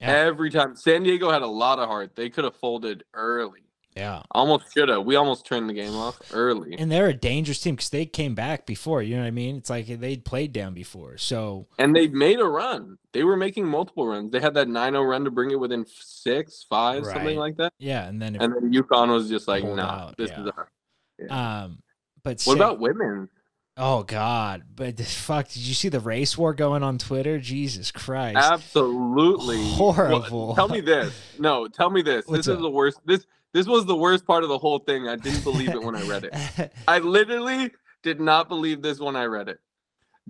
Yeah. 0.00 0.10
Every 0.10 0.50
time. 0.50 0.76
San 0.76 1.02
Diego 1.02 1.30
had 1.30 1.42
a 1.42 1.46
lot 1.46 1.78
of 1.78 1.88
heart. 1.88 2.14
They 2.14 2.30
could 2.30 2.44
have 2.44 2.56
folded 2.56 3.04
early. 3.12 3.63
Yeah. 3.96 4.22
Almost 4.32 4.72
should 4.74 4.88
have. 4.88 5.04
We 5.04 5.14
almost 5.14 5.46
turned 5.46 5.68
the 5.70 5.72
game 5.74 5.94
off 5.94 6.18
early. 6.32 6.74
And 6.76 6.90
they're 6.90 7.06
a 7.06 7.14
dangerous 7.14 7.60
team 7.60 7.76
because 7.76 7.90
they 7.90 8.06
came 8.06 8.34
back 8.34 8.66
before. 8.66 9.02
You 9.02 9.14
know 9.16 9.22
what 9.22 9.28
I 9.28 9.32
mean? 9.32 9.56
It's 9.56 9.70
like 9.70 9.86
they'd 9.86 10.24
played 10.24 10.52
down 10.52 10.74
before. 10.74 11.16
So 11.16 11.68
And 11.78 11.94
they 11.94 12.08
made 12.08 12.40
a 12.40 12.44
run. 12.44 12.98
They 13.12 13.22
were 13.22 13.36
making 13.36 13.66
multiple 13.66 14.06
runs. 14.08 14.32
They 14.32 14.40
had 14.40 14.54
that 14.54 14.66
9-0 14.66 15.08
run 15.08 15.24
to 15.24 15.30
bring 15.30 15.52
it 15.52 15.60
within 15.60 15.86
six, 15.86 16.66
five, 16.68 17.04
Right. 17.04 17.14
something 17.14 17.38
like 17.38 17.56
that. 17.58 17.72
yeah, 17.78 18.08
and 18.08 18.20
then 18.20 18.34
And 18.34 18.52
then 18.52 18.72
UConn 18.72 19.10
was 19.12 19.28
just 19.28 19.46
like, 19.46 19.62
nah, 19.62 19.82
out, 20.08 20.16
this 20.16 20.30
yeah. 20.30 20.42
is 20.44 20.50
our. 20.56 21.64
um, 21.64 21.78
but 22.24 22.30
What 22.32 22.40
sick. 22.40 22.56
about 22.56 22.80
women? 22.80 23.28
Oh 23.76 24.04
God! 24.04 24.62
But 24.76 25.00
fuck, 25.00 25.48
did 25.48 25.62
you 25.62 25.74
see 25.74 25.88
the 25.88 25.98
race 25.98 26.38
war 26.38 26.54
going 26.54 26.84
on 26.84 26.96
Twitter? 26.96 27.40
Jesus 27.40 27.90
Christ! 27.90 28.36
Absolutely 28.38 29.60
Horrible. 29.72 30.46
Well, 30.48 30.54
tell 30.54 30.68
me 30.68 30.80
this. 30.80 31.12
No, 31.40 31.66
tell 31.66 31.90
me 31.90 32.00
this. 32.00 32.24
What's 32.28 32.46
this 32.46 32.54
is 32.54 32.62
the 32.62 32.70
worst. 32.70 33.00
This 33.04 33.26
this 33.54 33.66
was 33.66 33.86
the 33.86 33.96
worst 33.96 34.26
part 34.26 34.42
of 34.42 34.50
the 34.50 34.58
whole 34.58 34.80
thing. 34.80 35.08
I 35.08 35.16
didn't 35.16 35.44
believe 35.44 35.70
it 35.70 35.82
when 35.82 35.96
I 35.96 36.06
read 36.06 36.24
it. 36.30 36.72
I 36.88 36.98
literally 36.98 37.70
did 38.02 38.20
not 38.20 38.50
believe 38.50 38.82
this 38.82 39.00
when 39.00 39.16
I 39.16 39.24
read 39.24 39.48
it. 39.48 39.58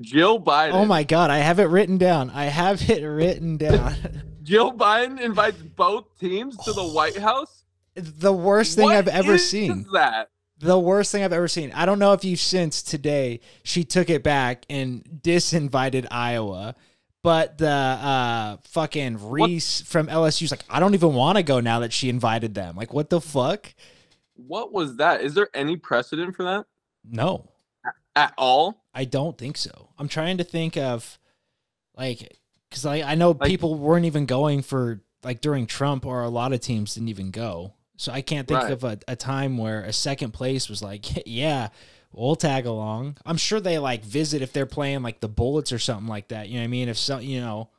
Jill 0.00 0.40
Biden. 0.40 0.72
oh 0.74 0.84
my 0.84 1.02
God! 1.04 1.30
I 1.30 1.38
have 1.38 1.58
it 1.58 1.64
written 1.66 1.98
down. 1.98 2.30
I 2.30 2.44
have 2.44 2.88
it 2.88 3.02
written 3.04 3.56
down. 3.66 3.94
Jill 4.42 4.72
Biden 4.72 5.20
invites 5.20 5.60
both 5.62 6.04
teams 6.20 6.56
to 6.64 6.72
the 6.72 6.84
White 6.84 7.16
House. 7.16 7.64
the 7.94 8.32
worst 8.32 8.76
thing 8.76 8.84
What 8.84 8.96
I've 8.96 9.08
ever 9.08 9.34
is 9.34 9.48
seen. 9.48 9.86
That 9.92 10.30
The 10.58 10.78
worst 10.78 11.12
thing 11.12 11.22
I've 11.24 11.32
ever 11.32 11.48
seen. 11.48 11.72
I 11.72 11.86
don't 11.86 11.98
know 11.98 12.12
if 12.12 12.24
you 12.24 12.36
since 12.36 12.82
today 12.82 13.40
she 13.62 13.84
took 13.84 14.10
it 14.10 14.22
back 14.22 14.66
and 14.68 15.02
disinvited 15.22 16.06
Iowa. 16.10 16.74
But 17.24 17.56
the 17.58 17.68
uh, 17.70 18.56
fucking 18.64 19.30
Reese 19.30 19.80
from 19.80 20.08
LSU's 20.08 20.50
like, 20.50 20.62
I 20.68 20.78
don't 20.78 20.92
even 20.92 21.14
want 21.14 21.38
to 21.38 21.42
go 21.42 21.58
now 21.58 21.80
that 21.80 21.90
she 21.92 22.10
invited 22.10 22.54
them. 22.54 22.76
Like, 22.76 22.92
what 22.92 23.08
the 23.10 23.20
fuck? 23.20 23.74
what 24.36 24.72
was 24.72 24.96
that? 24.96 25.20
Is 25.22 25.32
there 25.34 25.48
any 25.54 25.76
precedent 25.76 26.34
for 26.36 26.42
that 26.42 26.66
No, 27.08 27.48
at 28.14 28.34
all? 28.36 28.84
I 28.92 29.04
don't 29.06 29.38
think 29.38 29.56
so. 29.56 29.88
I'm 29.98 30.08
trying 30.08 30.36
to 30.38 30.44
think 30.44 30.76
of 30.76 31.18
like 31.96 32.36
because 32.68 32.84
I 32.84 32.96
I 33.02 33.14
know 33.14 33.30
Like- 33.30 33.48
people 33.48 33.76
weren't 33.76 34.04
even 34.06 34.26
going 34.26 34.60
for 34.62 35.00
like 35.22 35.40
during 35.40 35.66
Trump 35.66 36.04
or 36.04 36.22
a 36.22 36.28
lot 36.28 36.52
of 36.52 36.60
teams 36.60 36.94
didn't 36.94 37.08
even 37.08 37.30
go. 37.30 37.72
So 37.96 38.12
I 38.12 38.20
can't 38.22 38.46
think 38.48 38.60
Right. 38.60 38.72
of 38.72 38.82
a, 38.84 38.98
a 39.08 39.14
time 39.16 39.56
where 39.56 39.82
a 39.82 39.92
second 39.92 40.32
place 40.32 40.68
was 40.68 40.82
like, 40.82 41.06
yeah, 41.26 41.68
we'll 42.16 42.36
tag 42.36 42.66
along. 42.66 43.16
I'm 43.26 43.36
sure 43.36 43.60
they 43.60 43.78
like 43.78 44.04
visit 44.04 44.42
if 44.42 44.52
they're 44.52 44.66
playing 44.66 45.02
like 45.02 45.20
the 45.20 45.28
Bullets 45.28 45.72
or 45.72 45.78
something 45.78 46.08
like 46.08 46.28
that. 46.28 46.48
You 46.48 46.54
know 46.54 46.60
what 46.60 46.64
I 46.64 46.68
mean? 46.68 46.88
If 46.88 46.98
some, 46.98 47.22
you 47.22 47.40
know, 47.40 47.70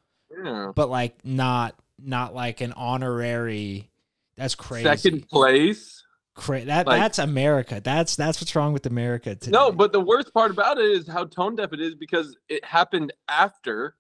Yeah. 0.44 0.72
but 0.76 0.90
like 0.90 1.24
not 1.26 1.76
not 2.00 2.36
like 2.36 2.62
an 2.62 2.74
honorary. 2.74 3.90
That's 4.38 4.56
crazy. 4.56 4.84
Second 4.84 5.30
place. 5.30 6.04
cra- 6.36 6.66
that 6.66 6.86
Like- 6.88 7.00
that's 7.00 7.20
America. 7.20 7.80
That's 7.84 8.16
that's 8.18 8.42
what's 8.42 8.56
wrong 8.56 8.74
with 8.74 8.86
America 8.86 9.36
today. 9.36 9.52
No, 9.52 9.72
but 9.72 9.94
the 9.94 10.02
worst 10.02 10.34
part 10.34 10.52
about 10.52 10.78
it 10.78 10.86
is 10.92 11.08
how 11.08 11.24
tone 11.26 11.56
deaf 11.56 11.72
it 11.72 11.80
is 11.80 11.96
because 11.96 12.36
it 12.50 12.66
happened 12.66 13.14
after 13.30 13.96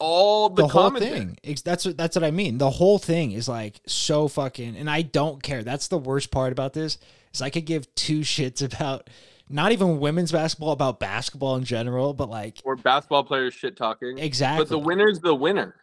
all 0.00 0.48
the, 0.50 0.62
the 0.62 0.68
whole 0.68 0.90
thing. 0.90 1.36
That's 1.64 1.84
what 1.84 1.96
that's 1.96 2.16
what 2.16 2.24
I 2.24 2.30
mean. 2.30 2.58
The 2.58 2.70
whole 2.70 2.98
thing 2.98 3.32
is 3.32 3.48
like 3.48 3.80
so 3.86 4.28
fucking, 4.28 4.76
and 4.76 4.88
I 4.88 5.02
don't 5.02 5.42
care. 5.42 5.62
That's 5.64 5.88
the 5.88 5.98
worst 5.98 6.30
part 6.30 6.52
about 6.52 6.72
this 6.74 6.98
is 7.32 7.42
I 7.42 7.50
could 7.50 7.64
give 7.64 7.92
two 7.96 8.20
shits 8.34 8.62
about 8.62 9.10
not 9.48 9.72
even 9.72 10.00
women's 10.00 10.32
basketball, 10.32 10.72
about 10.72 11.00
basketball 11.00 11.56
in 11.56 11.64
general, 11.64 12.14
but 12.14 12.28
like 12.30 12.60
Or 12.64 12.76
basketball 12.76 13.24
players 13.24 13.54
shit 13.54 13.76
talking. 13.76 14.18
exactly. 14.18 14.64
But 14.64 14.68
the 14.70 14.78
winner's 14.78 15.20
the 15.20 15.34
winner. 15.34 15.76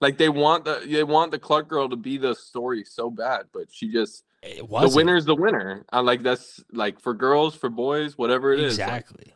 Like 0.00 0.18
they 0.18 0.28
want 0.28 0.64
the 0.64 0.84
they 0.86 1.04
want 1.04 1.30
the 1.30 1.38
Clark 1.38 1.68
girl 1.68 1.88
to 1.88 1.96
be 1.96 2.18
the 2.18 2.34
story 2.34 2.84
so 2.84 3.10
bad, 3.10 3.44
but 3.52 3.66
she 3.72 3.90
just 3.90 4.24
it 4.42 4.68
was 4.68 4.90
the 4.92 4.96
winner's 4.96 5.24
the 5.24 5.34
winner. 5.36 5.84
I 5.90 6.00
like 6.00 6.22
that's 6.22 6.62
like 6.72 7.00
for 7.00 7.14
girls, 7.14 7.54
for 7.54 7.70
boys, 7.70 8.18
whatever 8.18 8.52
it 8.52 8.60
is. 8.60 8.78
like, 8.78 8.88
exactly. 8.88 9.32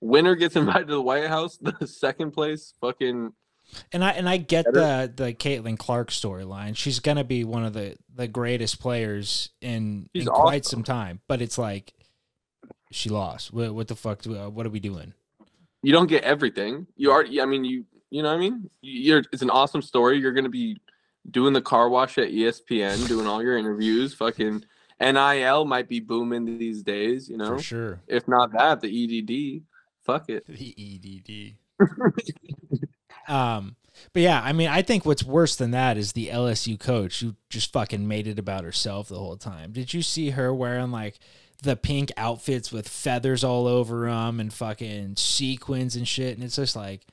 winner 0.00 0.36
gets 0.36 0.54
invited 0.54 0.86
to 0.88 0.94
the 0.94 1.02
White 1.02 1.26
House. 1.28 1.58
The 1.80 1.86
second 1.88 2.32
place, 2.32 2.74
fucking 2.80 3.32
And 3.92 4.04
I 4.04 4.10
and 4.10 4.28
I 4.28 4.36
get 4.36 4.66
Better. 4.66 5.08
the 5.16 5.24
the 5.24 5.34
Caitlin 5.34 5.78
Clark 5.78 6.10
storyline. 6.10 6.76
She's 6.76 7.00
gonna 7.00 7.24
be 7.24 7.42
one 7.42 7.64
of 7.64 7.72
the 7.72 7.96
the 8.14 8.28
greatest 8.28 8.78
players 8.80 9.48
in, 9.60 10.08
She's 10.14 10.26
in 10.26 10.32
quite 10.32 10.64
some 10.66 10.84
time. 10.84 11.20
But 11.26 11.40
it's 11.42 11.58
like 11.58 11.94
she 12.92 13.08
lost. 13.08 13.52
What, 13.52 13.74
what 13.74 13.88
the 13.88 13.96
fuck? 13.96 14.22
Do, 14.22 14.36
uh, 14.38 14.48
what 14.48 14.66
are 14.66 14.70
we 14.70 14.80
doing? 14.80 15.14
you 15.84 15.92
don't 15.92 16.06
get 16.06 16.22
everything. 16.22 16.86
You 16.96 17.10
already, 17.10 17.40
I 17.40 17.44
mean, 17.46 17.64
you 17.64 17.84
you 18.10 18.22
know 18.22 18.28
what 18.28 18.36
I 18.36 18.40
mean. 18.40 18.70
You- 18.82 19.00
You're 19.00 19.22
it's 19.32 19.42
an 19.42 19.50
awesome 19.50 19.82
story. 19.82 20.18
You're 20.18 20.32
gonna 20.32 20.48
be 20.48 20.78
doing 21.30 21.52
the 21.52 21.62
car 21.62 21.88
wash 21.88 22.18
at 22.18 22.28
ESPN, 22.28 23.08
doing 23.08 23.26
all 23.26 23.42
your 23.42 23.56
interviews. 23.58 24.14
Fucking 24.14 24.64
NIL 25.00 25.64
might 25.64 25.88
be 25.88 25.98
booming 25.98 26.58
these 26.58 26.82
days. 26.84 27.28
You 27.28 27.36
know, 27.38 27.56
For 27.56 27.62
sure. 27.62 28.00
if 28.06 28.28
not 28.28 28.52
that, 28.52 28.80
the 28.80 28.88
EDD. 28.88 29.62
Fuck 30.04 30.28
it. 30.28 30.44
The 30.46 31.56
EDD. 31.80 31.88
um, 33.28 33.76
but 34.12 34.22
yeah, 34.22 34.40
I 34.42 34.52
mean, 34.52 34.68
I 34.68 34.82
think 34.82 35.04
what's 35.04 35.22
worse 35.24 35.56
than 35.56 35.70
that 35.72 35.96
is 35.96 36.12
the 36.12 36.28
LSU 36.28 36.78
coach 36.78 37.20
who 37.20 37.34
just 37.50 37.72
fucking 37.72 38.06
made 38.06 38.26
it 38.26 38.38
about 38.38 38.64
herself 38.64 39.08
the 39.08 39.16
whole 39.18 39.36
time. 39.36 39.72
Did 39.72 39.92
you 39.94 40.02
see 40.02 40.30
her 40.30 40.52
wearing 40.54 40.90
like 40.90 41.18
the 41.62 41.76
pink 41.76 42.12
outfits 42.16 42.70
with 42.70 42.88
feathers 42.88 43.42
all 43.42 43.66
over 43.66 44.06
them 44.06 44.38
and 44.40 44.52
fucking 44.52 45.16
sequins 45.16 45.96
and 45.96 46.06
shit? 46.06 46.34
And 46.34 46.44
it's 46.44 46.56
just 46.56 46.76
like, 46.76 47.06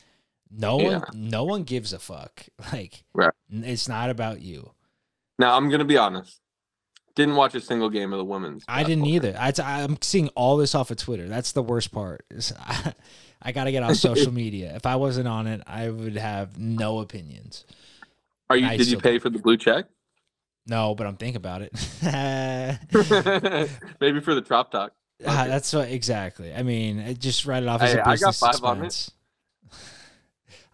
no 0.51 0.77
one, 0.77 1.03
no 1.13 1.43
one 1.45 1.63
gives 1.63 1.93
a 1.93 1.99
fuck. 1.99 2.45
Like, 2.73 3.03
Right. 3.13 3.33
it's 3.51 3.87
not 3.87 4.09
about 4.09 4.41
you. 4.41 4.71
Now 5.37 5.55
I'm 5.55 5.69
gonna 5.69 5.85
be 5.85 5.97
honest. 5.97 6.39
Didn't 7.15 7.35
watch 7.35 7.53
a 7.55 7.59
single 7.61 7.89
game 7.89 8.13
of 8.13 8.17
the 8.17 8.23
women's. 8.25 8.63
I 8.67 8.83
didn't 8.83 9.05
either. 9.05 9.35
I, 9.37 9.51
I'm 9.61 9.97
seeing 10.01 10.29
all 10.29 10.55
this 10.57 10.73
off 10.73 10.89
of 10.91 10.97
Twitter. 10.97 11.27
That's 11.27 11.51
the 11.51 11.63
worst 11.63 11.91
part. 11.91 12.23
I, 12.59 12.93
I 13.41 13.51
got 13.51 13.65
to 13.65 13.71
get 13.71 13.83
off 13.83 13.95
social 13.95 14.31
media. 14.45 14.73
If 14.75 14.85
I 14.85 14.95
wasn't 14.95 15.27
on 15.27 15.45
it, 15.47 15.61
I 15.67 15.89
would 15.89 16.15
have 16.15 16.57
no 16.57 16.99
opinions. 16.99 17.65
Are 18.49 18.55
you? 18.55 18.67
I 18.67 18.77
did 18.77 18.87
you 18.87 18.99
pay 18.99 19.19
for 19.19 19.29
the 19.29 19.39
blue 19.39 19.57
check? 19.57 19.85
No, 20.69 20.93
but 20.95 21.07
I'm 21.07 21.15
thinking 21.17 21.37
about 21.37 21.61
it. 21.63 21.71
Maybe 23.99 24.19
for 24.21 24.35
the 24.35 24.41
Trough 24.41 24.69
Talk. 24.69 24.93
Ah, 25.27 25.41
okay. 25.41 25.49
that's 25.49 25.73
what 25.73 25.89
exactly. 25.89 26.53
I 26.53 26.63
mean, 26.63 26.97
it 26.99 27.19
just 27.19 27.45
write 27.45 27.63
it 27.63 27.67
off 27.67 27.81
as 27.81 27.91
Hey, 27.91 27.97
a 27.97 28.01
I 28.03 28.05
got 28.05 28.11
business 28.13 28.39
five 28.39 28.63
on 28.63 28.81
it. 28.81 28.85
expense. 28.85 29.11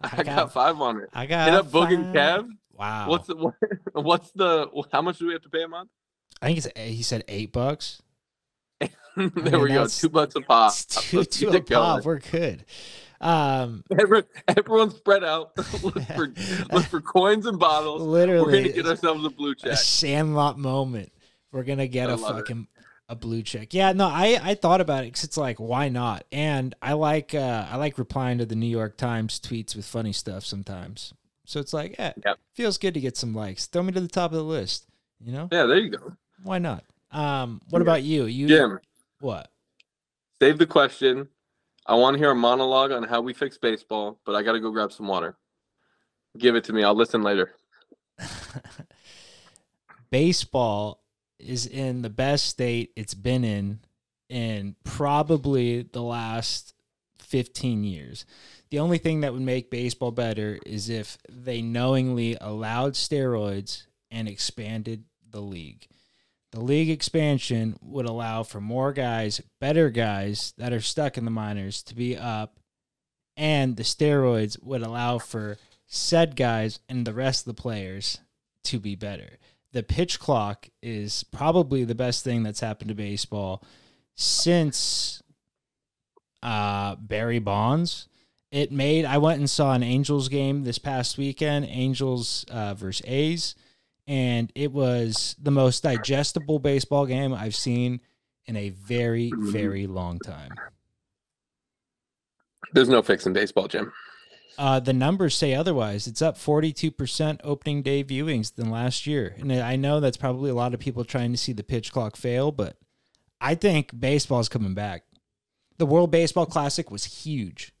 I 0.00 0.22
got 0.22 0.52
five 0.52 0.80
on 0.80 1.00
it. 1.00 1.08
I 1.12 1.26
got 1.26 1.46
Hit 1.46 1.54
up 1.54 1.66
Boog 1.72 1.92
and. 1.92 2.14
Kev. 2.14 2.48
Wow. 2.72 3.08
What's 3.08 3.26
the 3.26 3.52
what's 3.94 4.30
the 4.32 4.68
how 4.92 5.02
much 5.02 5.18
do 5.18 5.26
we 5.26 5.32
have 5.32 5.42
to 5.42 5.48
pay 5.48 5.64
a 5.64 5.68
month? 5.68 5.90
I 6.40 6.46
think 6.46 6.58
it's 6.58 6.68
he 6.78 7.02
said 7.02 7.24
eight 7.26 7.50
bucks. 7.50 8.00
there 8.78 8.90
mean, 9.16 9.32
we 9.60 9.68
go, 9.70 9.88
two 9.88 10.10
bucks 10.10 10.36
a 10.36 10.42
pop. 10.42 10.72
Two, 10.90 11.24
two 11.24 11.48
a 11.48 11.60
pop. 11.60 12.04
We're 12.04 12.20
good. 12.20 12.64
Um, 13.20 13.82
Every, 13.98 14.22
everyone 14.48 14.90
spread 14.90 15.24
out. 15.24 15.52
look 15.82 16.02
for 16.14 16.32
look 16.72 16.84
for 16.86 17.00
coins 17.00 17.46
and 17.46 17.58
bottles. 17.58 18.02
Literally, 18.02 18.44
We're 18.46 18.52
gonna 18.62 18.68
get 18.74 18.86
ourselves 18.86 19.24
a 19.24 19.30
blue 19.30 19.54
check. 19.54 19.72
a 19.72 19.76
sandlot 19.76 20.58
moment. 20.58 21.12
We're 21.52 21.62
gonna 21.64 21.86
get 21.88 22.10
I 22.10 22.12
a 22.12 22.16
love 22.16 22.36
it. 22.38 22.40
fucking 22.42 22.68
a 23.08 23.14
blue 23.14 23.42
check. 23.42 23.72
Yeah, 23.72 23.92
no, 23.92 24.06
I 24.08 24.38
I 24.42 24.54
thought 24.54 24.80
about 24.80 25.04
it 25.04 25.08
because 25.08 25.24
it's 25.24 25.36
like 25.36 25.58
why 25.58 25.88
not? 25.88 26.24
And 26.32 26.74
I 26.82 26.92
like 26.94 27.34
uh 27.34 27.66
I 27.70 27.76
like 27.76 27.98
replying 27.98 28.38
to 28.38 28.46
the 28.46 28.56
New 28.56 28.66
York 28.66 28.96
Times 28.96 29.40
tweets 29.40 29.74
with 29.76 29.86
funny 29.86 30.12
stuff 30.12 30.44
sometimes. 30.44 31.14
So 31.44 31.60
it's 31.60 31.72
like, 31.72 31.94
yeah, 31.98 32.12
Yep. 32.24 32.38
feels 32.54 32.76
good 32.76 32.94
to 32.94 33.00
get 33.00 33.16
some 33.16 33.32
likes. 33.32 33.66
Throw 33.66 33.84
me 33.84 33.92
to 33.92 34.00
the 34.00 34.08
top 34.08 34.32
of 34.32 34.36
the 34.36 34.42
list. 34.44 34.86
You 35.20 35.32
know, 35.32 35.48
Yeah, 35.52 35.66
there 35.66 35.78
you 35.78 35.90
go. 35.90 36.16
why 36.42 36.58
not? 36.58 36.84
Um, 37.12 37.62
what 37.70 37.78
Yeah. 37.78 37.82
about 37.84 38.02
you? 38.02 38.24
You 38.24 38.48
Jim, 38.48 38.78
what? 39.20 39.50
save 40.42 40.58
the 40.58 40.66
question. 40.66 41.28
I 41.88 41.94
want 41.94 42.14
to 42.14 42.18
hear 42.18 42.32
a 42.32 42.34
monologue 42.34 42.90
on 42.90 43.04
how 43.04 43.20
we 43.20 43.32
fix 43.32 43.58
baseball, 43.58 44.18
but 44.24 44.34
I 44.34 44.42
got 44.42 44.52
to 44.52 44.60
go 44.60 44.70
grab 44.70 44.92
some 44.92 45.06
water. 45.06 45.36
Give 46.36 46.56
it 46.56 46.64
to 46.64 46.72
me. 46.72 46.82
I'll 46.82 46.94
listen 46.94 47.22
later. 47.22 47.54
baseball 50.10 51.02
is 51.38 51.66
in 51.66 52.02
the 52.02 52.10
best 52.10 52.46
state 52.46 52.92
it's 52.96 53.14
been 53.14 53.44
in 53.44 53.80
in 54.28 54.74
probably 54.82 55.82
the 55.82 56.02
last 56.02 56.74
15 57.18 57.84
years. 57.84 58.24
The 58.70 58.80
only 58.80 58.98
thing 58.98 59.20
that 59.20 59.32
would 59.32 59.42
make 59.42 59.70
baseball 59.70 60.10
better 60.10 60.58
is 60.66 60.88
if 60.88 61.18
they 61.28 61.62
knowingly 61.62 62.36
allowed 62.40 62.94
steroids 62.94 63.84
and 64.10 64.26
expanded 64.28 65.04
the 65.30 65.40
league. 65.40 65.86
The 66.56 66.64
league 66.64 66.88
expansion 66.88 67.76
would 67.82 68.06
allow 68.06 68.42
for 68.42 68.62
more 68.62 68.94
guys, 68.94 69.42
better 69.60 69.90
guys 69.90 70.54
that 70.56 70.72
are 70.72 70.80
stuck 70.80 71.18
in 71.18 71.26
the 71.26 71.30
minors 71.30 71.82
to 71.82 71.94
be 71.94 72.16
up, 72.16 72.58
and 73.36 73.76
the 73.76 73.82
steroids 73.82 74.62
would 74.62 74.80
allow 74.80 75.18
for 75.18 75.58
said 75.86 76.34
guys 76.34 76.80
and 76.88 77.06
the 77.06 77.12
rest 77.12 77.46
of 77.46 77.54
the 77.54 77.60
players 77.60 78.20
to 78.64 78.80
be 78.80 78.94
better. 78.94 79.36
The 79.72 79.82
pitch 79.82 80.18
clock 80.18 80.70
is 80.82 81.24
probably 81.24 81.84
the 81.84 81.94
best 81.94 82.24
thing 82.24 82.42
that's 82.42 82.60
happened 82.60 82.88
to 82.88 82.94
baseball 82.94 83.62
since 84.14 85.22
uh, 86.42 86.96
Barry 86.96 87.38
Bonds. 87.38 88.08
It 88.50 88.72
made. 88.72 89.04
I 89.04 89.18
went 89.18 89.40
and 89.40 89.50
saw 89.50 89.74
an 89.74 89.82
Angels 89.82 90.30
game 90.30 90.64
this 90.64 90.78
past 90.78 91.18
weekend, 91.18 91.66
Angels 91.66 92.46
uh, 92.48 92.72
versus 92.72 93.06
A's, 93.06 93.54
and 94.06 94.52
it 94.54 94.72
was 94.72 95.34
the 95.40 95.50
most 95.50 95.82
digestible 95.82 96.58
baseball 96.58 97.06
game 97.06 97.32
I've 97.34 97.56
seen 97.56 98.00
in 98.46 98.56
a 98.56 98.70
very, 98.70 99.32
very 99.34 99.86
long 99.86 100.18
time. 100.20 100.52
There's 102.72 102.88
no 102.88 103.02
fixing 103.02 103.32
baseball, 103.32 103.68
Jim. 103.68 103.92
Uh, 104.58 104.80
the 104.80 104.92
numbers 104.92 105.34
say 105.34 105.54
otherwise. 105.54 106.06
It's 106.06 106.22
up 106.22 106.36
42% 106.36 107.40
opening 107.44 107.82
day 107.82 108.02
viewings 108.02 108.54
than 108.54 108.70
last 108.70 109.06
year. 109.06 109.34
And 109.38 109.52
I 109.52 109.76
know 109.76 110.00
that's 110.00 110.16
probably 110.16 110.50
a 110.50 110.54
lot 110.54 110.72
of 110.74 110.80
people 110.80 111.04
trying 111.04 111.32
to 111.32 111.38
see 111.38 111.52
the 111.52 111.62
pitch 111.62 111.92
clock 111.92 112.16
fail, 112.16 112.52
but 112.52 112.76
I 113.40 113.54
think 113.54 113.98
baseball's 113.98 114.48
coming 114.48 114.74
back. 114.74 115.02
The 115.78 115.86
World 115.86 116.10
Baseball 116.10 116.46
Classic 116.46 116.90
was 116.90 117.04
huge. 117.04 117.74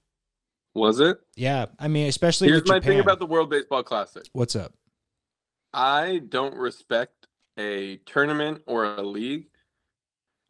Was 0.74 1.00
it? 1.00 1.18
Yeah. 1.34 1.66
I 1.78 1.88
mean, 1.88 2.08
especially 2.08 2.48
Here's 2.48 2.66
my 2.68 2.78
Japan. 2.78 2.90
thing 2.92 3.00
about 3.00 3.20
the 3.20 3.26
World 3.26 3.48
Baseball 3.48 3.82
Classic. 3.82 4.24
What's 4.32 4.54
up? 4.54 4.74
I 5.76 6.22
don't 6.26 6.56
respect 6.56 7.26
a 7.58 7.98
tournament 8.06 8.62
or 8.66 8.84
a 8.84 9.02
league 9.02 9.48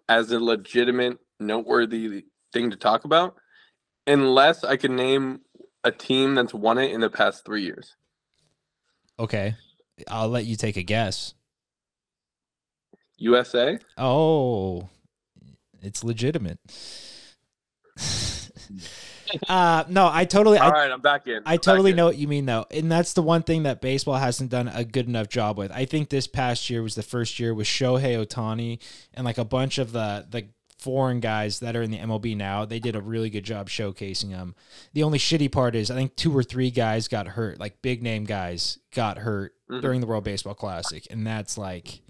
as 0.08 0.30
a 0.30 0.38
legitimate, 0.38 1.18
noteworthy 1.40 2.26
thing 2.52 2.70
to 2.70 2.76
talk 2.76 3.04
about 3.04 3.34
unless 4.06 4.62
I 4.62 4.76
can 4.76 4.94
name 4.94 5.40
a 5.82 5.90
team 5.90 6.36
that's 6.36 6.54
won 6.54 6.78
it 6.78 6.92
in 6.92 7.00
the 7.00 7.10
past 7.10 7.44
three 7.44 7.64
years. 7.64 7.96
Okay. 9.18 9.56
I'll 10.08 10.28
let 10.28 10.44
you 10.44 10.54
take 10.54 10.76
a 10.76 10.84
guess. 10.84 11.34
USA? 13.18 13.78
Oh, 13.98 14.88
it's 15.82 16.04
legitimate. 16.04 16.60
uh, 19.48 19.84
no, 19.88 20.08
I 20.12 20.24
totally, 20.24 20.58
I 20.58 20.66
All 20.66 20.72
right, 20.72 20.90
I'm 20.90 21.00
back 21.00 21.26
in. 21.26 21.42
I 21.46 21.54
I'm 21.54 21.58
totally 21.58 21.90
back 21.90 21.94
in. 21.94 21.96
know 21.96 22.06
what 22.06 22.18
you 22.18 22.28
mean, 22.28 22.46
though, 22.46 22.66
and 22.70 22.90
that's 22.90 23.12
the 23.12 23.22
one 23.22 23.42
thing 23.42 23.64
that 23.64 23.80
baseball 23.80 24.14
hasn't 24.16 24.50
done 24.50 24.68
a 24.68 24.84
good 24.84 25.06
enough 25.08 25.28
job 25.28 25.58
with. 25.58 25.70
I 25.72 25.84
think 25.84 26.08
this 26.08 26.26
past 26.26 26.68
year 26.70 26.82
was 26.82 26.94
the 26.94 27.02
first 27.02 27.38
year 27.38 27.54
with 27.54 27.66
Shohei 27.66 28.24
Ohtani 28.24 28.78
and 29.14 29.24
like 29.24 29.38
a 29.38 29.44
bunch 29.44 29.78
of 29.78 29.92
the 29.92 30.26
the 30.28 30.46
foreign 30.78 31.20
guys 31.20 31.60
that 31.60 31.74
are 31.74 31.82
in 31.82 31.90
the 31.90 31.98
MLB 31.98 32.36
now. 32.36 32.64
They 32.64 32.78
did 32.78 32.94
a 32.94 33.00
really 33.00 33.30
good 33.30 33.44
job 33.44 33.68
showcasing 33.68 34.30
them. 34.30 34.54
The 34.92 35.02
only 35.02 35.18
shitty 35.18 35.50
part 35.50 35.74
is 35.74 35.90
I 35.90 35.94
think 35.94 36.14
two 36.16 36.36
or 36.36 36.42
three 36.42 36.70
guys 36.70 37.08
got 37.08 37.26
hurt, 37.28 37.58
like 37.58 37.80
big 37.82 38.02
name 38.02 38.24
guys 38.24 38.78
got 38.94 39.18
hurt 39.18 39.54
Mhm. 39.70 39.80
during 39.80 40.00
the 40.00 40.06
World 40.06 40.22
Baseball 40.24 40.54
Classic, 40.54 41.04
and 41.10 41.26
that's 41.26 41.58
like 41.58 42.02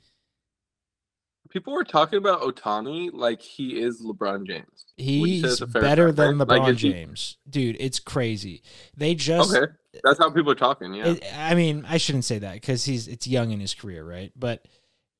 People 1.57 1.72
were 1.72 1.84
talking 1.84 2.18
about 2.18 2.42
Ohtani 2.42 3.09
like 3.14 3.40
he 3.40 3.80
is 3.80 4.02
LeBron 4.04 4.46
James. 4.46 4.84
Would 4.98 5.07
you 5.07 5.24
say 5.24 5.30
he's 5.30 5.42
that's 5.42 5.61
a 5.62 5.66
fair 5.66 5.80
better 5.80 6.09
assessment? 6.09 6.38
than 6.38 6.48
Like, 6.48 6.61
LeBron 6.61 6.78
he- 6.78 6.90
James, 6.92 7.38
dude. 7.48 7.78
It's 7.80 7.98
crazy. 7.98 8.62
They 8.94 9.14
just 9.14 9.57
Okay, 9.57 9.72
that's 10.04 10.18
how 10.18 10.28
people 10.28 10.52
are 10.52 10.54
talking. 10.54 10.92
Yeah, 10.92 11.07
It, 11.07 11.24
I 11.34 11.54
mean, 11.54 11.86
I 11.88 11.96
shouldn't 11.96 12.26
say 12.26 12.40
that 12.40 12.52
because 12.57 12.84
he's 12.84 13.09
it's 13.09 13.26
young 13.26 13.52
in 13.52 13.61
his 13.61 13.72
career, 13.72 14.04
right? 14.04 14.32
But 14.36 14.68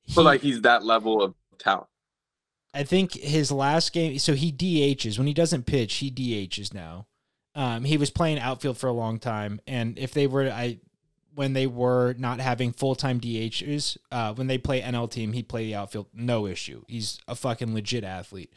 he, 0.03 0.13
but 0.13 0.25
like 0.25 0.41
he's 0.41 0.61
that 0.61 0.85
level 0.85 1.23
of 1.23 1.33
talent. 1.57 1.87
I 2.71 2.83
think 2.83 3.13
his 3.15 3.51
last 3.51 3.93
game, 3.93 4.19
so 4.19 4.35
he 4.35 4.51
DHs 4.51 5.17
when 5.17 5.25
he 5.25 5.33
doesn't 5.33 5.65
pitch, 5.65 5.95
he 5.95 6.11
DHs 6.11 6.71
now. 6.71 7.07
Um, 7.55 7.83
he 7.83 7.97
was 7.97 8.11
playing 8.11 8.37
outfield 8.37 8.77
for 8.77 8.85
a 8.85 8.93
long 8.93 9.17
time, 9.17 9.59
and 9.65 9.97
if 9.97 10.13
they 10.13 10.27
were, 10.27 10.51
I 10.51 10.81
when 11.37 11.53
they 11.53 11.67
were 11.67 12.15
not 12.17 12.39
having 12.39 12.71
full 12.71 12.95
time 12.95 13.19
DHs, 13.19 13.95
uh, 14.11 14.33
when 14.33 14.47
they 14.47 14.57
play 14.57 14.81
NL 14.81 15.09
team, 15.09 15.33
he'd 15.33 15.47
play 15.47 15.65
the 15.65 15.75
outfield, 15.75 16.07
no 16.11 16.47
issue. 16.47 16.81
He's 16.87 17.19
a 17.27 17.35
fucking 17.35 17.75
legit 17.75 18.03
athlete. 18.03 18.51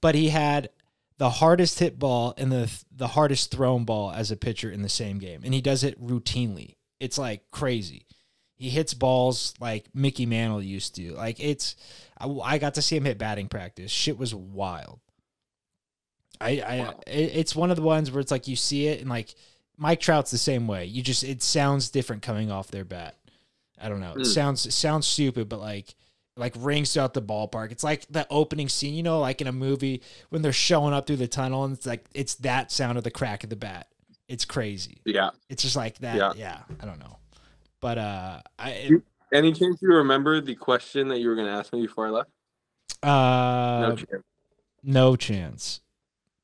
But 0.00 0.16
he 0.16 0.30
had 0.30 0.70
the 1.18 1.30
hardest 1.30 1.78
hit 1.78 2.00
ball 2.00 2.34
and 2.36 2.50
the 2.50 2.68
the 2.90 3.06
hardest 3.06 3.52
thrown 3.52 3.84
ball 3.84 4.10
as 4.10 4.32
a 4.32 4.36
pitcher 4.36 4.68
in 4.68 4.82
the 4.82 4.88
same 4.88 5.20
game, 5.20 5.42
and 5.44 5.54
he 5.54 5.60
does 5.60 5.84
it 5.84 6.04
routinely. 6.04 6.74
It's 6.98 7.16
like 7.16 7.48
crazy. 7.52 8.06
He 8.56 8.70
hits 8.70 8.92
balls 8.92 9.54
like 9.60 9.86
Mickey 9.94 10.26
Mantle 10.26 10.60
used 10.60 10.96
to. 10.96 11.12
Like 11.12 11.38
it's, 11.38 11.76
I, 12.18 12.26
I 12.26 12.58
got 12.58 12.74
to 12.74 12.82
see 12.82 12.96
him 12.96 13.04
hit 13.04 13.18
batting 13.18 13.46
practice. 13.46 13.92
Shit 13.92 14.18
was 14.18 14.34
wild. 14.34 14.98
I, 16.40 16.60
I, 16.60 16.78
wow. 16.80 17.00
it, 17.06 17.36
it's 17.36 17.54
one 17.54 17.70
of 17.70 17.76
the 17.76 17.82
ones 17.82 18.10
where 18.10 18.20
it's 18.20 18.32
like 18.32 18.48
you 18.48 18.56
see 18.56 18.88
it 18.88 19.00
and 19.00 19.08
like 19.08 19.32
Mike 19.78 20.00
Trout's 20.00 20.30
the 20.30 20.38
same 20.38 20.66
way. 20.66 20.84
You 20.84 21.02
just 21.02 21.22
it 21.22 21.42
sounds 21.42 21.90
different 21.90 22.22
coming 22.22 22.50
off 22.50 22.68
their 22.68 22.84
bat. 22.84 23.16
I 23.80 23.88
don't 23.88 24.00
know. 24.00 24.12
It 24.12 24.20
mm. 24.20 24.26
sounds 24.26 24.66
it 24.66 24.72
sounds 24.72 25.06
stupid, 25.06 25.48
but 25.48 25.60
like 25.60 25.94
like 26.36 26.54
rings 26.58 26.92
throughout 26.92 27.14
the 27.14 27.22
ballpark. 27.22 27.72
It's 27.72 27.84
like 27.84 28.06
the 28.08 28.26
opening 28.30 28.68
scene, 28.68 28.94
you 28.94 29.02
know, 29.02 29.20
like 29.20 29.40
in 29.40 29.46
a 29.46 29.52
movie 29.52 30.02
when 30.30 30.42
they're 30.42 30.52
showing 30.52 30.92
up 30.92 31.06
through 31.06 31.16
the 31.16 31.28
tunnel 31.28 31.64
and 31.64 31.74
it's 31.74 31.86
like 31.86 32.04
it's 32.14 32.36
that 32.36 32.70
sound 32.70 32.98
of 32.98 33.04
the 33.04 33.10
crack 33.10 33.44
of 33.44 33.50
the 33.50 33.56
bat. 33.56 33.88
It's 34.28 34.44
crazy. 34.44 35.00
Yeah. 35.04 35.30
It's 35.48 35.62
just 35.62 35.76
like 35.76 35.98
that. 35.98 36.16
Yeah. 36.16 36.32
yeah 36.36 36.58
I 36.80 36.86
don't 36.86 36.98
know. 36.98 37.18
But 37.80 37.98
uh 37.98 38.40
I 38.58 38.70
it, 38.70 39.02
any 39.32 39.52
chance 39.52 39.80
you 39.80 39.88
remember 39.88 40.40
the 40.40 40.54
question 40.54 41.08
that 41.08 41.20
you 41.20 41.28
were 41.28 41.36
gonna 41.36 41.56
ask 41.56 41.72
me 41.72 41.82
before 41.82 42.06
I 42.06 42.10
left? 42.10 42.30
Uh 43.02 43.88
no 43.88 43.96
chance. 43.96 44.24
No 44.82 45.16
chance. 45.16 45.80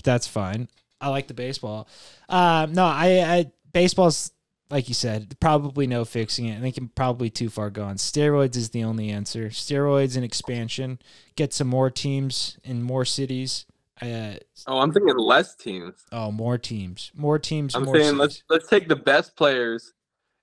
That's 0.04 0.26
fine. 0.26 0.68
I 1.02 1.08
like 1.08 1.26
the 1.26 1.34
baseball. 1.34 1.88
Um 2.28 2.72
no, 2.72 2.84
I 2.84 3.20
I 3.20 3.52
baseball's 3.72 4.32
like 4.72 4.88
you 4.88 4.94
said, 4.94 5.36
probably 5.38 5.86
no 5.86 6.06
fixing 6.06 6.46
it. 6.46 6.56
I 6.56 6.60
think 6.60 6.78
I'm 6.78 6.88
probably 6.88 7.28
too 7.28 7.50
far 7.50 7.68
gone. 7.68 7.96
Steroids 7.96 8.56
is 8.56 8.70
the 8.70 8.82
only 8.82 9.10
answer. 9.10 9.50
Steroids 9.50 10.16
and 10.16 10.24
expansion. 10.24 10.98
Get 11.36 11.52
some 11.52 11.68
more 11.68 11.90
teams 11.90 12.56
in 12.64 12.82
more 12.82 13.04
cities. 13.04 13.66
Uh, 14.00 14.36
oh, 14.66 14.78
I'm 14.78 14.90
thinking 14.90 15.16
less 15.18 15.54
teams. 15.54 15.94
Oh, 16.10 16.32
more 16.32 16.56
teams. 16.56 17.12
More 17.14 17.38
teams. 17.38 17.74
I'm 17.74 17.84
more 17.84 17.94
saying 17.94 18.06
cities. 18.06 18.18
let's 18.18 18.42
let's 18.48 18.68
take 18.68 18.88
the 18.88 18.96
best 18.96 19.36
players 19.36 19.92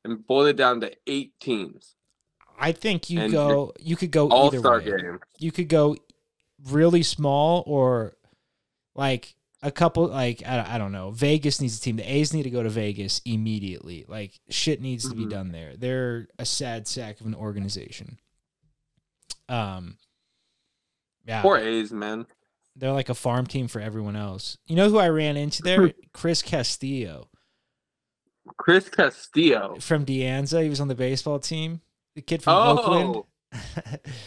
and 0.06 0.26
boil 0.26 0.46
it 0.46 0.56
down 0.56 0.80
to 0.82 0.92
eight 1.08 1.34
teams. 1.40 1.96
I 2.58 2.72
think 2.72 3.10
you 3.10 3.22
and 3.22 3.32
go. 3.32 3.74
You 3.80 3.96
could 3.96 4.12
go 4.12 4.30
all 4.30 4.52
star 4.52 4.80
game. 4.80 5.20
You 5.40 5.52
could 5.52 5.70
go 5.70 5.98
really 6.70 7.04
small 7.04 7.64
or 7.66 8.16
like 8.96 9.36
a 9.62 9.72
couple 9.72 10.08
like 10.08 10.44
I, 10.46 10.76
I 10.76 10.78
don't 10.78 10.92
know. 10.92 11.12
Vegas 11.12 11.60
needs 11.60 11.78
a 11.78 11.82
team. 11.82 11.98
The 11.98 12.12
a's 12.12 12.34
need 12.34 12.44
to 12.44 12.50
go 12.50 12.64
to 12.64 12.70
vegas 12.70 13.22
immediately. 13.26 14.06
Like 14.08 14.40
shit 14.50 14.82
needs 14.82 15.04
mm-hmm. 15.04 15.12
to 15.12 15.16
be 15.16 15.24
mm-hmm. 15.24 15.32
done 15.32 15.52
there. 15.52 15.74
They're 15.78 16.28
a 16.38 16.46
sad 16.46 16.88
sack 16.88 17.20
of 17.20 17.28
an 17.28 17.36
organization. 17.36 18.18
Um 19.48 19.98
yeah. 21.26 21.42
Poor 21.42 21.58
a's 21.58 21.92
man. 21.92 22.26
They're 22.76 22.94
like 22.94 23.10
a 23.10 23.16
farm 23.16 23.46
team 23.46 23.68
for 23.68 23.82
everyone 23.82 24.16
else. 24.16 24.58
You 24.68 24.76
know 24.76 24.90
who 24.90 24.98
i 24.98 25.10
ran 25.10 25.36
into 25.36 25.62
there? 25.62 25.92
Chris 26.14 26.42
castillo. 26.42 27.28
Chris 28.58 28.88
castillo. 28.90 29.78
From 29.80 30.06
De 30.06 30.22
Anza 30.22 30.64
he 30.64 30.70
was 30.70 30.80
on 30.80 30.88
the 30.88 30.96
baseball 30.96 31.40
team. 31.40 31.82
The 32.16 32.22
kid 32.22 32.42
from 32.42 32.54
oh. 32.54 32.78
oakland 32.78 33.24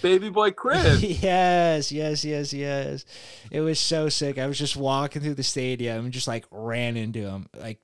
Baby 0.02 0.30
boy 0.30 0.50
Chris. 0.50 1.02
yes, 1.22 1.92
yes, 1.92 2.24
yes, 2.24 2.52
yes. 2.52 3.04
It 3.50 3.60
was 3.60 3.78
so 3.78 4.08
sick. 4.08 4.38
I 4.38 4.46
was 4.46 4.58
just 4.58 4.76
walking 4.76 5.22
through 5.22 5.34
the 5.34 5.42
stadium 5.42 6.04
and 6.04 6.12
just 6.12 6.28
like 6.28 6.44
ran 6.50 6.96
into 6.96 7.20
him. 7.20 7.48
Like 7.56 7.80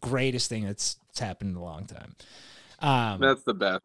greatest 0.00 0.48
thing 0.48 0.64
that's, 0.64 0.94
that's 1.08 1.20
happened 1.20 1.50
in 1.50 1.56
a 1.56 1.64
long 1.64 1.86
time. 1.86 2.14
Um, 2.80 3.20
that's 3.20 3.42
the 3.42 3.54
best. 3.54 3.82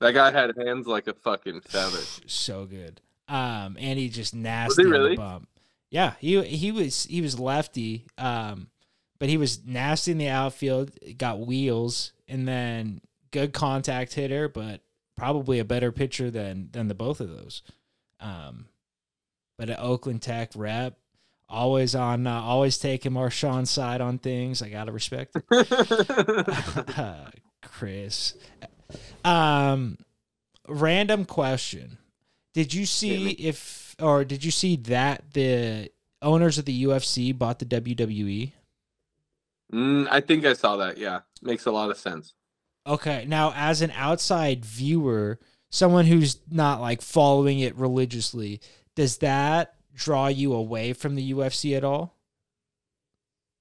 That 0.00 0.12
guy 0.12 0.30
had 0.30 0.52
hands 0.56 0.86
like 0.86 1.06
a 1.06 1.14
fucking 1.14 1.60
feather. 1.62 2.00
So 2.26 2.66
good. 2.66 3.00
Um, 3.28 3.76
and 3.78 3.98
he 3.98 4.08
just 4.08 4.34
nasty 4.34 4.84
was 4.84 4.86
he 4.86 4.92
really? 4.92 5.16
bump. 5.16 5.48
Yeah, 5.90 6.14
he 6.18 6.42
he 6.42 6.72
was 6.72 7.04
he 7.04 7.20
was 7.20 7.38
lefty. 7.38 8.06
Um, 8.18 8.68
but 9.18 9.28
he 9.28 9.36
was 9.36 9.64
nasty 9.64 10.12
in 10.12 10.18
the 10.18 10.28
outfield. 10.28 10.90
Got 11.16 11.46
wheels 11.46 12.12
and 12.28 12.46
then 12.46 13.00
good 13.30 13.52
contact 13.52 14.14
hitter, 14.14 14.48
but 14.48 14.80
probably 15.16 15.58
a 15.58 15.64
better 15.64 15.92
pitcher 15.92 16.30
than 16.30 16.68
than 16.72 16.88
the 16.88 16.94
both 16.94 17.20
of 17.20 17.28
those. 17.28 17.62
Um, 18.20 18.66
but 19.58 19.70
at 19.70 19.78
Oakland 19.78 20.22
Tech 20.22 20.50
rep, 20.54 20.98
always 21.48 21.94
on, 21.94 22.26
uh, 22.26 22.40
always 22.40 22.78
taking 22.78 23.12
Marshawn's 23.12 23.70
side 23.70 24.00
on 24.00 24.18
things. 24.18 24.62
I 24.62 24.68
gotta 24.68 24.92
respect 24.92 25.36
it. 25.36 25.44
Chris, 27.62 28.34
um, 29.24 29.98
random 30.68 31.24
question: 31.24 31.98
Did 32.52 32.74
you 32.74 32.86
see 32.86 33.30
if, 33.30 33.94
or 34.00 34.24
did 34.24 34.44
you 34.44 34.50
see 34.50 34.76
that 34.76 35.32
the 35.32 35.90
owners 36.22 36.58
of 36.58 36.64
the 36.64 36.84
UFC 36.84 37.36
bought 37.36 37.58
the 37.58 37.66
WWE? 37.66 38.52
Mm, 39.72 40.08
I 40.10 40.20
think 40.20 40.44
I 40.44 40.52
saw 40.52 40.76
that. 40.76 40.98
Yeah, 40.98 41.20
makes 41.42 41.66
a 41.66 41.70
lot 41.70 41.90
of 41.90 41.96
sense. 41.98 42.34
Okay, 42.86 43.24
now 43.26 43.52
as 43.56 43.80
an 43.80 43.92
outside 43.92 44.64
viewer, 44.64 45.38
someone 45.70 46.06
who's 46.06 46.38
not 46.50 46.80
like 46.80 47.00
following 47.00 47.60
it 47.60 47.74
religiously, 47.76 48.60
does 48.94 49.18
that 49.18 49.74
draw 49.94 50.26
you 50.26 50.52
away 50.52 50.92
from 50.92 51.14
the 51.14 51.32
UFC 51.32 51.76
at 51.76 51.84
all? 51.84 52.16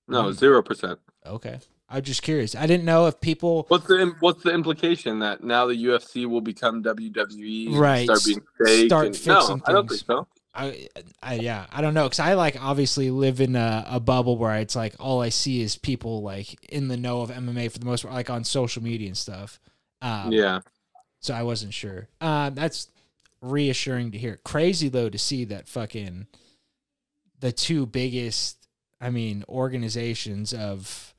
No, 0.07 0.31
zero 0.33 0.61
percent. 0.61 0.99
Okay, 1.25 1.59
I'm 1.87 2.01
just 2.01 2.21
curious. 2.21 2.55
I 2.55 2.65
didn't 2.65 2.85
know 2.85 3.07
if 3.07 3.21
people. 3.21 3.65
What's 3.69 3.87
the 3.87 4.13
What's 4.19 4.43
the 4.43 4.51
implication 4.51 5.19
that 5.19 5.43
now 5.43 5.67
the 5.67 5.85
UFC 5.85 6.25
will 6.25 6.41
become 6.41 6.83
WWE? 6.83 7.77
Right. 7.77 8.03
Start 8.03 8.25
being 8.25 8.41
fake. 8.65 8.87
Start 8.87 9.05
and, 9.05 9.15
fixing 9.15 9.33
no, 9.33 9.47
things. 9.47 9.61
I 9.65 9.71
don't 9.71 9.87
think 9.87 10.01
so. 10.05 10.27
I, 10.55 10.87
I 11.21 11.35
yeah, 11.35 11.65
I 11.71 11.81
don't 11.81 11.95
know 11.95 12.03
because 12.03 12.19
I 12.19 12.35
like 12.35 12.61
obviously 12.61 13.09
live 13.09 13.41
in 13.41 13.55
a, 13.55 13.85
a, 13.87 13.99
bubble 13.99 14.37
where 14.37 14.55
it's 14.57 14.75
like 14.75 14.95
all 14.99 15.21
I 15.21 15.29
see 15.29 15.61
is 15.61 15.77
people 15.77 16.21
like 16.21 16.55
in 16.71 16.89
the 16.89 16.97
know 16.97 17.21
of 17.21 17.31
MMA 17.31 17.71
for 17.71 17.79
the 17.79 17.85
most 17.85 18.03
part, 18.03 18.13
like 18.13 18.29
on 18.29 18.43
social 18.43 18.83
media 18.83 19.07
and 19.07 19.17
stuff. 19.17 19.59
Um, 20.01 20.31
yeah. 20.31 20.59
So 21.21 21.33
I 21.33 21.41
wasn't 21.41 21.73
sure. 21.73 22.07
Um, 22.21 22.53
that's 22.53 22.89
reassuring 23.41 24.11
to 24.11 24.17
hear. 24.19 24.39
Crazy 24.43 24.89
though 24.89 25.09
to 25.09 25.17
see 25.17 25.45
that 25.45 25.67
fucking 25.67 26.27
the 27.39 27.51
two 27.51 27.87
biggest, 27.87 28.67
I 29.01 29.09
mean, 29.09 29.43
organizations 29.49 30.53
of 30.53 31.15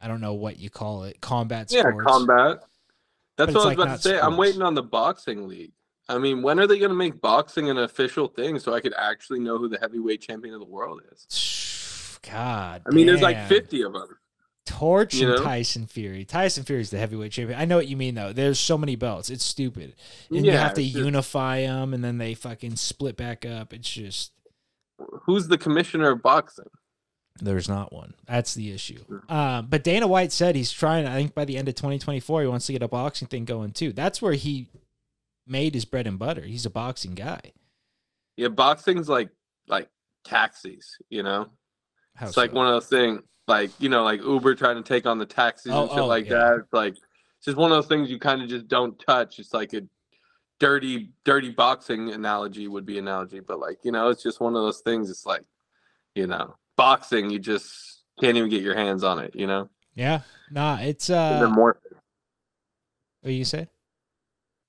I 0.00 0.08
don't 0.08 0.20
know 0.20 0.34
what 0.34 0.58
you 0.58 0.68
call 0.68 1.04
it, 1.04 1.20
combat 1.20 1.70
sports. 1.70 1.96
Yeah, 1.96 2.04
combat. 2.04 2.58
That's 3.36 3.54
what 3.54 3.54
I 3.54 3.54
was 3.54 3.64
like 3.64 3.78
about 3.78 3.96
to 3.96 4.02
say. 4.02 4.10
Sports. 4.10 4.24
I'm 4.26 4.36
waiting 4.36 4.62
on 4.62 4.74
the 4.74 4.82
boxing 4.82 5.46
league. 5.46 5.72
I 6.08 6.18
mean, 6.18 6.42
when 6.42 6.60
are 6.60 6.66
they 6.66 6.78
going 6.78 6.90
to 6.90 6.96
make 6.96 7.20
boxing 7.20 7.70
an 7.70 7.78
official 7.78 8.28
thing 8.28 8.58
so 8.58 8.74
I 8.74 8.80
could 8.80 8.94
actually 8.96 9.40
know 9.40 9.58
who 9.58 9.68
the 9.68 9.78
heavyweight 9.78 10.20
champion 10.20 10.54
of 10.54 10.60
the 10.60 10.66
world 10.66 11.00
is? 11.12 12.18
God. 12.30 12.82
I 12.86 12.90
mean, 12.90 13.06
damn. 13.06 13.14
there's 13.14 13.22
like 13.22 13.48
50 13.48 13.82
of 13.82 13.92
them. 13.94 14.08
Torch 14.66 15.14
you 15.14 15.28
and 15.28 15.36
know? 15.36 15.44
Tyson 15.44 15.86
Fury. 15.86 16.24
Tyson 16.24 16.64
Fury 16.64 16.80
is 16.80 16.90
the 16.90 16.98
heavyweight 16.98 17.32
champion. 17.32 17.58
I 17.58 17.64
know 17.64 17.76
what 17.76 17.86
you 17.86 17.96
mean 17.96 18.14
though. 18.14 18.32
There's 18.32 18.58
so 18.58 18.78
many 18.78 18.96
belts. 18.96 19.28
It's 19.28 19.44
stupid. 19.44 19.94
And 20.30 20.44
yeah, 20.44 20.52
you 20.52 20.58
have 20.58 20.74
to 20.74 20.82
unify 20.82 21.62
just... 21.62 21.68
them 21.68 21.94
and 21.94 22.02
then 22.02 22.18
they 22.18 22.34
fucking 22.34 22.76
split 22.76 23.16
back 23.16 23.44
up. 23.44 23.74
It's 23.74 23.90
just 23.90 24.32
Who's 25.24 25.48
the 25.48 25.58
commissioner 25.58 26.10
of 26.10 26.22
boxing? 26.22 26.70
There's 27.40 27.68
not 27.68 27.92
one. 27.92 28.14
That's 28.26 28.54
the 28.54 28.72
issue. 28.72 29.04
Um, 29.28 29.66
but 29.68 29.82
Dana 29.82 30.06
White 30.06 30.30
said 30.30 30.54
he's 30.54 30.72
trying. 30.72 31.06
I 31.06 31.16
think 31.16 31.34
by 31.34 31.44
the 31.44 31.56
end 31.56 31.68
of 31.68 31.74
2024, 31.74 32.42
he 32.42 32.46
wants 32.46 32.66
to 32.66 32.72
get 32.72 32.82
a 32.82 32.88
boxing 32.88 33.26
thing 33.26 33.44
going 33.44 33.72
too. 33.72 33.92
That's 33.92 34.22
where 34.22 34.34
he 34.34 34.68
made 35.46 35.74
his 35.74 35.84
bread 35.84 36.06
and 36.06 36.18
butter. 36.18 36.42
He's 36.42 36.66
a 36.66 36.70
boxing 36.70 37.14
guy. 37.14 37.52
Yeah, 38.36 38.48
boxing's 38.48 39.08
like 39.08 39.30
like 39.68 39.88
taxis, 40.24 40.96
you 41.08 41.22
know? 41.22 41.48
How 42.16 42.26
it's 42.26 42.34
so? 42.34 42.40
like 42.40 42.52
one 42.52 42.66
of 42.66 42.72
those 42.72 42.88
things 42.88 43.20
like, 43.46 43.70
you 43.78 43.88
know, 43.88 44.04
like 44.04 44.22
Uber 44.22 44.54
trying 44.54 44.76
to 44.76 44.82
take 44.82 45.06
on 45.06 45.18
the 45.18 45.26
taxis 45.26 45.72
oh, 45.72 45.82
and 45.82 45.90
shit 45.90 46.00
oh, 46.00 46.06
like 46.06 46.26
yeah. 46.26 46.38
that. 46.38 46.58
It's 46.60 46.72
like 46.72 46.94
it's 46.94 47.44
just 47.44 47.56
one 47.56 47.70
of 47.70 47.76
those 47.76 47.86
things 47.86 48.10
you 48.10 48.18
kind 48.18 48.42
of 48.42 48.48
just 48.48 48.68
don't 48.68 48.98
touch. 48.98 49.38
It's 49.38 49.52
like 49.52 49.72
a 49.74 49.82
dirty, 50.60 51.10
dirty 51.24 51.50
boxing 51.50 52.10
analogy 52.10 52.68
would 52.68 52.86
be 52.86 52.98
analogy, 52.98 53.40
but 53.40 53.58
like, 53.58 53.78
you 53.84 53.92
know, 53.92 54.08
it's 54.08 54.22
just 54.22 54.40
one 54.40 54.56
of 54.56 54.62
those 54.62 54.80
things. 54.80 55.10
It's 55.10 55.26
like, 55.26 55.42
you 56.14 56.26
know, 56.26 56.54
boxing, 56.76 57.30
you 57.30 57.38
just 57.38 58.04
can't 58.20 58.36
even 58.36 58.48
get 58.48 58.62
your 58.62 58.74
hands 58.74 59.04
on 59.04 59.18
it, 59.18 59.34
you 59.34 59.46
know? 59.46 59.68
Yeah. 59.94 60.20
Nah, 60.50 60.78
it's 60.80 61.10
uh 61.10 61.38
what 63.20 63.32
you 63.32 63.44
say? 63.44 63.68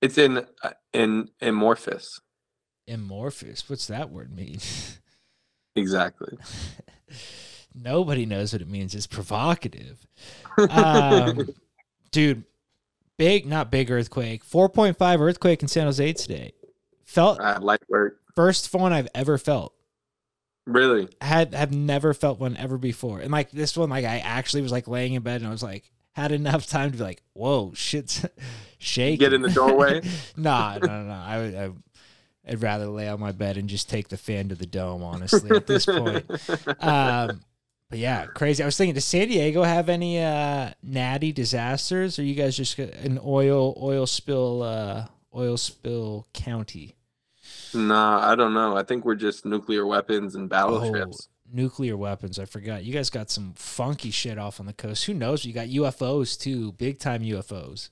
It's 0.05 0.19
in 0.19 0.45
uh, 0.61 0.69
in 0.93 1.29
amorphous. 1.41 2.19
Amorphous. 2.87 3.67
What's 3.67 3.87
that 3.87 4.11
word 4.11 4.31
mean? 4.35 4.59
exactly. 5.75 6.37
Nobody 7.73 8.27
knows 8.27 8.53
what 8.53 8.61
it 8.61 8.69
means. 8.69 8.93
It's 8.93 9.07
provocative. 9.07 10.05
Um, 10.69 11.49
dude, 12.11 12.43
big, 13.17 13.47
not 13.47 13.71
big 13.71 13.89
earthquake. 13.89 14.45
4.5 14.45 15.19
earthquake 15.19 15.63
in 15.63 15.67
San 15.67 15.85
Jose 15.87 16.13
today. 16.13 16.53
Felt 17.03 17.39
Uh, 17.41 17.57
light 17.59 17.81
work. 17.89 18.19
first 18.35 18.71
one 18.73 18.93
I've 18.93 19.09
ever 19.15 19.39
felt. 19.39 19.73
Really? 20.67 21.09
Had 21.19 21.55
have 21.55 21.73
never 21.73 22.13
felt 22.13 22.39
one 22.39 22.55
ever 22.57 22.77
before. 22.77 23.21
And 23.21 23.31
like 23.31 23.49
this 23.49 23.75
one, 23.75 23.89
like 23.89 24.05
I 24.05 24.19
actually 24.19 24.61
was 24.61 24.71
like 24.71 24.87
laying 24.87 25.13
in 25.13 25.23
bed 25.23 25.41
and 25.41 25.47
I 25.47 25.51
was 25.51 25.63
like 25.63 25.91
had 26.15 26.31
enough 26.31 26.65
time 26.65 26.91
to 26.91 26.97
be 26.97 27.03
like, 27.03 27.21
whoa, 27.33 27.73
shit's 27.73 28.25
shaking. 28.77 29.19
Get 29.19 29.33
in 29.33 29.41
the 29.41 29.49
doorway? 29.49 30.01
nah, 30.37 30.77
no, 30.77 30.87
no, 30.87 31.03
no. 31.03 31.13
I 31.13 31.37
would. 31.37 31.55
I, 31.55 31.71
I'd 32.47 32.61
rather 32.61 32.85
lay 32.85 33.09
on 33.09 33.19
my 33.19 33.31
bed 33.31 33.57
and 33.57 33.67
just 33.67 33.89
take 33.89 34.07
the 34.09 34.17
fan 34.17 34.49
to 34.49 34.55
the 34.55 34.67
dome, 34.67 35.01
honestly, 35.01 35.49
at 35.55 35.67
this 35.67 35.85
point. 35.85 36.25
Um, 36.79 37.41
but 37.89 37.99
yeah, 37.99 38.25
crazy. 38.27 38.61
I 38.61 38.67
was 38.67 38.77
thinking, 38.77 38.93
does 38.93 39.05
San 39.05 39.27
Diego 39.27 39.63
have 39.63 39.89
any 39.89 40.21
uh, 40.21 40.71
natty 40.83 41.31
disasters? 41.31 42.19
Or 42.19 42.23
you 42.23 42.35
guys 42.35 42.55
just 42.55 42.77
an 42.77 43.19
oil 43.23 43.77
oil 43.81 44.05
spill 44.05 44.61
uh, 44.61 45.07
oil 45.35 45.57
spill 45.57 46.27
county? 46.33 46.95
Nah, 47.73 48.31
I 48.31 48.35
don't 48.35 48.53
know. 48.53 48.77
I 48.77 48.83
think 48.83 49.05
we're 49.05 49.15
just 49.15 49.45
nuclear 49.45 49.85
weapons 49.85 50.35
and 50.35 50.47
battleships. 50.47 51.29
Nuclear 51.51 51.95
weapons. 51.97 52.39
I 52.39 52.45
forgot. 52.45 52.83
You 52.83 52.93
guys 52.93 53.09
got 53.09 53.29
some 53.29 53.53
funky 53.55 54.11
shit 54.11 54.37
off 54.37 54.59
on 54.59 54.65
the 54.65 54.73
coast. 54.73 55.05
Who 55.05 55.13
knows? 55.13 55.45
You 55.45 55.53
got 55.53 55.67
UFOs 55.67 56.39
too, 56.39 56.73
big 56.73 56.99
time 56.99 57.21
UFOs. 57.23 57.89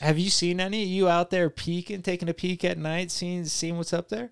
Have 0.00 0.18
you 0.18 0.30
seen 0.30 0.60
any? 0.60 0.84
You 0.84 1.08
out 1.08 1.30
there 1.30 1.50
peeking, 1.50 2.02
taking 2.02 2.28
a 2.28 2.34
peek 2.34 2.64
at 2.64 2.78
night, 2.78 3.10
seeing 3.10 3.44
seeing 3.44 3.76
what's 3.76 3.92
up 3.92 4.08
there? 4.08 4.30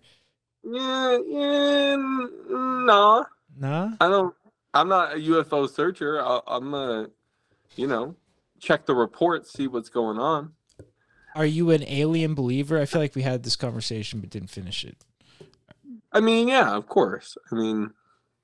Yeah, 0.63 1.19
yeah, 1.27 1.95
n- 1.95 2.31
nah. 2.49 3.25
Nah. 3.59 3.91
I 4.01 4.09
don't. 4.09 4.35
I'm 4.73 4.89
not 4.89 5.15
a 5.15 5.17
UFO 5.17 5.69
searcher. 5.69 6.21
I, 6.23 6.41
I'm 6.47 6.73
a, 6.75 7.09
you 7.77 7.87
know, 7.87 8.15
check 8.61 8.87
the 8.87 8.95
reports, 8.95 9.53
see 9.53 9.67
what's 9.67 9.89
going 9.89 10.19
on. 10.19 10.53
Are 11.35 11.47
you 11.47 11.71
an 11.71 11.85
alien 11.87 12.35
believer? 12.35 12.79
I 12.81 12.87
feel 12.87 13.01
like 13.01 13.15
we 13.15 13.23
had 13.23 13.43
this 13.43 13.57
conversation 13.57 14.21
but 14.21 14.31
didn't 14.31 14.51
finish 14.51 14.85
it. 14.85 15.05
I 16.13 16.21
mean, 16.21 16.49
yeah, 16.49 16.75
of 16.75 16.87
course. 16.89 17.37
I 17.51 17.55
mean, 17.55 17.91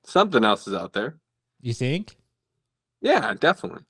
something 0.05 0.43
else 0.43 0.67
is 0.67 0.73
out 0.73 0.93
there. 0.93 1.17
You 1.61 1.73
think? 1.73 2.15
Yeah, 3.01 3.33
definitely. 3.33 3.83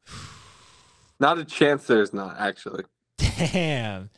Not 1.20 1.38
a 1.38 1.46
chance. 1.46 1.86
There's 1.88 2.14
not 2.14 2.36
actually. 2.40 2.84
Damn. 3.18 4.10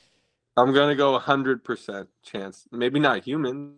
I'm 0.57 0.73
gonna 0.73 0.95
go 0.95 1.17
100% 1.17 2.07
chance. 2.23 2.67
Maybe 2.71 2.99
not 2.99 3.23
humans, 3.25 3.75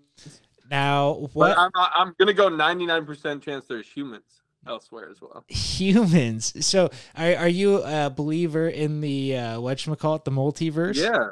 Now, 0.69 1.13
but 1.21 1.29
what 1.33 1.57
I'm, 1.57 1.69
I'm 1.75 2.15
gonna 2.17 2.33
go 2.33 2.49
99% 2.49 3.41
chance 3.41 3.65
there's 3.67 3.87
humans 3.87 4.41
elsewhere 4.67 5.09
as 5.09 5.21
well. 5.21 5.43
humans? 5.47 6.65
So, 6.65 6.89
are 7.15 7.35
are 7.35 7.47
you 7.47 7.83
a 7.83 8.09
believer 8.09 8.67
in 8.67 9.01
the 9.01 9.37
uh, 9.37 9.57
whatchamacallit, 9.59 10.23
the 10.25 10.31
multiverse? 10.31 10.95
Yeah, 10.95 11.31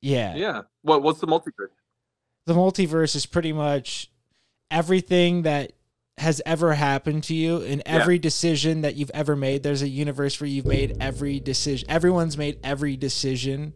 Yeah. 0.00 0.34
yeah. 0.36 0.62
What? 0.82 1.02
What's 1.02 1.20
the 1.20 1.26
multiverse? 1.26 1.68
The 2.46 2.54
multiverse 2.54 3.16
is 3.16 3.26
pretty 3.26 3.52
much 3.52 4.10
everything 4.70 5.42
that 5.42 5.72
has 6.18 6.40
ever 6.46 6.74
happened 6.74 7.24
to 7.24 7.34
you 7.34 7.58
and 7.62 7.82
Yeah. 7.84 7.92
every 8.00 8.18
decision 8.18 8.82
that 8.82 8.94
you've 8.96 9.10
ever 9.14 9.34
made. 9.34 9.62
There's 9.62 9.82
a 9.82 9.88
universe 9.88 10.40
where 10.40 10.48
you've 10.48 10.66
made 10.66 10.96
every 11.00 11.40
decision. 11.40 11.90
Everyone's 11.90 12.36
made 12.38 12.58
every 12.62 12.96
decision 12.96 13.72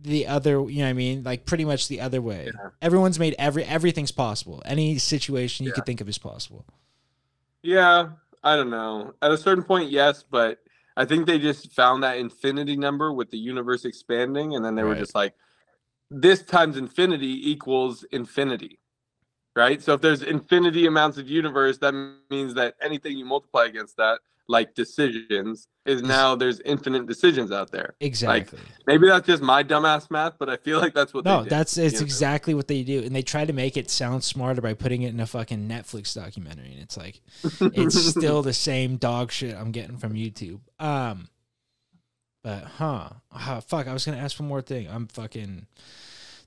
the 0.00 0.26
other, 0.28 0.52
you 0.70 0.78
know 0.78 0.84
what 0.84 0.90
I 0.90 0.92
mean? 0.92 1.22
Like 1.24 1.44
pretty 1.44 1.64
much 1.64 1.88
the 1.88 2.00
other 2.00 2.22
way. 2.22 2.50
Yeah. 2.54 2.70
Everyone's 2.80 3.18
made 3.18 3.34
every 3.38 3.64
everything's 3.64 4.12
possible. 4.12 4.62
Any 4.64 4.96
situation 4.98 5.64
you 5.64 5.70
Yeah. 5.70 5.74
could 5.74 5.86
think 5.86 6.00
of 6.00 6.08
is 6.08 6.18
possible. 6.18 6.64
Yeah, 7.62 8.10
I 8.44 8.56
don't 8.56 8.70
know. 8.70 9.14
At 9.20 9.32
a 9.32 9.36
certain 9.36 9.64
point, 9.64 9.90
yes, 9.90 10.24
but 10.28 10.58
I 10.96 11.04
think 11.04 11.26
they 11.26 11.38
just 11.38 11.72
found 11.72 12.02
that 12.04 12.18
infinity 12.18 12.76
number 12.76 13.12
with 13.12 13.30
the 13.30 13.38
universe 13.38 13.84
expanding, 13.84 14.54
and 14.54 14.64
then 14.64 14.74
they 14.76 14.82
were 14.84 14.94
just 14.94 15.14
like, 15.14 15.34
this 16.10 16.42
times 16.42 16.76
infinity 16.76 17.50
equals 17.50 18.04
infinity. 18.10 18.78
Right? 19.56 19.82
So 19.82 19.94
if 19.94 20.00
there's 20.00 20.22
infinity 20.22 20.86
amounts 20.86 21.18
of 21.18 21.28
universe, 21.28 21.78
that 21.78 21.92
means 22.30 22.54
that 22.54 22.74
anything 22.80 23.18
you 23.18 23.24
multiply 23.24 23.64
against 23.64 23.96
that, 23.96 24.20
like 24.46 24.74
decisions, 24.74 25.66
is 25.88 26.02
now 26.02 26.36
there's 26.36 26.60
infinite 26.60 27.06
decisions 27.06 27.50
out 27.50 27.72
there. 27.72 27.94
Exactly. 28.00 28.60
Maybe 28.86 29.08
that's 29.08 29.26
just 29.26 29.42
my 29.42 29.64
dumbass 29.64 30.10
math, 30.10 30.34
but 30.38 30.48
I 30.48 30.58
feel 30.58 30.78
like 30.78 30.94
that's 30.94 31.12
what 31.14 31.24
no, 31.24 31.42
did. 31.42 31.50
that's 31.50 31.76
it's 31.78 31.94
you 31.94 32.00
know? 32.00 32.04
exactly 32.04 32.54
what 32.54 32.68
they 32.68 32.82
do, 32.82 33.02
and 33.02 33.16
they 33.16 33.22
try 33.22 33.44
to 33.44 33.52
make 33.52 33.76
it 33.76 33.90
sound 33.90 34.22
smarter 34.22 34.60
by 34.60 34.74
putting 34.74 35.02
it 35.02 35.08
in 35.08 35.18
a 35.18 35.26
fucking 35.26 35.66
Netflix 35.66 36.14
documentary, 36.14 36.72
and 36.72 36.80
it's 36.80 36.96
like 36.96 37.20
it's 37.74 38.00
still 38.10 38.42
the 38.42 38.52
same 38.52 38.96
dog 38.96 39.32
shit 39.32 39.56
I'm 39.56 39.72
getting 39.72 39.96
from 39.96 40.12
YouTube. 40.12 40.60
Um, 40.78 41.28
but 42.42 42.64
huh, 42.64 43.10
Ah, 43.32 43.60
fuck, 43.66 43.86
I 43.86 43.92
was 43.92 44.04
gonna 44.04 44.18
ask 44.18 44.38
one 44.38 44.48
more 44.48 44.62
thing. 44.62 44.88
I'm 44.88 45.06
fucking 45.08 45.66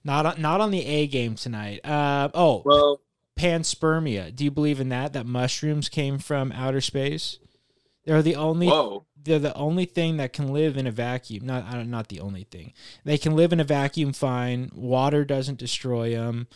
not 0.04 0.26
on, 0.26 0.42
not 0.42 0.62
on 0.62 0.72
the 0.72 0.86
A 0.86 1.08
game 1.08 1.36
tonight. 1.36 1.86
Uh, 1.86 2.30
oh, 2.34 2.62
well, 2.66 3.02
panspermia. 3.38 4.36
Do 4.36 4.44
you 4.44 4.52
believe 4.52 4.80
in 4.80 4.90
that? 4.90 5.14
That 5.14 5.26
mushrooms 5.26 5.90
came 5.90 6.18
from 6.20 6.52
outer 6.52 6.82
space? 6.82 7.40
They're 8.06 8.22
the 8.24 8.36
only 8.36 8.68
whoa. 8.68 9.06
they're 9.22 9.38
the 9.40 9.54
only 9.56 9.86
thing 9.86 10.18
that 10.18 10.34
can 10.34 10.52
live 10.52 10.76
in 10.78 10.88
a 10.88 10.92
vacuum. 10.92 11.46
Not 11.46 11.66
I 11.66 11.74
don't- 11.74 11.92
not 11.92 12.08
the 12.10 12.20
only 12.20 12.44
thing. 12.46 12.74
They 13.06 13.18
can 13.18 13.36
live 13.36 13.54
in 13.54 13.60
a 13.60 13.64
vacuum 13.64 14.12
fine. 14.14 14.72
Water 14.74 15.24
doesn't 15.24 15.60
destroy 15.60 16.12
them. 16.12 16.48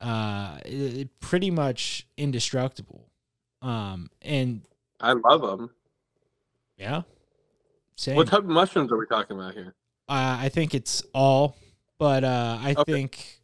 Uh, 0.00 0.58
it, 0.64 0.96
it 0.98 1.20
pretty 1.20 1.50
much 1.50 2.06
indestructible. 2.16 3.08
Um, 3.62 4.10
and 4.20 4.62
I 5.00 5.12
love 5.12 5.40
them. 5.42 5.70
yeah, 6.76 7.02
same. 7.96 8.16
What 8.16 8.28
type 8.28 8.40
of 8.40 8.46
mushrooms 8.46 8.90
are 8.92 8.96
we 8.98 9.06
talking 9.06 9.36
about 9.38 9.54
here? 9.54 9.74
Uh, 10.08 10.38
I 10.40 10.48
think 10.48 10.74
it's 10.74 11.02
all, 11.14 11.56
but 11.98 12.24
uh, 12.24 12.58
I 12.60 12.74
Okay. 12.78 12.92
think, 12.92 13.40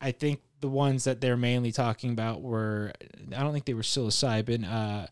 I 0.00 0.12
think 0.12 0.40
the 0.60 0.68
ones 0.68 1.04
that 1.04 1.20
they're 1.20 1.36
mainly 1.36 1.72
talking 1.72 2.12
about 2.12 2.40
were, 2.42 2.92
I 3.36 3.40
don't 3.42 3.52
think 3.52 3.64
they 3.64 3.74
were 3.74 3.82
psilocybin. 3.82 4.64
Uh, 4.70 5.06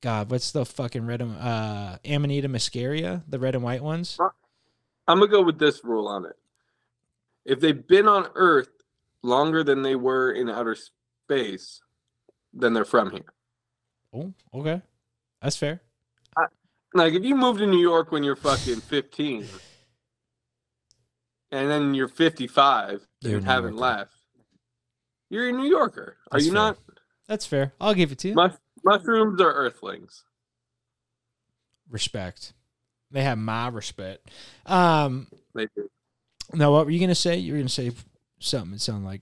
God, 0.00 0.30
what's 0.30 0.50
the 0.52 0.64
fucking 0.64 1.06
red? 1.06 1.20
and- 1.22 1.36
Uh, 1.38 1.98
Amanita 2.04 2.48
muscaria, 2.48 3.22
the 3.28 3.38
red 3.38 3.54
and 3.54 3.62
white 3.62 3.82
ones. 3.82 4.18
I'm 5.08 5.18
gonna 5.18 5.30
go 5.30 5.42
with 5.42 5.58
this 5.58 5.84
rule 5.84 6.08
on 6.08 6.24
it. 6.26 6.36
If 7.44 7.60
they've 7.60 7.86
been 7.86 8.06
on 8.08 8.28
Earth 8.34 8.68
longer 9.22 9.62
than 9.64 9.82
they 9.82 9.94
were 9.96 10.32
in 10.32 10.48
outer 10.48 10.74
space, 10.76 11.80
then 12.52 12.72
they're 12.72 12.84
from 12.84 13.10
here. 13.10 13.32
Oh, 14.12 14.32
okay, 14.54 14.82
that's 15.40 15.56
fair. 15.56 15.80
Like 16.94 17.14
if 17.14 17.24
you 17.24 17.34
moved 17.36 17.58
to 17.60 17.66
New 17.66 17.80
York 17.80 18.12
when 18.12 18.22
you're 18.22 18.36
fucking 18.36 18.80
15, 18.80 19.46
and 21.50 21.70
then 21.70 21.94
you're 21.94 22.08
55 22.08 23.06
You're 23.20 23.36
and 23.36 23.44
New 23.44 23.50
haven't 23.50 23.70
Yorker. 23.76 23.80
left, 23.96 24.14
you're 25.30 25.48
a 25.48 25.52
New 25.52 25.68
Yorker. 25.68 26.16
Are 26.30 26.38
That's 26.38 26.44
you 26.46 26.52
fair. 26.52 26.60
not? 26.60 26.78
That's 27.28 27.46
fair. 27.46 27.72
I'll 27.80 27.94
give 27.94 28.12
it 28.12 28.18
to 28.20 28.28
you. 28.28 28.34
Mus- 28.34 28.58
mushrooms 28.84 29.40
are 29.40 29.52
Earthlings. 29.52 30.24
respect. 31.90 32.52
They 33.10 33.22
have 33.22 33.38
my 33.38 33.68
respect. 33.68 34.30
Um, 34.66 35.28
They 35.54 35.66
do. 35.76 35.88
now 36.54 36.72
what 36.72 36.84
were 36.86 36.90
you 36.90 37.00
gonna 37.00 37.14
say? 37.14 37.36
You 37.36 37.52
were 37.52 37.58
gonna 37.58 37.68
say 37.68 37.92
something. 38.38 38.74
It 38.74 38.80
sounded 38.80 39.06
like 39.06 39.20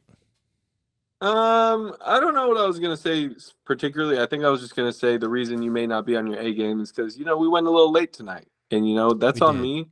Um, 1.21 1.95
I 2.05 2.19
don't 2.19 2.35
know 2.35 2.49
what 2.49 2.57
I 2.57 2.67
was 2.67 2.79
gonna 2.79 2.97
say 2.97 3.31
particularly. 3.67 4.21
I 4.21 4.27
think 4.27 4.43
I 4.43 4.49
was 4.49 4.63
just 4.63 4.75
gonna 4.75 4.93
say 4.93 5.19
the 5.19 5.29
reason 5.29 5.63
you 5.63 5.71
may 5.71 5.87
not 5.87 6.07
be 6.07 6.17
on 6.17 6.27
your 6.27 6.41
A 6.41 6.55
game 6.55 6.81
is 6.81 6.91
because 6.91 7.19
you 7.19 7.27
know 7.27 7.37
we 7.37 7.47
went 7.47 7.67
a 7.67 7.71
little 7.71 7.93
late 7.93 8.13
tonight, 8.13 8.49
and 8.71 8.89
you 8.89 8.95
know 8.95 9.13
that's 9.13 9.41
We 9.41 9.47
on 9.47 9.57
did. 9.57 9.63
me. 9.63 9.89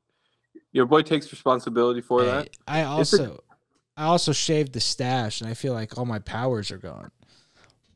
Your 0.73 0.87
boy 0.87 1.03
takes 1.03 1.31
responsibility 1.31 2.01
for 2.01 2.25
that. 2.25 2.51
I 2.67 2.85
also, 2.85 3.43
I 3.97 4.05
also 4.05 4.33
shaved 4.33 4.73
the 4.73 4.81
stash, 4.81 5.41
and 5.41 5.51
I 5.51 5.55
feel 5.55 5.75
like 5.75 5.99
all 5.99 6.07
my 6.07 6.19
powers 6.19 6.71
are 6.71 6.79
gone. 6.79 7.11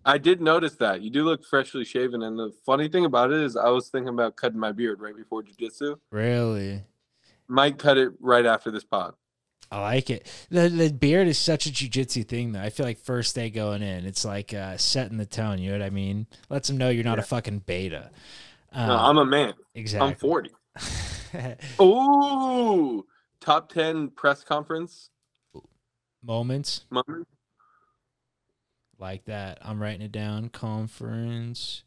I 0.04 0.18
did 0.18 0.40
notice 0.40 0.74
that 0.76 1.00
you 1.00 1.10
do 1.10 1.24
look 1.24 1.44
freshly 1.44 1.84
shaven, 1.84 2.22
and 2.22 2.38
the 2.38 2.52
funny 2.66 2.88
thing 2.88 3.04
about 3.04 3.30
it 3.30 3.40
is, 3.40 3.56
I 3.56 3.68
was 3.68 3.88
thinking 3.88 4.08
about 4.08 4.36
cutting 4.36 4.58
my 4.58 4.72
beard 4.72 5.00
right 5.00 5.16
before 5.16 5.42
jujitsu. 5.42 5.96
Really, 6.10 6.82
Might 7.46 7.78
cut 7.78 7.96
it 7.98 8.12
right 8.20 8.44
after 8.44 8.70
this 8.70 8.84
pod. 8.84 9.14
I 9.72 9.80
like 9.80 10.10
it. 10.10 10.26
The 10.50 10.68
the 10.68 10.92
beard 10.92 11.26
is 11.28 11.38
such 11.38 11.66
a 11.66 11.70
jujitsu 11.70 12.28
thing, 12.28 12.52
though. 12.52 12.60
I 12.60 12.68
feel 12.68 12.84
like 12.84 12.98
first 12.98 13.34
day 13.34 13.48
going 13.48 13.80
in, 13.82 14.04
it's 14.04 14.22
like 14.22 14.52
uh, 14.52 14.76
setting 14.76 15.16
the 15.16 15.24
tone. 15.24 15.58
You 15.58 15.70
know 15.72 15.78
what 15.78 15.86
I 15.86 15.90
mean? 15.90 16.26
Lets 16.50 16.68
them 16.68 16.76
know 16.76 16.90
you're 16.90 17.04
not 17.04 17.18
a 17.18 17.22
fucking 17.22 17.60
beta. 17.60 18.10
Um, 18.70 18.88
no, 18.88 18.96
I'm 18.96 19.16
a 19.18 19.24
man. 19.24 19.54
exactly. 19.74 20.10
I'm 20.10 20.14
40. 20.16 20.50
Ooh, 21.80 23.06
top 23.40 23.72
10 23.72 24.08
press 24.10 24.44
conference 24.44 25.08
Moments 26.22 26.84
moment. 26.90 27.26
like 28.98 29.24
that. 29.24 29.58
I'm 29.62 29.80
writing 29.80 30.02
it 30.02 30.12
down. 30.12 30.50
Conference 30.50 31.82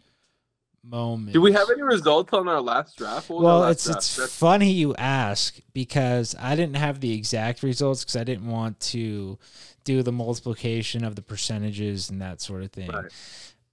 moments. 0.86 1.34
Do 1.34 1.42
we 1.42 1.52
have 1.54 1.70
any 1.70 1.82
results 1.82 2.32
on 2.34 2.48
our 2.48 2.62
last 2.62 2.98
draft? 2.98 3.30
What 3.30 3.44
Well, 3.44 3.60
last 3.60 3.72
it's 3.74 3.84
draft? 3.86 3.98
it's 3.98 4.16
That's- 4.18 4.36
funny 4.38 4.72
you 4.72 4.96
ask 4.96 5.56
because 5.74 6.36
I 6.40 6.56
didn't 6.56 6.76
have 6.78 7.00
the 7.00 7.14
exact 7.14 7.64
results 7.64 8.04
because 8.04 8.16
I 8.16 8.24
didn't 8.24 8.48
want 8.48 8.80
to 8.82 9.38
do 9.84 10.02
the 10.04 10.12
multiplication 10.12 11.04
of 11.04 11.16
the 11.16 11.22
percentages 11.22 12.10
and 12.10 12.22
that 12.22 12.42
sort 12.42 12.64
of 12.64 12.72
thing. 12.72 12.90
Right. 12.90 13.12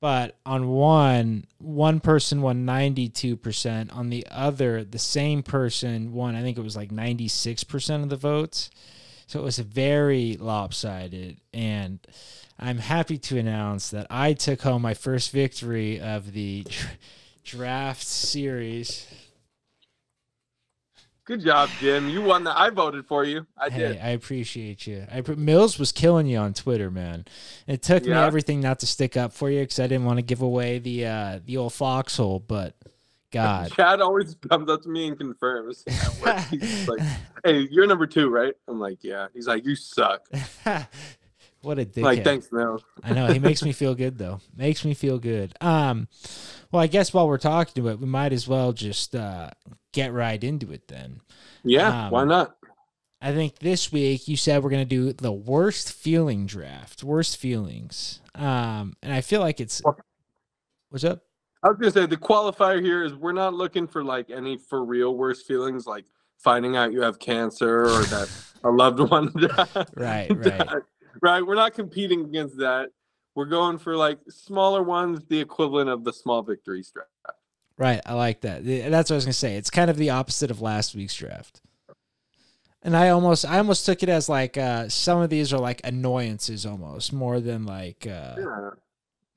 But 0.00 0.36
on 0.44 0.68
one, 0.68 1.46
one 1.58 2.00
person 2.00 2.42
won 2.42 2.64
ninety 2.64 3.08
two 3.08 3.36
percent. 3.36 3.92
On 3.92 4.10
the 4.10 4.26
other, 4.30 4.82
the 4.82 4.98
same 4.98 5.44
person 5.44 6.12
won. 6.12 6.34
I 6.34 6.42
think 6.42 6.58
it 6.58 6.62
was 6.62 6.76
like 6.76 6.90
ninety 6.90 7.28
six 7.28 7.62
percent 7.62 8.02
of 8.02 8.08
the 8.08 8.16
votes. 8.16 8.68
So 9.28 9.38
it 9.38 9.44
was 9.44 9.58
very 9.60 10.36
lopsided. 10.40 11.38
And 11.54 12.00
I'm 12.58 12.78
happy 12.78 13.18
to 13.18 13.38
announce 13.38 13.90
that 13.90 14.06
I 14.10 14.32
took 14.34 14.62
home 14.62 14.82
my 14.82 14.94
first 14.94 15.32
victory 15.32 16.00
of 16.00 16.32
the 16.32 16.66
draft 17.44 18.06
series. 18.06 19.06
Good 21.24 21.42
job, 21.42 21.70
Jim. 21.78 22.08
You 22.08 22.20
won 22.20 22.44
that. 22.44 22.58
I 22.58 22.70
voted 22.70 23.06
for 23.06 23.24
you. 23.24 23.46
I 23.56 23.70
hey, 23.70 23.78
did. 23.78 23.98
I 24.00 24.08
appreciate 24.08 24.88
you. 24.88 25.06
I 25.10 25.22
Mills 25.36 25.78
was 25.78 25.92
killing 25.92 26.26
you 26.26 26.38
on 26.38 26.52
Twitter, 26.52 26.90
man. 26.90 27.26
It 27.68 27.80
took 27.80 28.04
yeah. 28.04 28.14
me 28.14 28.20
everything 28.20 28.60
not 28.60 28.80
to 28.80 28.86
stick 28.86 29.16
up 29.16 29.32
for 29.32 29.48
you 29.48 29.60
because 29.60 29.78
I 29.78 29.86
didn't 29.86 30.04
want 30.04 30.18
to 30.18 30.22
give 30.22 30.42
away 30.42 30.80
the 30.80 31.06
uh, 31.06 31.40
the 31.44 31.58
old 31.58 31.74
foxhole. 31.74 32.40
But 32.40 32.74
God, 33.30 33.70
Chad 33.76 34.00
always 34.00 34.36
comes 34.48 34.68
up 34.68 34.82
to 34.82 34.88
me 34.88 35.08
and 35.08 35.18
confirms. 35.18 35.84
He's 36.50 36.88
like, 36.88 37.00
"Hey, 37.44 37.68
you're 37.70 37.86
number 37.86 38.06
two, 38.06 38.28
right?" 38.28 38.54
I'm 38.66 38.80
like, 38.80 38.98
"Yeah." 39.02 39.28
He's 39.32 39.46
like, 39.46 39.64
"You 39.64 39.76
suck." 39.76 40.28
what 41.62 41.78
a 41.78 41.84
dickhead. 41.84 42.02
Like, 42.02 42.24
thanks, 42.24 42.48
no. 42.52 42.78
I 43.02 43.12
know 43.12 43.26
he 43.28 43.38
makes 43.38 43.62
me 43.62 43.72
feel 43.72 43.94
good 43.94 44.18
though. 44.18 44.40
Makes 44.56 44.84
me 44.84 44.94
feel 44.94 45.18
good. 45.18 45.54
Um, 45.60 46.08
well, 46.70 46.82
I 46.82 46.86
guess 46.86 47.14
while 47.14 47.26
we're 47.26 47.38
talking 47.38 47.82
to 47.82 47.88
it, 47.88 47.98
we 48.00 48.06
might 48.06 48.32
as 48.32 48.46
well 48.46 48.72
just 48.72 49.14
uh, 49.14 49.50
get 49.92 50.12
right 50.12 50.42
into 50.42 50.72
it 50.72 50.88
then. 50.88 51.20
Yeah, 51.64 52.06
um, 52.06 52.10
why 52.10 52.24
not? 52.24 52.56
I 53.20 53.32
think 53.32 53.60
this 53.60 53.92
week 53.92 54.26
you 54.26 54.36
said 54.36 54.62
we're 54.64 54.70
going 54.70 54.82
to 54.82 54.84
do 54.84 55.12
the 55.12 55.32
worst 55.32 55.92
feeling 55.92 56.44
draft, 56.44 57.04
worst 57.04 57.36
feelings. 57.36 58.20
Um, 58.34 58.96
and 59.00 59.12
I 59.12 59.20
feel 59.20 59.40
like 59.40 59.60
it's 59.60 59.80
what's 60.90 61.04
up? 61.04 61.22
I 61.62 61.68
was 61.68 61.78
gonna 61.78 61.92
say 61.92 62.06
the 62.06 62.16
qualifier 62.16 62.82
here 62.82 63.04
is 63.04 63.14
we're 63.14 63.32
not 63.32 63.54
looking 63.54 63.86
for 63.86 64.02
like 64.02 64.30
any 64.30 64.58
for 64.58 64.84
real 64.84 65.16
worst 65.16 65.46
feelings, 65.46 65.86
like 65.86 66.04
finding 66.38 66.76
out 66.76 66.92
you 66.92 67.02
have 67.02 67.20
cancer 67.20 67.84
or 67.84 68.02
that 68.04 68.28
a 68.64 68.70
loved 68.70 68.98
one 68.98 69.32
died. 69.32 69.68
Right, 69.96 70.28
right, 70.28 70.82
right. 71.20 71.44
We're 71.44 71.54
not 71.54 71.74
competing 71.74 72.24
against 72.24 72.56
that. 72.58 72.90
We're 73.34 73.46
going 73.46 73.78
for 73.78 73.96
like 73.96 74.18
smaller 74.28 74.82
ones, 74.82 75.24
the 75.28 75.40
equivalent 75.40 75.88
of 75.88 76.04
the 76.04 76.12
small 76.12 76.42
victories 76.42 76.90
draft. 76.90 77.08
Right. 77.78 78.00
I 78.04 78.14
like 78.14 78.42
that. 78.42 78.64
That's 78.64 79.10
what 79.10 79.14
I 79.14 79.16
was 79.16 79.24
gonna 79.24 79.32
say. 79.32 79.56
It's 79.56 79.70
kind 79.70 79.90
of 79.90 79.96
the 79.96 80.10
opposite 80.10 80.50
of 80.50 80.60
last 80.60 80.94
week's 80.94 81.14
draft. 81.14 81.60
And 82.82 82.96
I 82.96 83.10
almost 83.10 83.44
I 83.44 83.58
almost 83.58 83.86
took 83.86 84.02
it 84.02 84.08
as 84.08 84.28
like 84.28 84.58
uh 84.58 84.88
some 84.88 85.20
of 85.20 85.30
these 85.30 85.52
are 85.52 85.58
like 85.58 85.80
annoyances 85.84 86.66
almost 86.66 87.12
more 87.12 87.40
than 87.40 87.64
like 87.64 88.06
uh 88.06 88.34
yeah. 88.38 88.70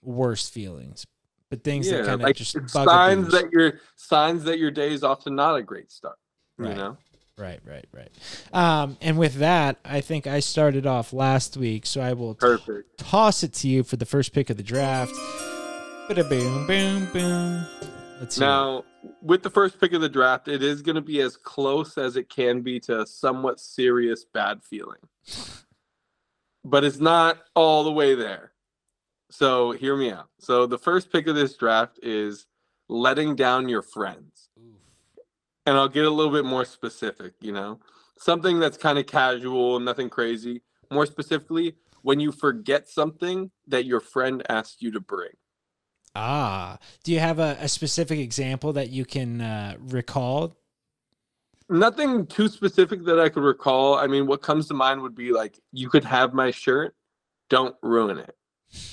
worst 0.01 0.53
feelings. 0.53 1.05
But 1.49 1.63
things 1.63 1.87
yeah, 1.87 1.97
that 1.97 2.05
kind 2.05 2.13
of 2.15 2.21
like 2.21 2.35
just 2.35 2.57
signs 2.69 3.31
that 3.31 3.51
your 3.51 3.79
signs 3.95 4.43
that 4.45 4.59
your 4.59 4.71
day 4.71 4.91
is 4.91 5.03
often 5.03 5.35
not 5.35 5.55
a 5.55 5.63
great 5.63 5.91
start. 5.91 6.17
Right. 6.57 6.71
You 6.71 6.75
know? 6.75 6.97
Right, 7.37 7.59
right, 7.65 7.85
right. 7.91 8.11
Um, 8.53 8.97
and 9.01 9.17
with 9.17 9.35
that, 9.35 9.77
I 9.83 9.99
think 9.99 10.25
I 10.25 10.39
started 10.39 10.87
off 10.87 11.11
last 11.11 11.57
week, 11.57 11.85
so 11.85 11.99
I 11.99 12.13
will 12.13 12.35
Perfect. 12.35 12.97
toss 12.97 13.43
it 13.43 13.51
to 13.55 13.67
you 13.67 13.83
for 13.83 13.97
the 13.97 14.05
first 14.05 14.31
pick 14.31 14.49
of 14.49 14.55
the 14.55 14.63
draft. 14.63 15.13
Boom, 16.07 16.65
boom, 16.65 17.07
boom. 17.11 17.65
Let's 18.21 18.39
now, 18.39 18.85
with 19.21 19.43
the 19.43 19.49
first 19.49 19.81
pick 19.81 19.91
of 19.91 19.99
the 19.99 20.07
draft, 20.07 20.47
it 20.47 20.63
is 20.63 20.81
going 20.81 20.95
to 20.95 21.01
be 21.01 21.19
as 21.19 21.35
close 21.35 21.97
as 21.97 22.15
it 22.15 22.29
can 22.29 22.61
be 22.61 22.79
to 22.81 23.01
a 23.01 23.05
somewhat 23.05 23.59
serious 23.59 24.23
bad 24.23 24.63
feeling. 24.63 24.99
but 26.63 26.85
it's 26.85 26.99
not 26.99 27.39
all 27.53 27.83
the 27.83 27.91
way 27.91 28.15
there. 28.15 28.53
So, 29.29 29.71
hear 29.71 29.97
me 29.97 30.11
out. 30.11 30.29
So, 30.39 30.65
the 30.67 30.77
first 30.77 31.11
pick 31.11 31.27
of 31.27 31.35
this 31.35 31.57
draft 31.57 31.99
is 32.01 32.45
letting 32.87 33.35
down 33.35 33.67
your 33.67 33.81
friends. 33.81 34.49
And 35.65 35.77
I'll 35.77 35.89
get 35.89 36.05
a 36.05 36.09
little 36.09 36.31
bit 36.31 36.45
more 36.45 36.65
specific, 36.65 37.33
you 37.41 37.51
know, 37.51 37.79
something 38.17 38.59
that's 38.59 38.77
kind 38.77 38.99
of 38.99 39.07
casual, 39.07 39.79
nothing 39.79 40.09
crazy. 40.09 40.61
More 40.91 41.05
specifically, 41.05 41.75
when 42.03 42.19
you 42.19 42.31
forget 42.31 42.87
something 42.87 43.49
that 43.67 43.85
your 43.85 43.99
friend 43.99 44.43
asked 44.47 44.81
you 44.81 44.91
to 44.91 44.99
bring. 44.99 45.31
Ah, 46.13 46.77
do 47.03 47.11
you 47.11 47.19
have 47.19 47.39
a, 47.39 47.57
a 47.59 47.67
specific 47.67 48.19
example 48.19 48.73
that 48.73 48.89
you 48.89 49.05
can 49.05 49.41
uh, 49.41 49.75
recall? 49.79 50.55
Nothing 51.67 52.27
too 52.27 52.47
specific 52.47 53.03
that 53.05 53.19
I 53.19 53.29
could 53.29 53.43
recall. 53.43 53.95
I 53.95 54.05
mean, 54.05 54.27
what 54.27 54.41
comes 54.41 54.67
to 54.67 54.75
mind 54.75 55.01
would 55.01 55.15
be 55.15 55.31
like, 55.31 55.59
you 55.71 55.89
could 55.89 56.05
have 56.05 56.33
my 56.33 56.51
shirt, 56.51 56.95
don't 57.49 57.75
ruin 57.81 58.19
it. 58.19 58.35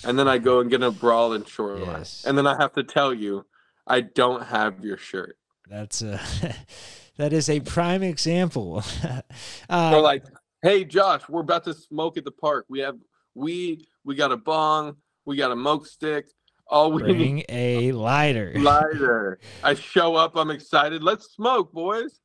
And 0.05 0.18
then 0.18 0.27
I 0.27 0.39
go 0.39 0.61
and 0.61 0.70
get 0.70 0.83
a 0.83 0.91
brawl 0.91 1.35
in 1.35 1.45
shoreline. 1.45 1.99
Yes. 1.99 2.25
And 2.27 2.37
then 2.37 2.47
I 2.47 2.57
have 2.59 2.73
to 2.73 2.83
tell 2.83 3.12
you, 3.12 3.45
I 3.87 4.01
don't 4.01 4.45
have 4.45 4.85
your 4.85 4.97
shirt. 4.97 5.37
That's 5.73 6.03
a 6.03 6.20
that 7.16 7.33
is 7.33 7.49
a 7.49 7.61
prime 7.61 8.03
example. 8.03 8.85
uh, 9.70 9.91
or 9.95 10.03
like, 10.03 10.23
hey 10.62 10.85
Josh, 10.85 11.23
we're 11.31 11.41
about 11.41 11.64
to 11.64 11.73
smoke 11.73 12.18
at 12.18 12.25
the 12.25 12.31
park. 12.31 12.66
We 12.68 12.81
have 12.81 12.97
weed, 13.35 13.87
we 14.05 14.14
got 14.14 14.33
a 14.33 14.37
bong, 14.37 14.97
we 15.25 15.37
got 15.37 15.51
a 15.51 15.57
moke 15.57 15.87
stick, 15.87 16.27
all 16.66 16.93
we 16.93 17.03
bring 17.03 17.37
need, 17.37 17.47
a 17.49 17.93
lighter. 17.93 18.53
Lighter. 18.57 19.39
I 19.64 19.73
show 19.73 20.14
up. 20.14 20.37
I'm 20.37 20.51
excited. 20.51 21.03
Let's 21.03 21.33
smoke, 21.33 21.73
boys. 21.73 22.20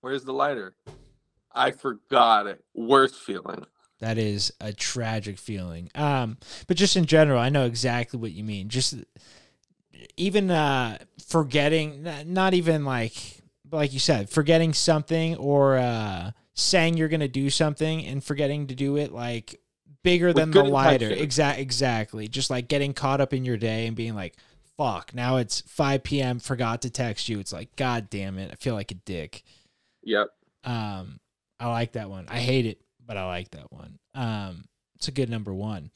Where's 0.00 0.24
the 0.24 0.32
lighter? 0.32 0.74
I 1.52 1.70
forgot 1.70 2.48
it. 2.48 2.64
Worst 2.74 3.14
feeling. 3.14 3.64
That 4.00 4.18
is 4.18 4.52
a 4.60 4.72
tragic 4.72 5.38
feeling. 5.38 5.88
Um, 5.94 6.38
but 6.66 6.76
just 6.76 6.96
in 6.96 7.06
general, 7.06 7.40
I 7.40 7.48
know 7.48 7.64
exactly 7.64 8.18
what 8.18 8.32
you 8.32 8.42
mean. 8.42 8.68
Just 8.68 8.94
even 10.18 10.50
uh, 10.50 10.98
forgetting, 11.26 12.06
not 12.26 12.54
even 12.54 12.84
like 12.84 13.42
like 13.70 13.92
you 13.92 13.98
said, 13.98 14.30
forgetting 14.30 14.72
something 14.72 15.36
or 15.36 15.76
uh, 15.76 16.30
saying 16.54 16.96
you're 16.96 17.08
gonna 17.08 17.28
do 17.28 17.50
something 17.50 18.04
and 18.04 18.22
forgetting 18.22 18.66
to 18.68 18.74
do 18.74 18.96
it, 18.96 19.12
like 19.12 19.60
bigger 20.02 20.32
than 20.32 20.50
the 20.50 20.64
lighter. 20.64 21.10
Exact, 21.10 21.58
exactly. 21.58 22.28
Just 22.28 22.50
like 22.50 22.68
getting 22.68 22.94
caught 22.94 23.20
up 23.20 23.32
in 23.32 23.44
your 23.44 23.56
day 23.56 23.86
and 23.86 23.96
being 23.96 24.14
like, 24.14 24.36
"Fuck!" 24.76 25.14
Now 25.14 25.36
it's 25.36 25.62
5 25.62 26.02
p.m. 26.02 26.38
Forgot 26.38 26.82
to 26.82 26.90
text 26.90 27.28
you. 27.28 27.38
It's 27.38 27.52
like, 27.52 27.74
God 27.76 28.10
damn 28.10 28.38
it! 28.38 28.50
I 28.52 28.54
feel 28.56 28.74
like 28.74 28.90
a 28.90 28.96
dick. 28.96 29.42
Yep. 30.02 30.28
Um, 30.64 31.20
I 31.60 31.68
like 31.68 31.92
that 31.92 32.10
one. 32.10 32.26
I 32.28 32.38
hate 32.38 32.66
it, 32.66 32.80
but 33.04 33.16
I 33.16 33.26
like 33.26 33.50
that 33.52 33.70
one. 33.72 33.98
Um, 34.14 34.64
it's 34.96 35.08
a 35.08 35.12
good 35.12 35.30
number 35.30 35.54
one. 35.54 35.90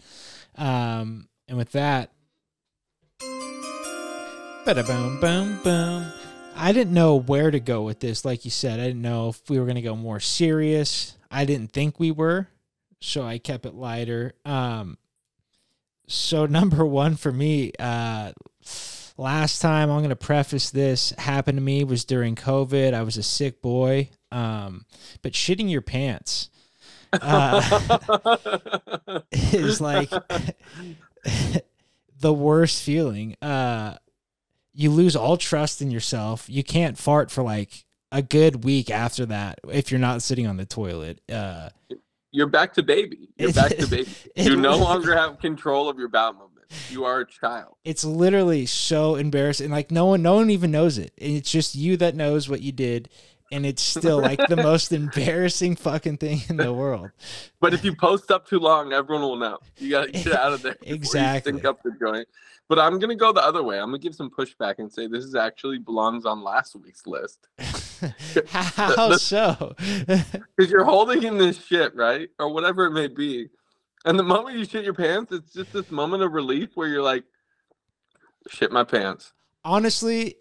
Um, 0.56 1.28
and 1.48 1.58
with 1.58 1.72
that, 1.72 2.12
boom, 4.64 5.20
boom, 5.20 5.60
boom. 5.62 6.12
I 6.54 6.72
didn't 6.72 6.94
know 6.94 7.16
where 7.16 7.50
to 7.50 7.60
go 7.60 7.82
with 7.82 8.00
this. 8.00 8.24
Like 8.24 8.44
you 8.44 8.50
said, 8.50 8.80
I 8.80 8.86
didn't 8.86 9.02
know 9.02 9.30
if 9.30 9.48
we 9.48 9.58
were 9.58 9.64
going 9.64 9.76
to 9.76 9.82
go 9.82 9.96
more 9.96 10.20
serious. 10.20 11.16
I 11.30 11.44
didn't 11.44 11.72
think 11.72 11.98
we 11.98 12.10
were 12.10 12.48
so 13.02 13.22
I 13.22 13.38
kept 13.38 13.66
it 13.66 13.74
lighter. 13.74 14.34
Um, 14.44 14.96
so 16.06 16.46
number 16.46 16.86
one 16.86 17.16
for 17.16 17.32
me, 17.32 17.72
uh, 17.78 18.32
last 19.18 19.60
time 19.60 19.90
I'm 19.90 20.02
gonna 20.02 20.16
preface 20.16 20.70
this 20.70 21.10
happened 21.18 21.58
to 21.58 21.62
me 21.62 21.84
was 21.84 22.04
during 22.04 22.34
COVID. 22.34 22.94
I 22.94 23.02
was 23.02 23.16
a 23.16 23.22
sick 23.22 23.60
boy, 23.60 24.10
um, 24.30 24.86
but 25.20 25.32
shitting 25.32 25.70
your 25.70 25.82
pants 25.82 26.48
uh, 27.12 28.40
is 29.32 29.80
like 29.80 30.10
the 32.20 32.32
worst 32.32 32.82
feeling. 32.82 33.36
Uh, 33.42 33.96
you 34.74 34.90
lose 34.90 35.16
all 35.16 35.36
trust 35.36 35.82
in 35.82 35.90
yourself. 35.90 36.48
You 36.48 36.64
can't 36.64 36.98
fart 36.98 37.30
for 37.30 37.42
like 37.42 37.84
a 38.10 38.22
good 38.22 38.64
week 38.64 38.90
after 38.90 39.26
that 39.26 39.60
if 39.70 39.90
you're 39.90 40.00
not 40.00 40.22
sitting 40.22 40.46
on 40.46 40.56
the 40.56 40.66
toilet. 40.66 41.20
Uh, 41.30 41.70
you're 42.30 42.46
back 42.46 42.74
to 42.74 42.82
baby. 42.82 43.28
You're 43.36 43.52
back 43.52 43.76
to 43.76 43.86
baby. 43.86 44.08
You 44.36 44.56
no 44.56 44.76
longer 44.76 45.14
have 45.14 45.38
control 45.38 45.88
of 45.88 45.98
your 45.98 46.08
bowel 46.08 46.32
movement. 46.32 46.66
You 46.90 47.04
are 47.04 47.20
a 47.20 47.26
child. 47.26 47.76
It's 47.84 48.04
literally 48.04 48.64
so 48.64 49.16
embarrassing. 49.16 49.70
Like 49.70 49.90
no 49.90 50.06
one, 50.06 50.22
no 50.22 50.36
one 50.36 50.48
even 50.48 50.70
knows 50.70 50.96
it. 50.96 51.12
it's 51.18 51.50
just 51.50 51.74
you 51.74 51.98
that 51.98 52.14
knows 52.14 52.48
what 52.48 52.62
you 52.62 52.72
did, 52.72 53.10
and 53.52 53.66
it's 53.66 53.82
still 53.82 54.20
like 54.20 54.40
the 54.48 54.56
most 54.56 54.92
embarrassing 54.92 55.76
fucking 55.76 56.16
thing 56.16 56.40
in 56.48 56.56
the 56.56 56.72
world. 56.72 57.10
But 57.60 57.74
if 57.74 57.84
you 57.84 57.94
post 57.94 58.30
up 58.30 58.48
too 58.48 58.58
long, 58.58 58.92
everyone 58.92 59.22
will 59.22 59.36
know. 59.36 59.58
You 59.76 59.90
got 59.90 60.06
to 60.06 60.10
get 60.10 60.32
out 60.32 60.52
of 60.54 60.62
there. 60.62 60.76
exactly. 60.82 61.62
Up 61.62 61.82
the 61.82 61.92
joint. 62.00 62.26
But 62.68 62.78
I'm 62.78 62.98
gonna 62.98 63.16
go 63.16 63.32
the 63.32 63.44
other 63.44 63.62
way. 63.62 63.78
I'm 63.78 63.88
gonna 63.88 63.98
give 63.98 64.14
some 64.14 64.30
pushback 64.30 64.78
and 64.78 64.90
say 64.90 65.06
this 65.06 65.24
is 65.24 65.34
actually 65.34 65.78
belongs 65.78 66.24
on 66.24 66.42
last 66.42 66.74
week's 66.76 67.06
list. 67.06 67.48
How 68.48 69.08
the, 69.08 69.18
so? 69.18 69.74
Because 69.76 70.70
you're 70.70 70.84
holding 70.84 71.24
in 71.24 71.36
this 71.36 71.62
shit, 71.62 71.94
right? 71.94 72.30
Or 72.38 72.50
whatever 72.50 72.86
it 72.86 72.92
may 72.92 73.08
be. 73.08 73.48
And 74.06 74.18
the 74.18 74.22
moment 74.22 74.56
you 74.56 74.64
shit 74.64 74.84
your 74.84 74.94
pants, 74.94 75.32
it's 75.32 75.52
just 75.52 75.72
this 75.72 75.90
moment 75.90 76.22
of 76.22 76.32
relief 76.32 76.70
where 76.74 76.88
you're 76.88 77.02
like, 77.02 77.24
shit 78.48 78.72
my 78.72 78.84
pants. 78.84 79.34
Honestly, 79.64 80.36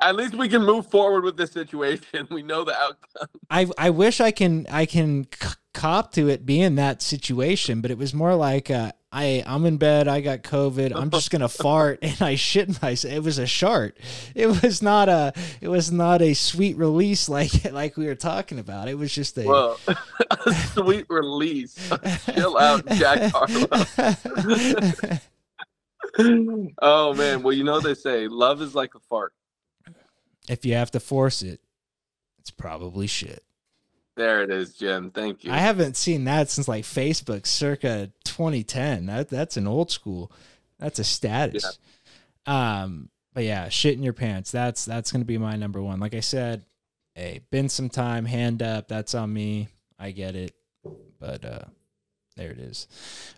at 0.00 0.16
least 0.16 0.34
we 0.34 0.48
can 0.48 0.64
move 0.64 0.90
forward 0.90 1.24
with 1.24 1.36
this 1.36 1.52
situation. 1.52 2.26
We 2.30 2.42
know 2.42 2.64
the 2.64 2.74
outcome. 2.74 3.28
I 3.50 3.66
I 3.76 3.90
wish 3.90 4.20
I 4.20 4.30
can 4.30 4.66
I 4.70 4.86
can 4.86 5.26
c- 5.32 5.54
cop 5.74 6.12
to 6.12 6.28
it 6.28 6.46
being 6.46 6.76
that 6.76 7.02
situation, 7.02 7.80
but 7.80 7.90
it 7.90 7.98
was 7.98 8.14
more 8.14 8.34
like 8.34 8.70
uh, 8.70 8.92
I 9.12 9.42
I'm 9.46 9.66
in 9.66 9.76
bed. 9.76 10.06
I 10.08 10.20
got 10.20 10.42
COVID. 10.42 10.92
I'm 10.94 11.10
just 11.10 11.30
gonna 11.30 11.48
fart, 11.64 11.98
and 12.02 12.20
I 12.22 12.36
shit 12.36 12.80
myself. 12.82 13.12
It 13.12 13.22
was 13.24 13.38
a 13.38 13.46
shart. 13.46 13.98
It 14.34 14.46
was 14.46 14.82
not 14.82 15.08
a. 15.08 15.32
It 15.60 15.68
was 15.68 15.90
not 15.90 16.22
a 16.22 16.34
sweet 16.34 16.76
release 16.76 17.28
like 17.28 17.64
like 17.72 17.96
we 17.96 18.06
were 18.06 18.14
talking 18.14 18.58
about. 18.58 18.88
It 18.88 18.96
was 18.98 19.12
just 19.12 19.36
a. 19.38 19.44
Well, 19.44 19.78
a 19.88 20.54
sweet 20.74 21.06
release. 21.08 21.76
Chill 22.32 22.56
out, 22.58 22.86
Jack 22.90 23.32
Harlow. 23.32 23.66
oh 26.82 27.14
man, 27.14 27.42
well 27.42 27.52
you 27.52 27.64
know 27.64 27.80
they 27.80 27.94
say 27.94 28.28
love 28.28 28.62
is 28.62 28.74
like 28.74 28.94
a 28.94 29.00
fart. 29.00 29.32
If 30.50 30.66
you 30.66 30.74
have 30.74 30.90
to 30.90 31.00
force 31.00 31.42
it, 31.42 31.60
it's 32.40 32.50
probably 32.50 33.06
shit. 33.06 33.44
There 34.16 34.42
it 34.42 34.50
is, 34.50 34.74
Jim. 34.74 35.12
Thank 35.12 35.44
you. 35.44 35.52
I 35.52 35.58
haven't 35.58 35.96
seen 35.96 36.24
that 36.24 36.50
since 36.50 36.66
like 36.66 36.82
Facebook 36.84 37.46
circa 37.46 38.10
2010. 38.24 39.06
That 39.06 39.28
that's 39.28 39.56
an 39.56 39.68
old 39.68 39.92
school. 39.92 40.32
That's 40.78 40.98
a 40.98 41.04
status. 41.04 41.78
Yeah. 42.46 42.82
Um, 42.82 43.10
but 43.32 43.44
yeah, 43.44 43.68
shit 43.68 43.94
in 43.94 44.02
your 44.02 44.12
pants. 44.12 44.50
That's 44.50 44.84
that's 44.84 45.12
gonna 45.12 45.24
be 45.24 45.38
my 45.38 45.54
number 45.54 45.80
one. 45.80 46.00
Like 46.00 46.14
I 46.14 46.20
said, 46.20 46.64
hey, 47.14 47.42
been 47.50 47.68
some 47.68 47.88
time, 47.88 48.24
hand 48.24 48.60
up. 48.60 48.88
That's 48.88 49.14
on 49.14 49.32
me. 49.32 49.68
I 49.98 50.10
get 50.10 50.34
it. 50.34 50.52
But 51.20 51.44
uh 51.44 51.64
there 52.36 52.50
it 52.50 52.58
is. 52.58 52.88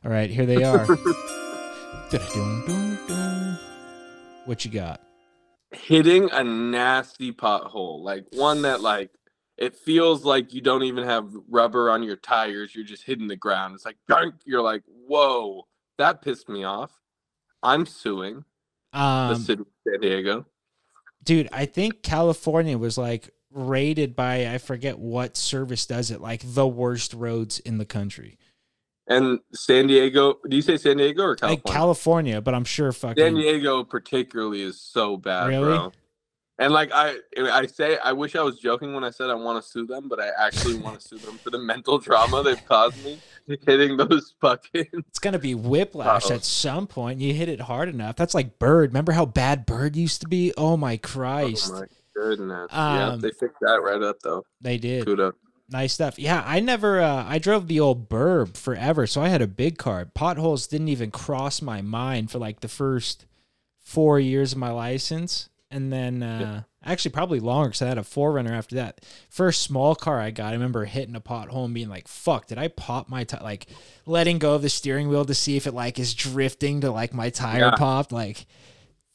All 0.04 0.10
right, 0.10 0.30
here 0.30 0.46
they 0.46 0.64
are. 0.64 0.86
what 4.46 4.64
you 4.64 4.70
got? 4.70 5.02
Hitting 5.72 6.30
a 6.30 6.44
nasty 6.44 7.32
pothole, 7.32 8.02
like 8.02 8.26
one 8.32 8.62
that 8.62 8.80
like 8.80 9.10
it 9.56 9.76
feels 9.76 10.24
like 10.24 10.52
you 10.52 10.60
don't 10.60 10.82
even 10.82 11.04
have 11.04 11.30
rubber 11.48 11.90
on 11.90 12.02
your 12.02 12.16
tires. 12.16 12.74
You're 12.74 12.84
just 12.84 13.04
hitting 13.04 13.28
the 13.28 13.36
ground. 13.36 13.74
It's 13.74 13.84
like 13.84 13.96
dunk. 14.08 14.34
you're 14.44 14.62
like, 14.62 14.82
whoa, 14.86 15.66
that 15.98 16.22
pissed 16.22 16.48
me 16.48 16.64
off. 16.64 16.90
I'm 17.62 17.86
suing 17.86 18.44
um, 18.92 19.34
the 19.34 19.36
city 19.36 19.62
of 19.62 19.66
San 19.86 20.00
Diego. 20.00 20.46
Dude, 21.22 21.48
I 21.52 21.66
think 21.66 22.02
California 22.02 22.76
was 22.76 22.98
like 22.98 23.30
rated 23.52 24.16
by 24.16 24.52
I 24.52 24.58
forget 24.58 24.98
what 24.98 25.36
service 25.36 25.86
does 25.86 26.10
it 26.10 26.20
like 26.20 26.40
the 26.44 26.66
worst 26.66 27.14
roads 27.14 27.58
in 27.60 27.78
the 27.78 27.84
country. 27.84 28.38
And 29.08 29.40
San 29.52 29.88
Diego, 29.88 30.38
do 30.48 30.54
you 30.54 30.62
say 30.62 30.76
San 30.76 30.96
Diego 30.96 31.24
or 31.24 31.36
California? 31.36 31.62
Like 31.64 31.74
California, 31.74 32.40
but 32.40 32.54
I'm 32.54 32.64
sure 32.64 32.92
fucking 32.92 33.22
San 33.22 33.34
Diego 33.34 33.82
particularly 33.84 34.62
is 34.62 34.80
so 34.80 35.16
bad, 35.16 35.48
really? 35.48 35.76
bro. 35.76 35.92
And 36.58 36.72
like 36.72 36.90
I, 36.92 37.16
I 37.38 37.66
say, 37.66 37.98
I 38.04 38.12
wish 38.12 38.36
I 38.36 38.42
was 38.42 38.58
joking 38.58 38.94
when 38.94 39.02
I 39.02 39.10
said 39.10 39.30
I 39.30 39.34
want 39.34 39.62
to 39.62 39.68
sue 39.68 39.84
them, 39.84 40.08
but 40.08 40.20
I 40.20 40.28
actually 40.38 40.74
want 40.78 41.00
to 41.00 41.08
sue 41.08 41.18
them 41.18 41.36
for 41.38 41.50
the 41.50 41.58
mental 41.58 41.98
trauma 41.98 42.42
they've 42.44 42.64
caused 42.66 43.04
me 43.04 43.18
hitting 43.66 43.96
those 43.96 44.34
fucking. 44.40 44.86
It's 44.92 45.18
gonna 45.18 45.40
be 45.40 45.56
whiplash 45.56 46.30
at 46.30 46.44
some 46.44 46.86
point. 46.86 47.20
You 47.20 47.34
hit 47.34 47.48
it 47.48 47.60
hard 47.60 47.88
enough. 47.88 48.14
That's 48.14 48.34
like 48.34 48.60
Bird. 48.60 48.90
Remember 48.90 49.10
how 49.10 49.26
bad 49.26 49.66
Bird 49.66 49.96
used 49.96 50.20
to 50.20 50.28
be? 50.28 50.52
Oh 50.56 50.76
my 50.76 50.98
Christ! 50.98 51.72
Oh 51.74 51.80
my 51.80 51.86
goodness! 52.14 52.68
Um, 52.70 52.96
yeah, 52.96 53.16
they 53.18 53.30
fixed 53.30 53.58
that 53.62 53.80
right 53.82 54.02
up 54.02 54.20
though. 54.22 54.44
They 54.60 54.78
did. 54.78 55.06
Kudos. 55.06 55.34
Nice 55.72 55.94
stuff. 55.94 56.18
Yeah, 56.18 56.44
I 56.46 56.60
never. 56.60 57.00
Uh, 57.00 57.24
I 57.26 57.38
drove 57.38 57.66
the 57.66 57.80
old 57.80 58.08
Burb 58.08 58.56
forever, 58.56 59.06
so 59.06 59.22
I 59.22 59.28
had 59.28 59.42
a 59.42 59.46
big 59.46 59.78
car. 59.78 60.04
Potholes 60.04 60.66
didn't 60.66 60.88
even 60.88 61.10
cross 61.10 61.62
my 61.62 61.80
mind 61.80 62.30
for 62.30 62.38
like 62.38 62.60
the 62.60 62.68
first 62.68 63.26
four 63.80 64.20
years 64.20 64.52
of 64.52 64.58
my 64.58 64.70
license 64.70 65.48
and 65.72 65.90
then 65.92 66.22
uh, 66.22 66.38
yeah. 66.40 66.90
actually 66.90 67.10
probably 67.10 67.40
longer 67.40 67.70
because 67.70 67.82
I 67.82 67.88
had 67.88 67.98
a 67.98 68.02
4Runner 68.02 68.50
after 68.50 68.76
that. 68.76 69.04
First 69.30 69.62
small 69.62 69.94
car 69.94 70.20
I 70.20 70.30
got, 70.30 70.50
I 70.50 70.52
remember 70.52 70.84
hitting 70.84 71.16
a 71.16 71.20
pothole 71.20 71.64
and 71.64 71.74
being 71.74 71.88
like, 71.88 72.06
"Fuck, 72.06 72.46
did 72.46 72.58
I 72.58 72.68
pop 72.68 73.08
my 73.08 73.24
tire?" 73.24 73.42
Like 73.42 73.66
letting 74.04 74.38
go 74.38 74.54
of 74.54 74.62
the 74.62 74.68
steering 74.68 75.08
wheel 75.08 75.24
to 75.24 75.34
see 75.34 75.56
if 75.56 75.66
it 75.66 75.72
like 75.72 75.98
is 75.98 76.14
drifting 76.14 76.82
to 76.82 76.90
like 76.90 77.14
my 77.14 77.30
tire 77.30 77.60
yeah. 77.60 77.70
popped, 77.76 78.12
like 78.12 78.46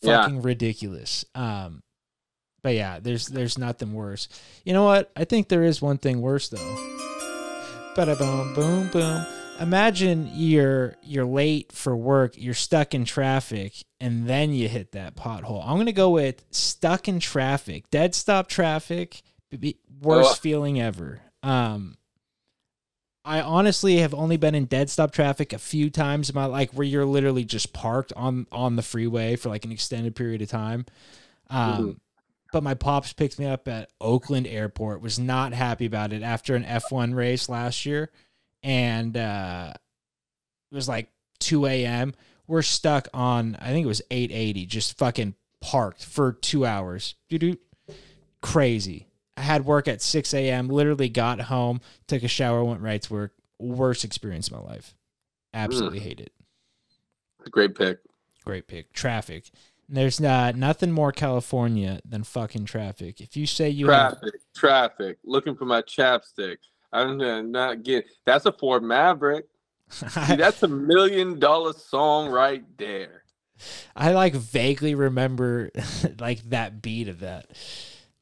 fucking 0.04 0.38
yeah. 0.38 0.42
ridiculous. 0.44 1.24
Um, 1.36 1.84
but 2.62 2.76
yeah, 2.76 3.00
there's 3.00 3.28
there's 3.28 3.58
nothing 3.58 3.94
worse. 3.94 4.28
You 4.64 4.74
know 4.74 4.84
what? 4.84 5.12
I 5.16 5.26
think 5.26 5.50
there 5.50 5.64
is 5.64 5.82
one 5.82 5.98
thing 5.98 6.22
worse 6.22 6.50
though. 6.50 6.58
Bada 7.96 8.18
boom, 8.18 8.54
boom, 8.54 8.90
boom 8.90 9.26
imagine 9.60 10.30
you're 10.34 10.96
you're 11.04 11.26
late 11.26 11.72
for 11.72 11.96
work, 11.96 12.34
you're 12.38 12.54
stuck 12.54 12.94
in 12.94 13.06
traffic, 13.06 13.74
and 14.00 14.28
then 14.28 14.52
you 14.52 14.68
hit 14.68 14.92
that 14.94 15.16
pothole. 15.16 15.64
I'm 15.66 15.78
gonna 15.78 15.92
go 15.92 16.10
with 16.10 16.44
stuck 16.52 17.08
in 17.08 17.20
traffic, 17.20 17.90
dead 17.90 18.16
stop 18.16 18.48
traffic, 18.48 19.22
worst 20.02 20.42
feeling 20.42 20.80
ever. 20.80 21.22
Um, 21.44 21.98
I 23.26 23.42
honestly 23.42 23.98
have 23.98 24.14
only 24.14 24.38
been 24.38 24.56
in 24.56 24.66
dead 24.66 24.90
stop 24.90 25.12
traffic 25.12 25.54
a 25.54 25.60
few 25.60 25.90
times 25.90 26.30
in 26.30 26.36
my 26.36 26.46
like 26.46 26.72
where 26.72 26.88
you're 26.88 27.06
literally 27.06 27.44
just 27.44 27.74
parked 27.74 28.14
on 28.16 28.48
on 28.52 28.76
the 28.76 28.84
freeway 28.84 29.36
for 29.36 29.50
like 29.50 29.66
an 29.66 29.72
extended 29.72 30.16
period 30.16 30.42
of 30.42 30.50
time. 30.50 30.86
Um, 31.50 31.74
mm-hmm. 31.74 31.92
But 32.54 32.64
my 32.64 32.74
pops 32.74 33.14
picked 33.14 33.40
me 33.40 33.46
up 33.46 33.68
at 33.68 33.90
Oakland 34.00 34.48
Airport. 34.48 35.02
Was 35.02 35.20
not 35.20 35.54
happy 35.54 35.86
about 35.86 36.14
it 36.14 36.24
after 36.24 36.56
an 36.56 36.64
F1 36.64 37.14
race 37.14 37.50
last 37.50 37.86
year 37.86 38.10
and 38.64 39.16
uh, 39.16 39.74
it 40.72 40.76
was 40.76 40.90
like 40.90 41.10
2 41.40 41.66
a.m. 41.66 42.14
We're 42.48 42.62
stuck 42.62 43.08
on, 43.14 43.58
I 43.60 43.68
think 43.68 43.86
it 43.86 43.88
was 43.88 44.02
880, 44.12 44.66
just 44.66 44.98
fucking 44.98 45.36
parked 45.62 46.04
for 46.04 46.34
two 46.34 46.66
hours. 46.66 47.16
Doo-doo. 47.30 47.58
Crazy. 48.42 49.08
I 49.36 49.42
had 49.42 49.66
work 49.66 49.88
at 49.88 50.02
6 50.02 50.34
a.m., 50.34 50.68
literally 50.68 51.10
got 51.10 51.42
home, 51.42 51.82
took 52.08 52.24
a 52.24 52.28
shower, 52.28 52.64
went 52.64 52.82
right 52.82 53.02
to 53.02 53.14
work. 53.14 53.34
Worst 53.60 54.04
experience 54.04 54.48
of 54.48 54.54
my 54.54 54.60
life. 54.60 54.96
Absolutely 55.54 56.00
mm. 56.00 56.04
hate 56.04 56.20
it. 56.20 56.32
Great 57.50 57.76
pick. 57.76 58.00
Great 58.46 58.68
pick. 58.68 58.94
Traffic. 58.94 59.50
There's 59.90 60.20
not 60.20 60.56
nothing 60.56 60.92
more 60.92 61.12
California 61.12 62.02
than 62.04 62.24
fucking 62.24 62.66
traffic. 62.66 63.22
If 63.22 63.38
you 63.38 63.46
say 63.46 63.70
you 63.70 63.86
traffic, 63.86 64.20
have, 64.24 64.54
traffic, 64.56 65.18
looking 65.24 65.56
for 65.56 65.66
my 65.66 65.82
chapstick, 65.82 66.58
I'm 66.92 67.52
not 67.52 67.84
get 67.84 68.06
that's 68.26 68.46
a 68.46 68.52
Ford 68.52 68.84
Maverick. 68.84 69.46
See, 69.90 70.06
that's 70.36 70.64
a 70.64 70.68
million 70.68 71.40
dollar 71.40 71.74
song 71.74 72.30
right 72.30 72.64
there. 72.78 73.24
I 73.96 74.12
like 74.12 74.34
vaguely 74.34 74.94
remember 74.96 75.72
like 76.20 76.42
that 76.50 76.82
beat 76.82 77.08
of 77.08 77.22
that, 77.22 77.48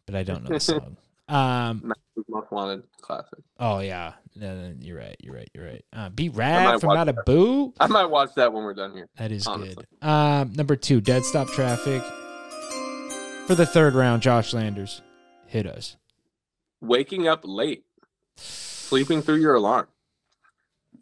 but 0.05 0.15
I 0.15 0.23
don't 0.23 0.43
know 0.43 0.51
the 0.51 0.59
song. 0.59 0.97
Um, 1.27 1.93
Most 2.27 2.51
Wanted 2.51 2.83
classic. 3.01 3.39
Oh 3.59 3.79
yeah, 3.79 4.13
no, 4.35 4.55
no, 4.55 4.75
you're 4.79 4.97
right. 4.97 5.15
You're 5.19 5.33
right. 5.33 5.49
You're 5.53 5.65
right. 5.65 5.85
Uh, 5.91 6.09
Be 6.09 6.29
rad 6.29 6.79
from 6.79 6.93
Not 6.93 7.09
a 7.09 7.13
Boo. 7.13 7.73
I 7.79 7.87
might 7.87 8.05
watch 8.05 8.29
that 8.35 8.53
when 8.53 8.63
we're 8.63 8.73
done 8.73 8.93
here. 8.93 9.07
That 9.17 9.31
is 9.31 9.47
honestly. 9.47 9.85
good. 10.01 10.07
Um, 10.07 10.53
number 10.53 10.75
two, 10.75 11.01
Dead 11.01 11.23
Stop 11.23 11.47
Traffic. 11.49 12.03
For 13.47 13.55
the 13.55 13.65
third 13.65 13.93
round, 13.93 14.21
Josh 14.21 14.53
Landers, 14.53 15.01
hit 15.47 15.65
us. 15.65 15.97
Waking 16.81 17.27
up 17.27 17.41
late. 17.43 17.85
Sleeping 18.37 19.21
through 19.21 19.37
your 19.37 19.55
alarm. 19.55 19.87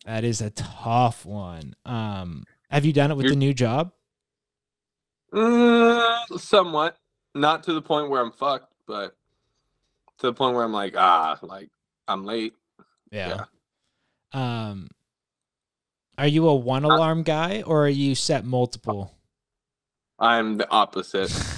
That 0.05 0.23
is 0.23 0.41
a 0.41 0.49
tough 0.49 1.25
one. 1.25 1.75
Um, 1.85 2.45
have 2.69 2.85
you 2.85 2.93
done 2.93 3.11
it 3.11 3.15
with 3.15 3.25
You're, 3.25 3.31
the 3.31 3.37
new 3.39 3.53
job? 3.53 3.91
Mm, 5.33 6.39
somewhat. 6.39 6.97
Not 7.35 7.63
to 7.63 7.73
the 7.73 7.81
point 7.81 8.09
where 8.09 8.21
I'm 8.21 8.31
fucked, 8.31 8.73
but 8.87 9.15
to 10.23 10.27
the 10.27 10.33
point 10.33 10.55
where 10.55 10.63
I'm 10.63 10.71
like, 10.71 10.95
ah, 10.97 11.37
like 11.41 11.69
I'm 12.07 12.25
late. 12.25 12.53
Yeah. 13.11 13.45
yeah. 14.33 14.69
Um, 14.69 14.89
are 16.17 16.27
you 16.27 16.47
a 16.47 16.55
one 16.55 16.85
alarm 16.85 17.23
guy 17.23 17.61
or 17.61 17.85
are 17.85 17.89
you 17.89 18.15
set 18.15 18.45
multiple? 18.45 19.13
I'm 20.17 20.57
the 20.57 20.69
opposite. 20.69 21.31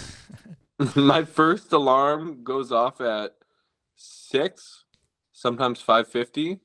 My 0.95 1.23
first 1.23 1.71
alarm 1.71 2.43
goes 2.43 2.71
off 2.71 2.99
at 2.99 3.35
six 3.95 4.85
sometimes 5.31 5.81
550 5.81 6.59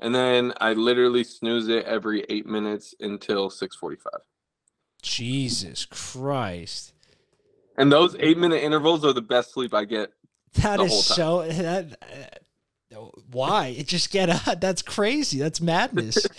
and 0.00 0.14
then 0.14 0.52
i 0.58 0.72
literally 0.72 1.24
snooze 1.24 1.68
it 1.68 1.84
every 1.84 2.24
eight 2.28 2.46
minutes 2.46 2.94
until 3.00 3.50
645 3.50 4.20
jesus 5.02 5.86
christ 5.86 6.94
and 7.76 7.90
those 7.90 8.16
eight 8.20 8.38
minute 8.38 8.62
intervals 8.62 9.04
are 9.04 9.12
the 9.12 9.22
best 9.22 9.52
sleep 9.52 9.74
i 9.74 9.84
get 9.84 10.12
that 10.54 10.80
is 10.80 11.04
so 11.04 11.46
that, 11.46 11.96
uh, 12.92 12.98
why? 13.30 13.68
It 13.68 13.86
just 13.86 14.10
get 14.10 14.28
uh, 14.28 14.54
that's 14.60 14.82
crazy. 14.82 15.38
That's 15.38 15.60
madness. 15.60 16.26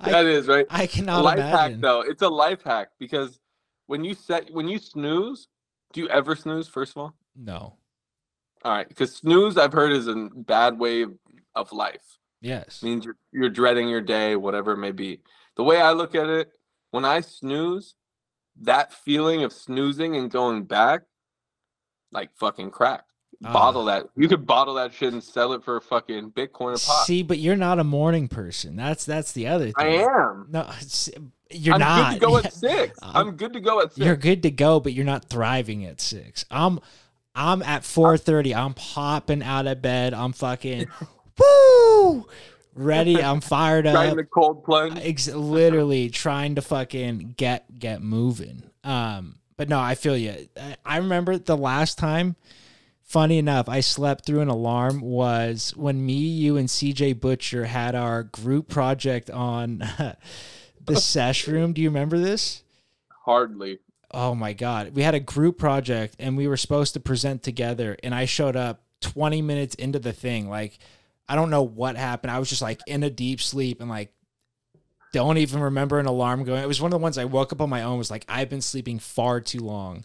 That 0.00 0.26
I, 0.26 0.28
is 0.28 0.46
right? 0.46 0.64
I 0.70 0.86
cannot 0.86 1.24
life 1.24 1.38
imagine. 1.38 1.72
hack 1.72 1.80
though. 1.80 2.02
It's 2.02 2.22
a 2.22 2.28
life 2.28 2.62
hack 2.62 2.90
because 3.00 3.40
when 3.88 4.04
you 4.04 4.14
set 4.14 4.48
when 4.52 4.68
you 4.68 4.78
snooze 4.78 5.48
do 5.92 6.00
you 6.00 6.08
ever 6.08 6.36
snooze 6.36 6.68
first 6.68 6.92
of 6.92 6.98
all? 6.98 7.14
No. 7.34 7.74
All 8.64 8.72
right, 8.72 8.88
because 8.88 9.14
snooze 9.14 9.56
I've 9.56 9.72
heard 9.72 9.92
is 9.92 10.06
a 10.08 10.28
bad 10.34 10.78
way 10.78 11.06
of 11.54 11.72
life. 11.72 12.18
Yes, 12.40 12.80
it 12.82 12.86
means 12.86 13.04
you're 13.04 13.16
you're 13.32 13.50
dreading 13.50 13.88
your 13.88 14.00
day, 14.00 14.36
whatever 14.36 14.72
it 14.72 14.78
may 14.78 14.92
be. 14.92 15.20
The 15.56 15.64
way 15.64 15.80
I 15.80 15.92
look 15.92 16.14
at 16.14 16.28
it, 16.28 16.52
when 16.92 17.04
I 17.04 17.20
snooze, 17.20 17.94
that 18.60 18.92
feeling 18.92 19.42
of 19.42 19.52
snoozing 19.52 20.16
and 20.16 20.30
going 20.30 20.64
back, 20.64 21.02
like 22.12 22.30
fucking 22.36 22.70
crack. 22.70 23.04
Bottle 23.40 23.82
uh, 23.88 24.00
that. 24.00 24.08
You 24.16 24.26
could 24.28 24.46
bottle 24.46 24.74
that 24.74 24.92
shit 24.92 25.12
and 25.12 25.22
sell 25.22 25.52
it 25.52 25.62
for 25.64 25.76
a 25.76 25.80
fucking 25.80 26.32
Bitcoin 26.32 26.76
a 26.82 26.86
pop. 26.86 27.06
See, 27.06 27.22
but 27.22 27.38
you're 27.38 27.54
not 27.56 27.78
a 27.78 27.84
morning 27.84 28.26
person. 28.28 28.74
That's 28.74 29.04
that's 29.04 29.30
the 29.32 29.46
other 29.46 29.66
thing. 29.66 29.74
I 29.76 29.88
am. 30.04 30.46
No, 30.50 30.68
you're 31.50 31.74
I'm 31.74 31.80
not. 31.80 32.10
good 32.12 32.20
to 32.20 32.26
go 32.26 32.36
at 32.38 32.52
six. 32.52 32.98
I'm- 33.02 33.28
I'm 33.28 33.36
good 33.36 33.52
to 33.52 33.60
go 33.60 33.80
at 33.80 33.92
6 33.92 33.98
You're 33.98 34.16
good 34.16 34.42
to 34.42 34.50
go, 34.50 34.80
but 34.80 34.92
you're 34.92 35.04
not 35.04 35.26
thriving 35.26 35.84
at 35.84 36.00
six. 36.00 36.44
I'm 36.50 36.80
I'm 37.34 37.62
at 37.62 37.84
four 37.84 38.18
thirty. 38.18 38.52
I'm 38.54 38.74
popping 38.74 39.42
out 39.44 39.68
of 39.68 39.80
bed. 39.80 40.14
I'm 40.14 40.32
fucking 40.32 40.86
woo 41.38 42.26
ready. 42.74 43.22
I'm 43.22 43.40
fired 43.40 43.84
Trying 43.84 44.10
up. 44.10 44.16
the 44.16 44.24
cold 44.24 44.64
plunge. 44.64 44.96
Uh, 44.96 45.00
ex- 45.02 45.28
literally 45.32 46.10
trying 46.10 46.56
to 46.56 46.62
fucking 46.62 47.34
get 47.36 47.78
get 47.78 48.02
moving. 48.02 48.64
Um, 48.82 49.36
but 49.56 49.68
no, 49.68 49.78
I 49.78 49.94
feel 49.94 50.16
you. 50.16 50.48
I 50.84 50.96
remember 50.96 51.38
the 51.38 51.56
last 51.56 51.98
time. 51.98 52.34
Funny 53.08 53.38
enough, 53.38 53.70
I 53.70 53.80
slept 53.80 54.26
through 54.26 54.42
an 54.42 54.48
alarm 54.48 55.00
was 55.00 55.74
when 55.74 56.04
me, 56.04 56.12
you, 56.12 56.58
and 56.58 56.68
CJ 56.68 57.18
Butcher 57.18 57.64
had 57.64 57.94
our 57.94 58.22
group 58.22 58.68
project 58.68 59.30
on 59.30 59.78
the 60.84 60.96
sesh 60.96 61.48
room. 61.48 61.72
Do 61.72 61.80
you 61.80 61.88
remember 61.88 62.18
this? 62.18 62.62
Hardly. 63.24 63.78
Oh 64.10 64.34
my 64.34 64.52
god. 64.52 64.94
We 64.94 65.02
had 65.04 65.14
a 65.14 65.20
group 65.20 65.56
project 65.56 66.16
and 66.18 66.36
we 66.36 66.48
were 66.48 66.58
supposed 66.58 66.92
to 66.94 67.00
present 67.00 67.42
together 67.42 67.96
and 68.02 68.14
I 68.14 68.26
showed 68.26 68.56
up 68.56 68.82
20 69.00 69.40
minutes 69.40 69.74
into 69.76 69.98
the 69.98 70.12
thing 70.12 70.50
like 70.50 70.78
I 71.30 71.34
don't 71.34 71.50
know 71.50 71.62
what 71.62 71.96
happened. 71.96 72.30
I 72.30 72.38
was 72.38 72.50
just 72.50 72.62
like 72.62 72.80
in 72.86 73.02
a 73.02 73.10
deep 73.10 73.40
sleep 73.40 73.80
and 73.80 73.88
like 73.88 74.12
don't 75.14 75.38
even 75.38 75.60
remember 75.60 75.98
an 75.98 76.04
alarm 76.04 76.44
going. 76.44 76.62
It 76.62 76.68
was 76.68 76.82
one 76.82 76.92
of 76.92 76.98
the 76.98 77.02
ones 77.02 77.16
I 77.16 77.24
woke 77.24 77.54
up 77.54 77.62
on 77.62 77.70
my 77.70 77.84
own 77.84 77.96
was 77.96 78.10
like 78.10 78.26
I've 78.28 78.50
been 78.50 78.60
sleeping 78.60 78.98
far 78.98 79.40
too 79.40 79.60
long. 79.60 80.04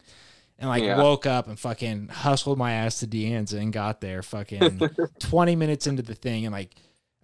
And 0.59 0.69
like 0.69 0.83
Yeah. 0.83 0.97
woke 0.97 1.25
up 1.25 1.47
and 1.47 1.59
fucking 1.59 2.07
hustled 2.09 2.57
my 2.57 2.73
ass 2.73 2.99
to 2.99 3.07
De 3.07 3.29
Anza 3.31 3.59
and 3.59 3.73
got 3.73 3.99
there 4.01 4.21
fucking 4.21 4.81
20 5.19 5.55
minutes 5.55 5.87
into 5.87 6.01
the 6.03 6.15
thing 6.15 6.45
and 6.45 6.53
like 6.53 6.75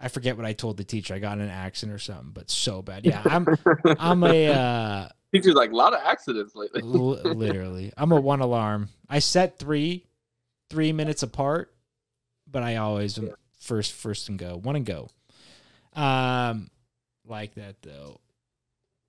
I 0.02 0.08
forget 0.08 0.36
what 0.36 0.46
I 0.46 0.52
told 0.54 0.76
the 0.78 0.84
teacher. 0.84 1.14
I 1.14 1.18
got 1.18 1.38
in 1.38 1.44
an 1.44 1.50
accident 1.50 1.94
or 1.94 1.98
something, 1.98 2.30
but 2.32 2.50
so 2.50 2.80
bad. 2.82 3.04
Yeah, 3.04 3.22
I'm 3.24 3.46
I'm 3.98 4.24
a 4.24 4.48
uh 4.48 5.08
Teacher's 5.32 5.54
like 5.54 5.70
a 5.70 5.76
lot 5.76 5.92
of 5.94 6.00
accidents 6.02 6.54
lately. 6.56 6.80
L- 6.82 7.34
literally 7.34 7.92
i'm 7.96 8.10
a 8.12 8.20
one 8.20 8.40
alarm 8.40 8.88
i 9.08 9.20
set 9.20 9.58
three 9.60 10.04
three 10.70 10.92
minutes 10.92 11.22
apart 11.22 11.72
but 12.50 12.64
i 12.64 12.76
always 12.76 13.16
am 13.16 13.30
first 13.60 13.92
first 13.92 14.28
and 14.28 14.38
go 14.40 14.56
one 14.56 14.74
and 14.74 14.84
go 14.84 15.08
um 15.94 16.68
like 17.26 17.54
that 17.54 17.80
though 17.82 18.20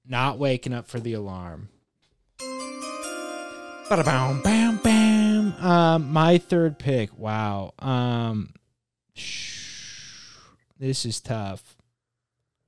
not 0.06 0.38
waking 0.38 0.74
up 0.74 0.88
for 0.88 1.00
the 1.00 1.14
alarm 1.14 1.70
bam 3.90 4.42
bam 4.42 4.78
bam 4.78 5.54
um 5.66 6.12
my 6.12 6.38
third 6.38 6.80
pick 6.80 7.18
wow 7.18 7.74
um 7.80 8.54
sh- 9.14 10.38
this 10.80 11.06
is 11.06 11.20
tough 11.20 11.76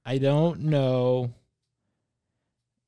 i 0.05 0.17
don't 0.17 0.59
know 0.59 1.33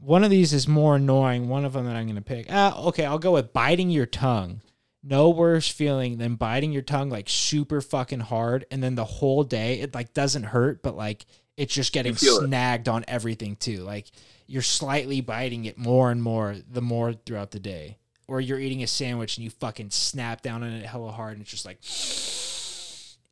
one 0.06 0.24
of 0.24 0.30
these 0.30 0.54
is 0.54 0.68
more 0.68 0.98
annoying. 0.98 1.48
One 1.50 1.66
of 1.66 1.74
them 1.74 1.86
that 1.86 1.96
I'm 1.96 2.06
going 2.06 2.16
to 2.16 2.22
pick. 2.22 2.46
Ah, 2.50 2.80
okay, 2.88 3.06
I'll 3.06 3.18
go 3.18 3.32
with 3.32 3.54
biting 3.54 3.90
your 3.90 4.06
tongue. 4.06 4.62
No 5.02 5.30
worse 5.30 5.68
feeling 5.70 6.18
than 6.18 6.36
biting 6.36 6.72
your 6.72 6.82
tongue 6.82 7.10
like 7.10 7.28
super 7.28 7.82
fucking 7.82 8.20
hard, 8.20 8.66
and 8.70 8.84
then 8.84 8.96
the 8.96 9.06
whole 9.06 9.44
day 9.44 9.80
it 9.80 9.96
like 9.96 10.14
doesn't 10.14 10.44
hurt, 10.44 10.84
but 10.84 10.96
like 10.96 11.26
it's 11.58 11.74
just 11.74 11.94
getting 11.94 12.14
feel 12.14 12.38
it. 12.38 12.48
snagged 12.48 12.90
on 12.90 13.06
everything 13.08 13.56
too. 13.56 13.84
Like 13.84 14.12
you're 14.48 14.62
slightly 14.62 15.22
biting 15.22 15.66
it 15.66 15.78
more 15.78 16.12
and 16.12 16.22
more 16.22 16.56
the 16.70 16.82
more 16.82 17.14
throughout 17.14 17.52
the 17.52 17.60
day. 17.60 17.98
Or 18.28 18.42
you're 18.42 18.60
eating 18.60 18.82
a 18.82 18.88
sandwich 18.88 19.38
and 19.38 19.44
you 19.44 19.52
fucking 19.52 19.92
snap 19.92 20.42
down 20.42 20.64
on 20.64 20.72
it 20.72 20.86
hella 20.86 21.12
hard, 21.12 21.34
and 21.34 21.42
it's 21.42 21.52
just 21.52 21.66
like, 21.66 21.80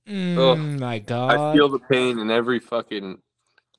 mm, 0.08 0.80
my 0.80 1.00
god. 1.00 1.38
I 1.38 1.54
feel 1.54 1.70
the 1.70 1.80
pain 1.80 2.20
in 2.20 2.30
every 2.30 2.60
fucking 2.60 3.20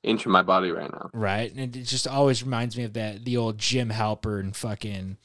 inch 0.03 0.25
of 0.25 0.31
my 0.31 0.41
body 0.41 0.71
right 0.71 0.91
now. 0.91 1.09
Right. 1.13 1.51
And 1.55 1.75
it 1.75 1.83
just 1.83 2.07
always 2.07 2.43
reminds 2.43 2.77
me 2.77 2.83
of 2.83 2.93
that 2.93 3.25
the 3.25 3.37
old 3.37 3.57
Jim 3.57 3.89
Halpert 3.89 4.41
and 4.41 4.55
fucking 4.55 5.17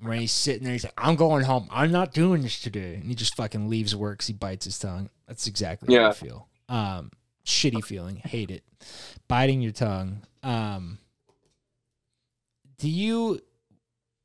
when 0.00 0.18
he's 0.18 0.32
sitting 0.32 0.64
there, 0.64 0.72
he's 0.72 0.84
like, 0.84 0.98
I'm 0.98 1.16
going 1.16 1.44
home. 1.44 1.68
I'm 1.70 1.92
not 1.92 2.12
doing 2.12 2.42
this 2.42 2.60
today. 2.60 2.94
And 2.94 3.04
he 3.04 3.14
just 3.14 3.36
fucking 3.36 3.68
leaves 3.68 3.94
work 3.94 4.18
'cause 4.18 4.26
he 4.26 4.32
bites 4.32 4.64
his 4.64 4.78
tongue. 4.78 5.10
That's 5.28 5.46
exactly 5.46 5.94
how 5.94 6.08
I 6.08 6.12
feel. 6.12 6.48
Um, 6.68 7.10
shitty 7.46 7.84
feeling. 7.84 8.16
Hate 8.16 8.50
it. 8.50 8.64
Biting 9.28 9.60
your 9.60 9.72
tongue. 9.72 10.22
Um 10.42 10.98
do 12.78 12.90
you 12.90 13.40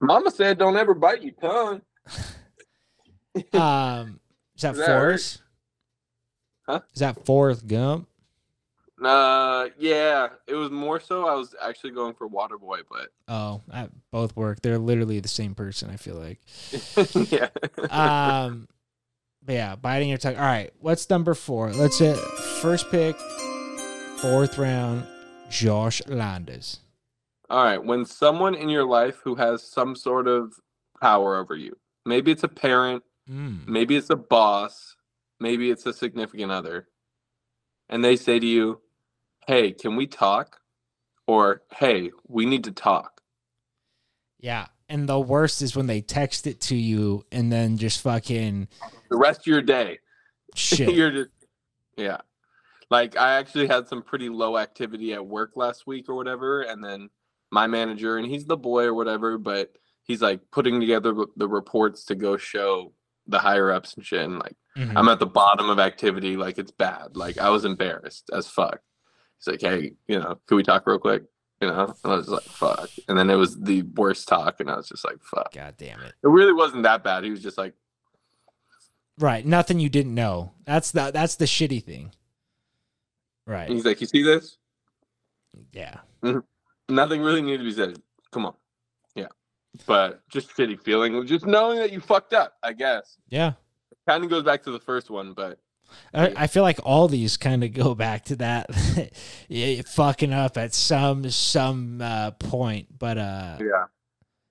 Mama 0.02 0.32
said 0.32 0.58
don't 0.58 0.78
ever 0.78 0.93
bite 0.93 1.24
your 1.24 1.34
tongue. 1.34 1.82
um 3.54 4.20
is 4.56 4.62
that 4.62 4.76
that? 4.76 4.86
Forrest? 4.86 5.41
Huh? 6.68 6.82
Is 6.93 7.00
that 7.00 7.26
Forrest 7.26 7.68
Gump? 7.68 8.08
Uh, 9.02 9.70
yeah, 9.78 10.28
it 10.45 10.56
was 10.56 10.72
more 10.72 11.00
so. 11.00 11.26
I 11.26 11.34
was 11.34 11.56
actually 11.64 11.91
going 11.91 12.14
for 12.14 12.28
Waterboy, 12.28 12.82
but 12.91 13.08
Oh, 13.30 13.62
I, 13.72 13.88
both 14.12 14.36
work. 14.36 14.62
They're 14.62 14.78
literally 14.78 15.22
the 15.22 15.30
same 15.30 15.56
person, 15.56 15.89
I 15.89 15.95
feel 15.95 16.16
like. 16.16 16.39
yeah. 17.32 17.47
um 17.89 18.68
but 19.41 19.54
yeah 19.54 19.76
biting 19.76 20.10
your 20.10 20.18
tongue 20.18 20.36
all 20.36 20.41
right 20.41 20.72
what's 20.80 21.10
number 21.10 21.34
four 21.34 21.72
let's 21.72 21.97
hit 21.97 22.18
first 22.62 22.91
pick 22.91 23.16
fourth 24.18 24.58
round 24.58 25.06
josh 25.50 26.02
landers 26.08 26.80
All 27.50 27.64
right. 27.64 27.84
When 27.84 28.06
someone 28.06 28.56
in 28.56 28.70
your 28.70 28.86
life 28.86 29.20
who 29.24 29.36
has 29.36 29.64
some 29.64 29.95
sort 29.95 30.28
of 30.28 30.54
power 31.02 31.38
over 31.38 31.56
you, 31.56 31.76
maybe 32.06 32.32
it's 32.32 32.43
a 32.43 32.50
parent, 32.50 33.04
mm. 33.30 33.68
maybe 33.68 33.95
it's 33.95 34.10
a 34.10 34.16
boss, 34.16 34.95
maybe 35.39 35.72
it's 35.72 35.86
a 35.86 35.93
significant 35.93 36.52
other, 36.52 36.88
and 37.89 38.04
they 38.04 38.16
say 38.16 38.39
to 38.39 38.45
you, 38.45 38.82
Hey, 39.47 39.72
can 39.72 39.95
we 39.95 40.06
talk? 40.06 40.58
Or, 41.28 41.64
Hey, 41.76 42.12
we 42.28 42.45
need 42.45 42.64
to 42.66 42.72
talk. 42.72 43.22
yeah 44.39 44.68
and 44.89 45.08
the 45.08 45.20
worst 45.20 45.62
is 45.62 45.76
when 45.76 45.86
they 45.86 46.02
text 46.02 46.47
it 46.47 46.60
to 46.60 46.76
you 46.76 47.24
and 47.32 47.52
then 47.52 47.78
just 47.78 48.02
fucking 48.02 48.68
The 49.10 49.18
rest 49.18 49.41
of 49.41 49.47
your 49.47 49.62
day, 49.62 50.00
shit 50.56 50.93
you're 50.93 51.12
just, 51.12 51.30
yeah. 51.95 52.18
Like, 52.89 53.16
I 53.16 53.38
actually 53.38 53.68
had 53.68 53.88
some 53.88 54.02
pretty 54.02 54.30
low 54.30 54.58
activity 54.58 55.14
at 55.14 55.24
work 55.24 55.52
last 55.56 55.86
week 55.86 56.10
or 56.10 56.16
whatever, 56.16 56.64
and 56.64 56.84
then 56.84 57.10
my 57.52 57.68
manager, 57.68 58.18
and 58.18 58.28
he's 58.28 58.45
the 58.45 58.58
boy 58.58 58.86
or 58.86 58.93
whatever, 58.93 59.38
but 59.38 59.72
he's 60.04 60.22
like 60.22 60.39
putting 60.52 60.80
together 60.80 61.14
the 61.36 61.47
reports 61.47 62.06
to 62.06 62.16
go 62.16 62.38
show 62.38 62.93
the 63.28 63.39
higher 63.39 63.72
ups 63.72 63.93
and 63.95 64.06
shit, 64.06 64.22
and 64.22 64.39
like, 64.39 64.56
Mhm. 64.78 64.93
I'm 64.95 65.10
at 65.10 65.20
the 65.20 65.26
bottom 65.26 65.70
of 65.70 65.80
activity. 65.80 66.38
Like 66.38 66.58
it's 66.58 66.72
bad. 66.72 67.16
Like 67.18 67.38
I 67.38 67.50
was 67.50 67.66
embarrassed 67.66 68.30
as 68.34 68.47
fuck. 68.47 68.80
He's 69.38 69.47
like, 69.52 69.62
hey, 69.62 69.93
you 70.08 70.20
know, 70.20 70.39
can 70.47 70.58
we 70.58 70.64
talk 70.64 70.86
real 70.88 71.00
quick? 71.00 71.24
You 71.62 71.68
know, 71.68 71.93
and 72.04 72.14
I 72.14 72.16
was 72.16 72.30
like, 72.30 72.43
fuck. 72.43 72.89
And 73.10 73.18
then 73.18 73.30
it 73.30 73.36
was 73.36 73.60
the 73.60 73.82
worst 73.82 74.28
talk, 74.28 74.60
and 74.62 74.70
I 74.72 74.78
was 74.78 74.88
just 74.88 75.04
like, 75.06 75.22
fuck. 75.24 75.52
god 75.54 75.76
damn 75.78 76.00
it 76.02 76.14
It 76.24 76.28
really 76.28 76.54
wasn't 76.54 76.84
that 76.84 77.04
bad. 77.04 77.24
He 77.24 77.32
was 77.32 77.41
just 77.41 77.58
like, 77.58 77.74
right 79.18 79.45
nothing 79.45 79.80
you 79.82 79.89
didn't 79.89 80.16
know 80.16 80.54
that's 80.66 80.91
the 80.91 81.12
that's 81.14 81.36
the 81.36 81.43
shitty 81.43 81.84
thing 81.84 82.10
right 83.45 83.68
he's 83.70 83.84
like, 83.84 84.00
you 84.00 84.08
see 84.08 84.24
this? 84.24 84.58
yeah 85.74 85.97
Nothing 86.90 87.22
really 87.22 87.42
needed 87.42 87.60
to 87.60 87.64
be 87.64 87.72
said. 87.72 88.02
Come 88.32 88.46
on, 88.46 88.56
yeah. 89.16 89.28
But 89.86 90.28
just 90.30 90.50
shitty 90.50 90.82
feeling, 90.82 91.26
just 91.26 91.46
knowing 91.46 91.78
that 91.80 91.92
you 91.92 92.02
fucked 92.02 92.34
up. 92.34 92.54
I 92.64 92.74
guess 92.74 93.18
yeah 93.30 93.54
kind 94.10 94.24
of 94.24 94.30
goes 94.30 94.44
back 94.44 94.64
to 94.64 94.72
the 94.72 94.80
first 94.80 95.10
one, 95.10 95.34
but 95.34 95.60
I, 96.14 96.34
I 96.36 96.48
feel 96.48 96.64
like 96.64 96.80
all 96.84 97.08
these 97.08 97.38
kind 97.38 97.64
of 97.64 97.74
go 97.74 97.94
back 98.08 98.26
to 98.26 98.36
that 98.38 98.74
fucking 99.88 100.34
up 100.34 100.58
at 100.58 100.74
some 100.74 101.30
some 101.30 102.02
uh, 102.02 102.32
point, 102.32 102.88
but 102.98 103.18
uh, 103.18 103.58
yeah, 103.60 103.86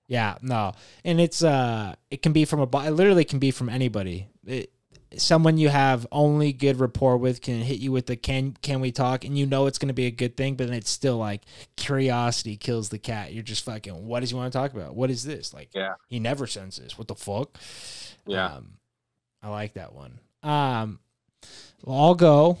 yeah, 0.07 0.37
no, 0.41 0.73
and 1.03 1.19
it's 1.19 1.43
uh, 1.43 1.95
it 2.09 2.21
can 2.21 2.31
be 2.31 2.45
from 2.45 2.61
a, 2.61 2.87
it 2.87 2.91
literally 2.91 3.25
can 3.25 3.39
be 3.39 3.51
from 3.51 3.69
anybody. 3.69 4.27
It, 4.45 4.71
someone 5.17 5.57
you 5.57 5.69
have 5.69 6.05
only 6.11 6.53
good 6.53 6.79
rapport 6.79 7.17
with 7.17 7.41
can 7.41 7.61
hit 7.61 7.79
you 7.79 7.91
with 7.91 8.05
the 8.05 8.15
can 8.15 8.55
can 8.61 8.79
we 8.81 8.91
talk, 8.91 9.23
and 9.25 9.37
you 9.37 9.45
know 9.45 9.65
it's 9.65 9.77
going 9.79 9.87
to 9.87 9.93
be 9.93 10.05
a 10.05 10.11
good 10.11 10.37
thing, 10.37 10.55
but 10.55 10.67
then 10.67 10.75
it's 10.75 10.89
still 10.89 11.17
like 11.17 11.41
curiosity 11.75 12.55
kills 12.57 12.89
the 12.89 12.99
cat. 12.99 13.33
You're 13.33 13.43
just 13.43 13.63
fucking, 13.65 14.05
what 14.05 14.19
does 14.19 14.29
he 14.29 14.35
want 14.35 14.51
to 14.53 14.57
talk 14.59 14.73
about? 14.73 14.95
What 14.95 15.09
is 15.09 15.23
this? 15.23 15.53
Like, 15.53 15.69
Yeah. 15.73 15.93
he 16.07 16.19
never 16.19 16.45
sends 16.47 16.77
this. 16.77 16.97
What 16.97 17.07
the 17.07 17.15
fuck? 17.15 17.57
yeah. 18.27 18.55
Um, 18.57 18.73
I 19.41 19.49
like 19.49 19.73
that 19.73 19.93
one. 19.93 20.19
Um, 20.43 20.99
well, 21.83 21.97
I'll 21.99 22.15
go. 22.15 22.57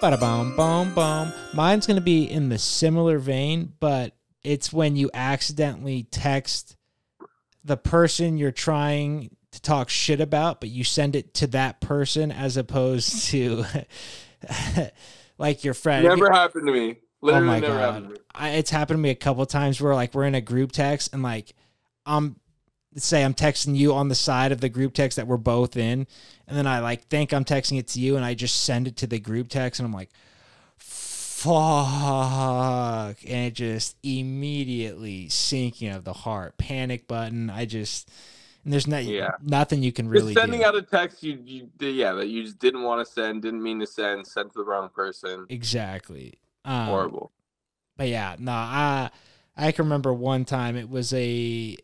Bada 0.00 0.18
bum 0.18 0.56
bum 0.56 0.94
bum. 0.94 1.32
Mine's 1.54 1.86
gonna 1.86 2.00
be 2.00 2.24
in 2.24 2.48
the 2.48 2.58
similar 2.58 3.18
vein, 3.18 3.72
but 3.78 4.14
it's 4.42 4.72
when 4.72 4.96
you 4.96 5.10
accidentally 5.14 6.02
text 6.04 6.76
the 7.64 7.76
person 7.76 8.36
you're 8.36 8.50
trying 8.50 9.34
to 9.52 9.62
talk 9.62 9.88
shit 9.88 10.20
about, 10.20 10.60
but 10.60 10.68
you 10.68 10.82
send 10.82 11.14
it 11.14 11.34
to 11.34 11.46
that 11.48 11.80
person 11.80 12.32
as 12.32 12.56
opposed 12.56 13.24
to 13.30 13.64
like 15.38 15.64
your 15.64 15.74
friend. 15.74 16.04
never 16.04 16.30
happened 16.30 16.66
to 16.66 16.72
me. 16.72 16.96
Literally 17.20 17.46
oh 17.46 17.50
my 17.52 17.60
never 17.60 17.74
god, 17.74 17.80
happened 17.80 18.06
to 18.06 18.12
me. 18.14 18.18
I, 18.34 18.50
it's 18.50 18.70
happened 18.70 18.98
to 18.98 19.02
me 19.02 19.10
a 19.10 19.14
couple 19.14 19.46
times 19.46 19.80
where 19.80 19.94
like 19.94 20.12
we're 20.14 20.24
in 20.24 20.34
a 20.34 20.40
group 20.40 20.72
text 20.72 21.12
and 21.12 21.22
like 21.22 21.54
I'm 22.04 22.36
say 22.96 23.24
I'm 23.24 23.34
texting 23.34 23.76
you 23.76 23.94
on 23.94 24.08
the 24.08 24.14
side 24.14 24.52
of 24.52 24.60
the 24.60 24.68
group 24.68 24.94
text 24.94 25.16
that 25.16 25.26
we're 25.26 25.36
both 25.36 25.76
in, 25.76 26.06
and 26.46 26.58
then 26.58 26.66
I 26.66 26.80
like 26.80 27.04
think 27.08 27.32
I'm 27.32 27.44
texting 27.44 27.78
it 27.78 27.88
to 27.88 28.00
you, 28.00 28.16
and 28.16 28.24
I 28.24 28.34
just 28.34 28.64
send 28.64 28.88
it 28.88 28.96
to 28.98 29.06
the 29.06 29.18
group 29.20 29.48
text, 29.48 29.80
and 29.80 29.86
I'm 29.86 29.92
like, 29.92 30.10
fuck, 31.42 31.56
and 33.26 33.46
it 33.46 33.54
just 33.54 33.96
immediately 34.02 35.28
sinking 35.28 35.90
of 35.90 36.04
the 36.04 36.12
heart, 36.12 36.58
panic 36.58 37.06
button. 37.06 37.48
I 37.50 37.64
just 37.64 38.10
and 38.64 38.72
there's 38.72 38.86
not 38.86 39.04
Yeah. 39.04 39.32
nothing 39.42 39.82
you 39.82 39.92
can 39.92 40.08
really 40.08 40.34
Just 40.34 40.40
sending 40.40 40.60
do. 40.60 40.66
out 40.66 40.76
a 40.76 40.82
text 40.82 41.22
you, 41.22 41.38
you 41.44 41.68
yeah 41.80 42.12
that 42.12 42.28
you 42.28 42.42
just 42.44 42.58
didn't 42.58 42.82
want 42.82 43.04
to 43.06 43.12
send, 43.12 43.42
didn't 43.42 43.62
mean 43.62 43.80
to 43.80 43.86
send, 43.86 44.26
sent 44.26 44.52
to 44.52 44.58
the 44.58 44.64
wrong 44.64 44.88
person. 44.88 45.46
exactly. 45.48 46.34
Um, 46.64 46.86
Horrible. 46.86 47.32
But 47.96 48.08
yeah, 48.08 48.36
no, 48.38 48.52
I 48.52 49.10
I 49.56 49.72
can 49.72 49.84
remember 49.84 50.12
one 50.12 50.44
time 50.44 50.76
it 50.76 50.88
was 50.88 51.12
a 51.12 51.76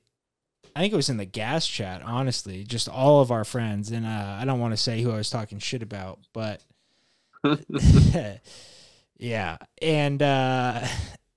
I 0.77 0.81
think 0.81 0.93
it 0.93 0.97
was 0.97 1.09
in 1.11 1.17
the 1.17 1.25
gas 1.25 1.67
chat, 1.67 2.03
honestly, 2.03 2.63
just 2.63 2.89
all 2.89 3.21
of 3.21 3.31
our 3.33 3.45
friends 3.45 3.91
and 3.91 4.07
uh, 4.07 4.39
I 4.41 4.45
don't 4.45 4.61
want 4.61 4.73
to 4.73 4.77
say 4.77 5.03
who 5.03 5.11
I 5.11 5.17
was 5.17 5.31
talking 5.31 5.59
shit 5.59 5.83
about, 5.83 6.21
but 6.33 6.63
yeah. 9.19 9.57
And 9.83 10.23
uh 10.23 10.87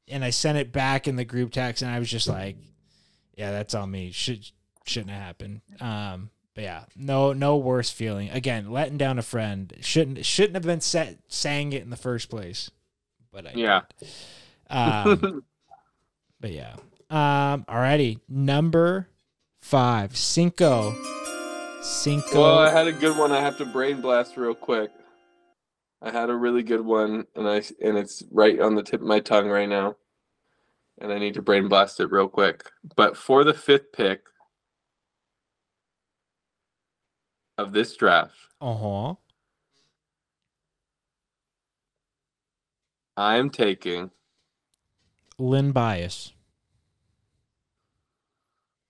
and 0.07 0.23
I 0.25 0.29
sent 0.29 0.57
it 0.57 0.71
back 0.71 1.07
in 1.07 1.15
the 1.15 1.25
group 1.25 1.51
text 1.51 1.81
and 1.81 1.91
I 1.91 1.99
was 1.99 2.09
just 2.09 2.27
like, 2.27 2.57
yeah, 3.37 3.51
that's 3.51 3.73
on 3.73 3.89
me. 3.89 4.11
Should 4.11 4.49
shouldn't 4.85 5.11
have 5.11 5.21
happened. 5.21 5.61
Um 5.79 6.29
but 6.53 6.63
yeah, 6.63 6.83
no 6.95 7.33
no 7.33 7.57
worse 7.57 7.89
feeling. 7.89 8.29
Again, 8.29 8.71
letting 8.71 8.97
down 8.97 9.19
a 9.19 9.23
friend 9.23 9.73
shouldn't 9.81 10.25
shouldn't 10.25 10.55
have 10.55 10.63
been 10.63 10.81
set, 10.81 11.19
saying 11.27 11.73
it 11.73 11.83
in 11.83 11.89
the 11.89 11.97
first 11.97 12.29
place. 12.29 12.71
But 13.31 13.47
I 13.47 13.51
Yeah. 13.55 13.81
Um 14.69 15.43
but 16.39 16.51
yeah. 16.51 16.75
Um, 17.11 17.65
alrighty. 17.65 18.19
Number 18.29 19.09
five. 19.61 20.15
Cinco. 20.15 20.95
Cinco. 21.81 22.41
well, 22.41 22.59
I 22.59 22.71
had 22.71 22.87
a 22.87 22.93
good 22.93 23.17
one. 23.17 23.31
I 23.31 23.41
have 23.41 23.57
to 23.57 23.65
brain 23.65 23.99
blast 24.01 24.37
real 24.37 24.55
quick. 24.55 24.91
I 26.01 26.09
had 26.09 26.29
a 26.29 26.35
really 26.35 26.63
good 26.63 26.81
one, 26.81 27.25
and 27.35 27.47
I 27.47 27.57
and 27.81 27.97
it's 27.97 28.23
right 28.31 28.59
on 28.59 28.75
the 28.75 28.81
tip 28.81 29.01
of 29.01 29.07
my 29.07 29.19
tongue 29.19 29.49
right 29.49 29.69
now, 29.69 29.97
and 30.99 31.11
I 31.11 31.19
need 31.19 31.35
to 31.35 31.41
brain 31.41 31.67
blast 31.67 31.99
it 31.99 32.11
real 32.11 32.27
quick. 32.27 32.63
But 32.95 33.17
for 33.17 33.43
the 33.43 33.53
fifth 33.53 33.91
pick 33.91 34.21
of 37.61 37.71
this 37.73 37.95
draft, 37.95 38.35
uh-huh. 38.59 39.15
I 43.17 43.37
am 43.37 43.49
taking. 43.49 44.11
Len 45.37 45.71
Bias. 45.71 46.33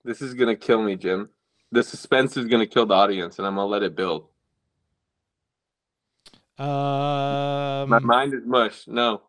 This 0.03 0.21
is 0.21 0.33
gonna 0.33 0.55
kill 0.55 0.81
me, 0.81 0.95
Jim. 0.95 1.29
The 1.71 1.83
suspense 1.83 2.35
is 2.37 2.45
gonna 2.45 2.67
kill 2.67 2.85
the 2.85 2.93
audience, 2.93 3.37
and 3.37 3.47
I'm 3.47 3.55
gonna 3.55 3.67
let 3.67 3.83
it 3.83 3.95
build. 3.95 4.27
My 6.57 7.83
Um 7.97 8.05
mind 8.05 8.33
is 8.33 8.45
mush. 8.45 8.87
No, 8.87 9.21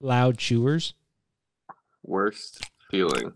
loud 0.00 0.38
chewers. 0.38 0.94
worst 2.02 2.62
feeling. 2.90 3.32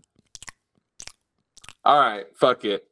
All 1.83 1.99
right, 1.99 2.25
fuck 2.35 2.65
it. 2.65 2.86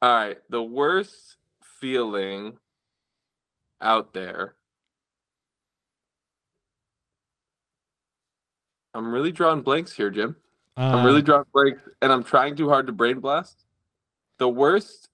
All 0.00 0.14
right, 0.14 0.38
the 0.48 0.62
worst 0.62 1.36
feeling 1.80 2.56
out 3.80 4.12
there. 4.12 4.54
I'm 8.94 9.12
really 9.12 9.32
drawing 9.32 9.62
blanks 9.62 9.92
here, 9.92 10.10
Jim. 10.10 10.36
I'm 10.76 11.04
really 11.04 11.20
Uh, 11.20 11.24
drawing 11.24 11.44
blanks, 11.52 11.80
and 12.00 12.12
I'm 12.12 12.22
trying 12.24 12.54
too 12.56 12.68
hard 12.68 12.86
to 12.86 12.92
brain 12.92 13.18
blast. 13.20 13.64
The 14.38 14.48
worst 14.48 15.08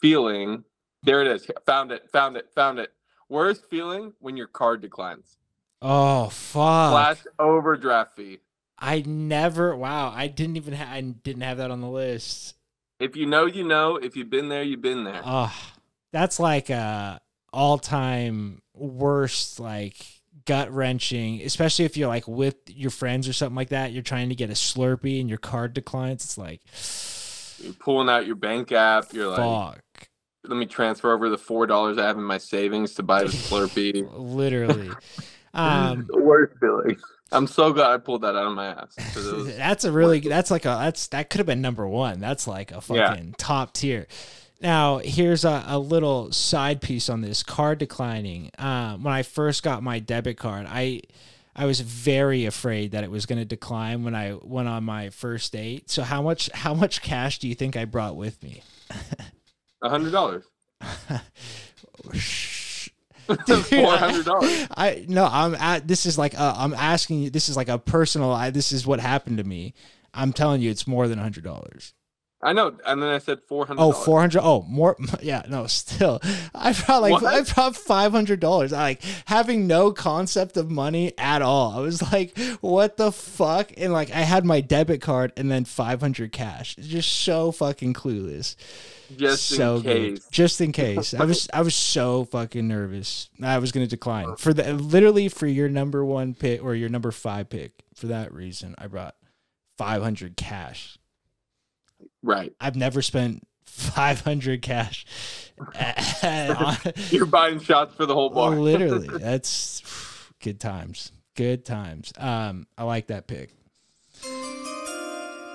feeling. 0.00 0.64
There 1.04 1.20
it 1.22 1.28
is. 1.28 1.48
Found 1.66 1.92
it. 1.92 2.10
Found 2.10 2.36
it. 2.36 2.50
Found 2.54 2.80
it. 2.80 2.92
Worst 3.28 3.66
feeling 3.70 4.12
when 4.18 4.36
your 4.36 4.48
card 4.48 4.80
declines. 4.80 5.38
Oh 5.82 6.28
fuck. 6.30 6.90
Flash 6.92 7.24
overdraft 7.38 8.16
fee. 8.16 8.40
I 8.78 9.00
never 9.06 9.74
wow, 9.76 10.10
I 10.14 10.26
didn't 10.26 10.56
even 10.56 10.74
ha- 10.74 10.90
I 10.90 11.00
didn't 11.00 11.42
have 11.42 11.58
that 11.58 11.70
on 11.70 11.80
the 11.80 11.88
list. 11.88 12.54
If 12.98 13.16
you 13.16 13.26
know, 13.26 13.46
you 13.46 13.64
know. 13.64 13.96
If 13.96 14.16
you've 14.16 14.30
been 14.30 14.48
there, 14.48 14.62
you've 14.62 14.82
been 14.82 15.04
there. 15.04 15.20
Oh, 15.24 15.54
that's 16.12 16.40
like 16.40 16.70
a 16.70 17.20
all-time 17.52 18.62
worst 18.74 19.58
like 19.60 19.96
gut 20.44 20.70
wrenching, 20.72 21.40
especially 21.42 21.84
if 21.84 21.96
you're 21.96 22.08
like 22.08 22.26
with 22.28 22.56
your 22.68 22.90
friends 22.90 23.28
or 23.28 23.32
something 23.32 23.56
like 23.56 23.70
that. 23.70 23.92
You're 23.92 24.02
trying 24.02 24.28
to 24.30 24.34
get 24.34 24.50
a 24.50 24.54
Slurpee 24.54 25.20
and 25.20 25.28
your 25.28 25.38
card 25.38 25.74
declines. 25.74 26.24
It's 26.24 26.38
like 26.38 26.60
You're 27.62 27.74
pulling 27.74 28.08
out 28.08 28.26
your 28.26 28.36
bank 28.36 28.72
app. 28.72 29.12
You're 29.12 29.28
like, 29.28 29.38
fuck, 29.38 30.08
let 30.44 30.56
me 30.56 30.66
transfer 30.66 31.12
over 31.12 31.28
the 31.28 31.38
four 31.38 31.66
dollars 31.66 31.98
I 31.98 32.04
have 32.06 32.16
in 32.16 32.24
my 32.24 32.38
savings 32.38 32.94
to 32.94 33.02
buy 33.02 33.24
the 33.24 33.28
Slurpee. 33.30 34.08
literally. 34.12 34.90
Um, 35.54 36.06
the 36.10 36.20
worst 36.20 36.52
feeling. 36.60 36.98
I'm 37.32 37.46
so 37.46 37.72
glad 37.72 37.90
I 37.90 37.98
pulled 37.98 38.22
that 38.22 38.36
out 38.36 38.46
of 38.46 38.52
my 38.54 38.66
ass. 38.66 38.96
was- 39.16 39.56
that's 39.56 39.84
a 39.84 39.92
really 39.92 40.20
that's 40.20 40.50
like 40.50 40.64
a 40.64 40.68
that's 40.80 41.08
that 41.08 41.28
could 41.30 41.38
have 41.38 41.46
been 41.46 41.60
number 41.60 41.86
one. 41.86 42.20
That's 42.20 42.46
like 42.46 42.70
a 42.70 42.82
Yeah. 42.88 43.08
fucking 43.10 43.34
top 43.38 43.72
tier. 43.72 44.06
Now 44.60 44.98
here's 44.98 45.44
a, 45.44 45.64
a 45.66 45.78
little 45.78 46.32
side 46.32 46.80
piece 46.80 47.08
on 47.08 47.20
this 47.20 47.42
card 47.42 47.78
declining. 47.78 48.50
Um, 48.58 49.02
when 49.02 49.12
I 49.12 49.22
first 49.22 49.62
got 49.62 49.82
my 49.82 49.98
debit 49.98 50.38
card, 50.38 50.66
I 50.68 51.02
I 51.54 51.64
was 51.66 51.80
very 51.80 52.44
afraid 52.46 52.92
that 52.92 53.02
it 53.02 53.10
was 53.10 53.26
going 53.26 53.38
to 53.38 53.44
decline 53.44 54.04
when 54.04 54.14
I 54.14 54.34
went 54.42 54.68
on 54.68 54.84
my 54.84 55.10
first 55.10 55.52
date. 55.52 55.90
So 55.90 56.02
how 56.02 56.22
much 56.22 56.48
how 56.54 56.74
much 56.74 57.02
cash 57.02 57.38
do 57.38 57.48
you 57.48 57.54
think 57.54 57.76
I 57.76 57.84
brought 57.86 58.14
with 58.16 58.42
me? 58.42 58.62
A 59.82 59.88
hundred 59.90 60.12
dollars. 60.12 60.44
Four 63.46 63.96
hundred 63.96 64.24
dollars. 64.24 64.66
I 64.76 65.04
no, 65.08 65.26
I'm 65.30 65.54
at 65.54 65.88
this 65.88 66.06
is 66.06 66.16
like 66.16 66.38
uh, 66.38 66.54
I'm 66.56 66.74
asking 66.74 67.20
you. 67.20 67.30
This 67.30 67.48
is 67.48 67.56
like 67.56 67.68
a 67.68 67.78
personal. 67.78 68.32
I, 68.32 68.50
this 68.50 68.72
is 68.72 68.86
what 68.86 69.00
happened 69.00 69.38
to 69.38 69.44
me. 69.44 69.74
I'm 70.14 70.32
telling 70.32 70.62
you, 70.62 70.70
it's 70.70 70.86
more 70.86 71.08
than 71.08 71.18
a 71.18 71.22
hundred 71.22 71.44
dollars. 71.44 71.92
I 72.42 72.52
know. 72.52 72.76
And 72.86 73.02
then 73.02 73.08
I 73.08 73.18
said 73.18 73.40
four 73.48 73.66
hundred. 73.66 73.82
Oh, 73.82 73.92
400. 73.92 74.40
Oh, 74.42 74.62
more. 74.68 74.96
Yeah, 75.22 75.42
no, 75.48 75.66
still. 75.66 76.20
I 76.54 76.72
brought 76.72 77.02
like, 77.02 77.12
What? 77.12 77.24
I 77.24 77.42
brought 77.42 77.72
$500. 77.74 78.72
I 78.72 78.76
like 78.76 79.02
having 79.24 79.66
no 79.66 79.90
concept 79.90 80.56
of 80.56 80.70
money 80.70 81.12
at 81.18 81.40
all. 81.40 81.72
I 81.72 81.80
was 81.80 82.02
like, 82.12 82.38
what 82.60 82.98
the 82.98 83.10
fuck? 83.10 83.72
And 83.76 83.92
like, 83.92 84.10
I 84.10 84.20
had 84.20 84.44
my 84.44 84.60
debit 84.60 85.00
card 85.00 85.32
and 85.36 85.50
then 85.50 85.64
500 85.64 86.30
cash. 86.30 86.76
Just 86.76 87.10
so 87.10 87.50
fucking 87.52 87.94
clueless. 87.94 88.54
Just 89.16 89.46
so 89.48 89.76
in 89.76 89.82
case. 89.82 90.18
Good. 90.20 90.32
Just 90.32 90.60
in 90.60 90.72
case. 90.72 91.14
I 91.14 91.24
was, 91.24 91.48
I 91.54 91.62
was 91.62 91.74
so 91.74 92.24
fucking 92.26 92.68
nervous. 92.68 93.30
I 93.42 93.58
was 93.58 93.72
going 93.72 93.86
to 93.86 93.90
decline 93.90 94.36
for 94.36 94.52
the, 94.52 94.74
literally 94.74 95.28
for 95.28 95.46
your 95.46 95.68
number 95.68 96.04
one 96.04 96.34
pick 96.34 96.62
or 96.62 96.74
your 96.74 96.90
number 96.90 97.10
five 97.12 97.48
pick. 97.48 97.72
For 97.94 98.08
that 98.08 98.32
reason, 98.34 98.74
I 98.76 98.88
brought 98.88 99.14
500 99.78 100.36
cash. 100.36 100.98
Right. 102.26 102.52
I've 102.60 102.74
never 102.74 103.02
spent 103.02 103.46
500 103.66 104.60
cash. 104.62 105.06
on- 106.20 106.76
You're 107.10 107.24
buying 107.26 107.60
shots 107.60 107.94
for 107.94 108.04
the 108.04 108.14
whole 108.14 108.30
bar. 108.30 108.50
Literally, 108.56 109.06
that's 109.18 109.82
good 110.42 110.58
times. 110.58 111.12
Good 111.36 111.64
times. 111.64 112.12
Um, 112.18 112.66
I 112.76 112.82
like 112.84 113.06
that 113.08 113.26
pick. 113.28 113.50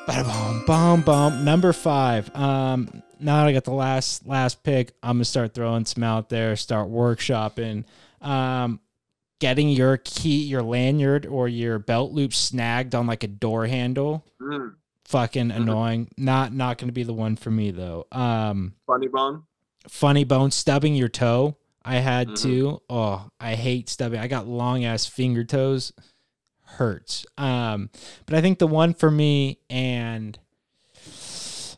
Boom, 0.07 0.63
boom, 0.65 1.01
boom. 1.01 1.43
Number 1.45 1.73
five. 1.73 2.33
Um, 2.35 3.03
now 3.19 3.41
that 3.41 3.47
I 3.47 3.53
got 3.53 3.63
the 3.65 3.71
last 3.73 4.25
last 4.27 4.63
pick, 4.63 4.93
I'm 5.03 5.17
gonna 5.17 5.25
start 5.25 5.53
throwing 5.53 5.85
some 5.85 6.03
out 6.03 6.29
there. 6.29 6.55
Start 6.55 6.89
workshopping. 6.89 7.83
Um, 8.21 8.79
getting 9.39 9.69
your 9.69 9.97
key, 9.97 10.43
your 10.43 10.63
lanyard, 10.63 11.25
or 11.25 11.47
your 11.47 11.79
belt 11.79 12.11
loop 12.11 12.33
snagged 12.33 12.95
on 12.95 13.07
like 13.07 13.23
a 13.23 13.27
door 13.27 13.65
handle. 13.67 14.25
Mm, 14.41 14.75
Fucking 15.11 15.51
annoying. 15.51 16.09
Not 16.17 16.53
not 16.53 16.77
gonna 16.77 16.91
be 16.93 17.03
the 17.03 17.13
one 17.13 17.35
for 17.35 17.51
me 17.51 17.71
though. 17.71 18.07
Um, 18.11 18.73
funny 18.87 19.07
bone. 19.07 19.43
funny 19.89 20.23
bone 20.23 20.51
stubbing 20.51 20.95
your 20.95 21.09
toe. 21.09 21.55
I 21.83 21.95
had 21.95 22.29
Mhm. 22.29 22.41
to. 22.43 22.81
Oh, 22.89 23.29
I 23.39 23.55
hate 23.55 23.89
stubbing. 23.89 24.19
I 24.19 24.27
got 24.27 24.47
long 24.47 24.85
ass 24.85 25.05
finger 25.07 25.43
toes. 25.43 25.91
Hurts. 26.63 27.25
Um, 27.37 27.89
but 28.25 28.35
I 28.35 28.41
think 28.41 28.59
the 28.59 28.67
one 28.67 28.93
for 28.93 29.09
me 29.11 29.57
and 29.69 30.37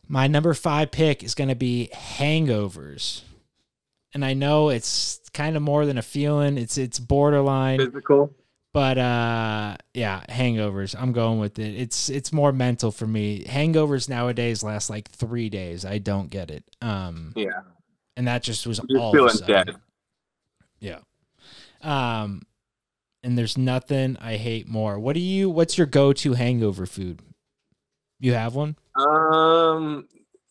my 0.07 0.27
number 0.27 0.53
five 0.53 0.91
pick 0.91 1.23
is 1.23 1.34
gonna 1.34 1.55
be 1.55 1.89
hangovers. 1.93 3.21
And 4.13 4.23
I 4.23 4.34
know 4.34 4.69
it's 4.69 5.19
kind 5.34 5.55
of 5.55 5.63
more 5.63 5.86
than 5.88 5.97
a 5.97 6.01
feeling. 6.03 6.57
It's 6.57 6.77
it's 6.77 6.99
borderline. 6.99 7.79
Physical. 7.79 8.31
But 8.74 8.97
uh 8.97 9.78
yeah, 9.93 10.24
hangovers. 10.30 10.95
I'm 10.99 11.11
going 11.13 11.39
with 11.39 11.59
it. 11.59 11.76
It's 11.80 12.09
it's 12.09 12.34
more 12.34 12.51
mental 12.51 12.91
for 12.91 13.05
me. 13.05 13.43
Hangovers 13.45 14.09
nowadays 14.09 14.63
last 14.63 14.89
like 14.89 15.09
3 15.09 15.49
days. 15.49 15.86
I 15.86 15.99
don't 15.99 16.30
get 16.30 16.49
it. 16.49 16.63
Um 16.82 17.34
Yeah. 17.36 17.61
and 18.17 18.28
that 18.28 18.41
just 18.41 18.65
was 18.65 18.82
You're 18.89 18.99
all 18.99 19.11
feeling 19.13 19.38
dead. 19.45 19.76
Yeah. 20.80 20.99
Um 21.82 22.41
and 23.24 23.38
there's 23.38 23.57
nothing 23.57 24.17
I 24.19 24.38
hate 24.38 24.67
more. 24.67 24.99
What 24.99 25.13
do 25.13 25.19
you 25.19 25.49
what's 25.49 25.78
your 25.78 25.88
go-to 25.88 26.34
hangover 26.34 26.86
food? 26.86 27.21
You 28.19 28.34
have 28.34 28.55
one? 28.55 28.76
Um, 28.95 30.07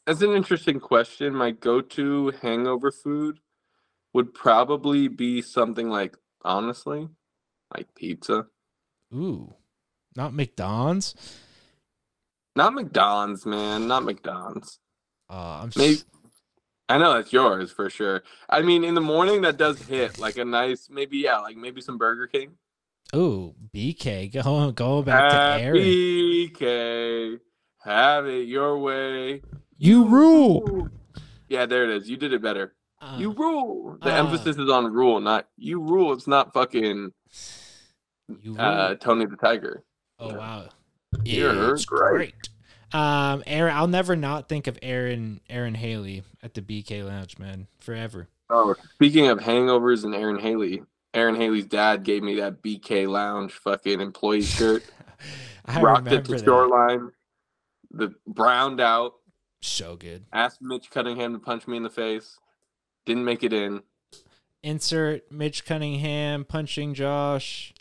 that's 0.07 0.23
an 0.23 0.33
interesting 0.33 0.79
question. 0.81 1.35
My 1.35 1.53
go-to 1.53 2.33
hangover 2.43 2.91
food 2.93 3.41
would 4.12 4.35
probably 4.35 5.09
be 5.09 5.41
something 5.41 5.89
like, 5.89 6.16
honestly, 6.45 7.09
like 7.75 7.95
pizza. 7.95 8.47
Ooh, 9.14 9.55
not 10.16 10.35
McDonald's. 10.35 11.14
Not 12.57 12.75
McDonald's, 12.75 13.47
man. 13.47 13.89
Not 13.89 14.05
McDonald's. 14.05 14.79
Uh, 15.31 15.61
I'm 15.62 15.73
Maybe. 15.77 15.95
s- 15.95 16.05
I 16.89 16.99
know 16.99 17.14
that's 17.14 17.33
yours 17.33 17.73
for 17.73 17.89
sure. 17.89 18.23
I 18.51 18.61
mean, 18.61 18.85
in 18.85 18.95
the 18.95 19.01
morning 19.01 19.43
that 19.43 19.57
does 19.57 19.81
hit 19.81 20.18
like 20.18 20.37
a 20.37 20.45
nice, 20.45 20.89
maybe 20.91 21.18
yeah, 21.18 21.39
like 21.39 21.57
maybe 21.57 21.81
some 21.81 21.97
Burger 21.97 22.27
King. 22.27 22.53
Ooh, 23.14 23.55
BK. 23.75 24.31
Go 24.33 24.70
go 24.73 25.03
back 25.03 25.31
to 25.59 25.64
Aaron. 25.64 25.81
BK, 25.81 27.39
have 27.85 28.27
it 28.27 28.49
your 28.49 28.79
way. 28.79 29.41
You 29.79 30.05
rule. 30.07 30.89
Yeah, 31.49 31.66
there 31.66 31.85
it 31.85 31.91
is. 31.91 32.09
You 32.11 32.16
did 32.16 32.33
it 32.33 32.43
better. 32.43 32.75
Uh, 33.01 33.16
You 33.18 33.33
rule. 33.33 33.97
The 34.03 34.12
uh. 34.14 34.18
emphasis 34.18 34.57
is 34.57 34.68
on 34.70 34.93
rule, 34.93 35.20
not 35.20 35.49
you 35.57 35.81
rule. 35.81 36.12
It's 36.12 36.27
not 36.27 36.53
fucking 36.53 37.12
you 38.43 38.57
uh, 38.57 38.95
Tony 38.97 39.26
the 39.26 39.37
Tiger. 39.37 39.83
oh 40.18 40.35
wow. 40.35 40.68
You're 41.24 41.74
it's 41.74 41.85
great. 41.85 42.11
great. 42.12 42.35
Um, 42.95 43.43
Aaron, 43.47 43.74
I'll 43.74 43.87
never 43.89 44.16
not 44.16 44.49
think 44.49 44.66
of 44.66 44.78
Aaron 44.83 45.41
Aaron 45.49 45.74
Haley 45.74 46.22
at 46.43 46.55
the 46.55 46.62
BK 46.62 47.05
Lounge, 47.07 47.39
man, 47.39 47.66
forever. 47.80 48.28
Oh, 48.51 48.74
speaking 48.95 49.28
of 49.28 49.39
hangovers 49.39 50.05
and 50.05 50.14
Aaron 50.14 50.39
Haley, 50.39 50.83
Aaron 51.14 51.35
Haley's 51.35 51.66
dad 51.66 52.03
gave 52.03 52.22
me 52.22 52.37
that 52.37 52.62
BK 52.62 53.09
Lounge 53.09 53.53
fucking 53.53 54.01
employee 54.01 54.43
shirt. 54.43 54.85
I 55.64 55.80
rocked 55.80 56.09
it 56.09 56.24
to 56.26 56.33
that. 56.33 56.45
shoreline. 56.45 57.12
The 57.91 58.14
browned 58.26 58.80
out. 58.80 59.14
So 59.61 59.97
good. 59.97 60.24
Asked 60.33 60.61
Mitch 60.61 60.91
Cunningham 60.91 61.33
to 61.35 61.39
punch 61.39 61.66
me 61.68 61.76
in 61.76 61.83
the 61.83 61.91
face. 61.91 62.39
Didn't 63.07 63.24
make 63.24 63.43
it 63.45 63.53
in. 63.53 63.83
Insert 64.62 65.30
Mitch 65.30 65.64
Cunningham 65.64 66.45
punching 66.45 66.95
Josh. 66.95 67.72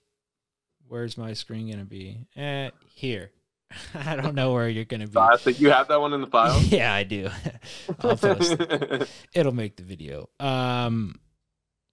Where's 0.91 1.17
my 1.17 1.31
screen 1.31 1.71
gonna 1.71 1.85
be? 1.85 2.17
Eh, 2.35 2.69
here. 2.95 3.31
I 3.95 4.17
don't 4.17 4.35
know 4.35 4.51
where 4.51 4.67
you're 4.67 4.83
gonna 4.83 5.07
be. 5.07 5.17
I 5.17 5.37
think 5.37 5.61
you 5.61 5.71
have 5.71 5.87
that 5.87 6.01
one 6.01 6.11
in 6.11 6.19
the 6.19 6.27
file. 6.27 6.59
yeah, 6.63 6.93
I 6.93 7.03
do. 7.03 7.29
I'll 8.01 8.17
post. 8.17 8.57
it. 8.59 9.09
It'll 9.33 9.53
make 9.53 9.77
the 9.77 9.83
video. 9.83 10.27
Um, 10.41 11.17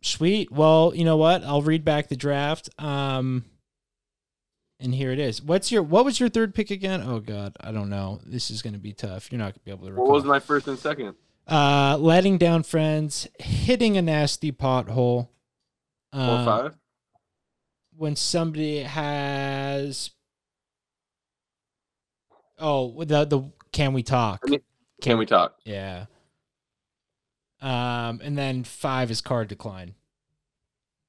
sweet. 0.02 0.50
Well, 0.50 0.90
you 0.96 1.04
know 1.04 1.16
what? 1.16 1.44
I'll 1.44 1.62
read 1.62 1.84
back 1.84 2.08
the 2.08 2.16
draft. 2.16 2.70
Um, 2.76 3.44
and 4.80 4.92
here 4.92 5.12
it 5.12 5.20
is. 5.20 5.40
What's 5.40 5.70
your 5.70 5.84
what 5.84 6.04
was 6.04 6.18
your 6.18 6.28
third 6.28 6.52
pick 6.52 6.72
again? 6.72 7.00
Oh 7.00 7.20
God, 7.20 7.56
I 7.60 7.70
don't 7.70 7.90
know. 7.90 8.18
This 8.26 8.50
is 8.50 8.62
gonna 8.62 8.78
be 8.78 8.92
tough. 8.94 9.30
You're 9.30 9.38
not 9.38 9.52
gonna 9.54 9.62
be 9.64 9.70
able 9.70 9.86
to 9.86 9.92
recall. 9.92 10.06
what 10.08 10.14
was 10.14 10.24
my 10.24 10.40
first 10.40 10.66
and 10.66 10.76
second? 10.76 11.14
uh, 11.46 11.96
letting 12.00 12.36
down 12.36 12.64
friends, 12.64 13.28
hitting 13.38 13.96
a 13.96 14.02
nasty 14.02 14.50
pothole. 14.50 15.28
Four 16.12 16.20
Uh, 16.20 16.44
five. 16.44 16.74
When 17.98 18.14
somebody 18.14 18.78
has 18.78 20.10
oh 22.58 23.04
the 23.04 23.24
the 23.24 23.42
can 23.72 23.92
we 23.92 24.02
talk? 24.02 24.44
Can 25.02 25.18
we 25.18 25.26
talk? 25.26 25.56
yeah. 25.64 26.06
Um 27.60 28.20
and 28.22 28.38
then 28.38 28.62
five 28.64 29.10
is 29.10 29.20
card 29.20 29.48
decline. 29.48 29.94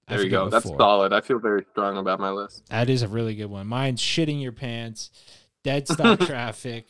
I 0.07 0.15
There 0.15 0.25
you 0.25 0.31
go. 0.31 0.49
That's 0.49 0.67
solid. 0.67 1.13
I 1.13 1.21
feel 1.21 1.37
very 1.37 1.63
strong 1.71 1.97
about 1.97 2.19
my 2.19 2.31
list. 2.31 2.63
that 2.69 2.89
is 2.89 3.03
a 3.03 3.07
really 3.07 3.35
good 3.35 3.45
one. 3.45 3.67
Mine's 3.67 4.01
shitting 4.01 4.41
your 4.41 4.51
pants 4.51 5.11
dead 5.63 5.87
stop 5.91 6.19
traffic 6.21 6.87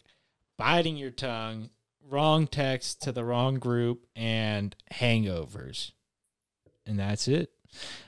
biting 0.57 0.95
your 0.95 1.11
tongue 1.11 1.69
wrong 2.09 2.47
text 2.47 3.01
to 3.01 3.11
the 3.11 3.23
wrong 3.25 3.55
group 3.55 4.05
and 4.15 4.75
hangovers. 4.93 5.91
And 6.85 6.97
that's 6.97 7.27
it. 7.27 7.51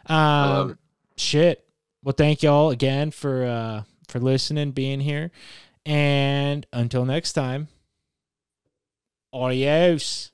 Um 0.07 0.77
shit 1.17 1.67
well, 2.03 2.13
thank 2.17 2.43
y'all 2.43 2.69
again 2.71 3.11
for 3.11 3.45
uh, 3.45 3.83
for 4.07 4.19
listening, 4.19 4.71
being 4.71 4.99
here, 4.99 5.31
and 5.85 6.65
until 6.73 7.05
next 7.05 7.33
time, 7.33 7.67
adios. 9.33 10.31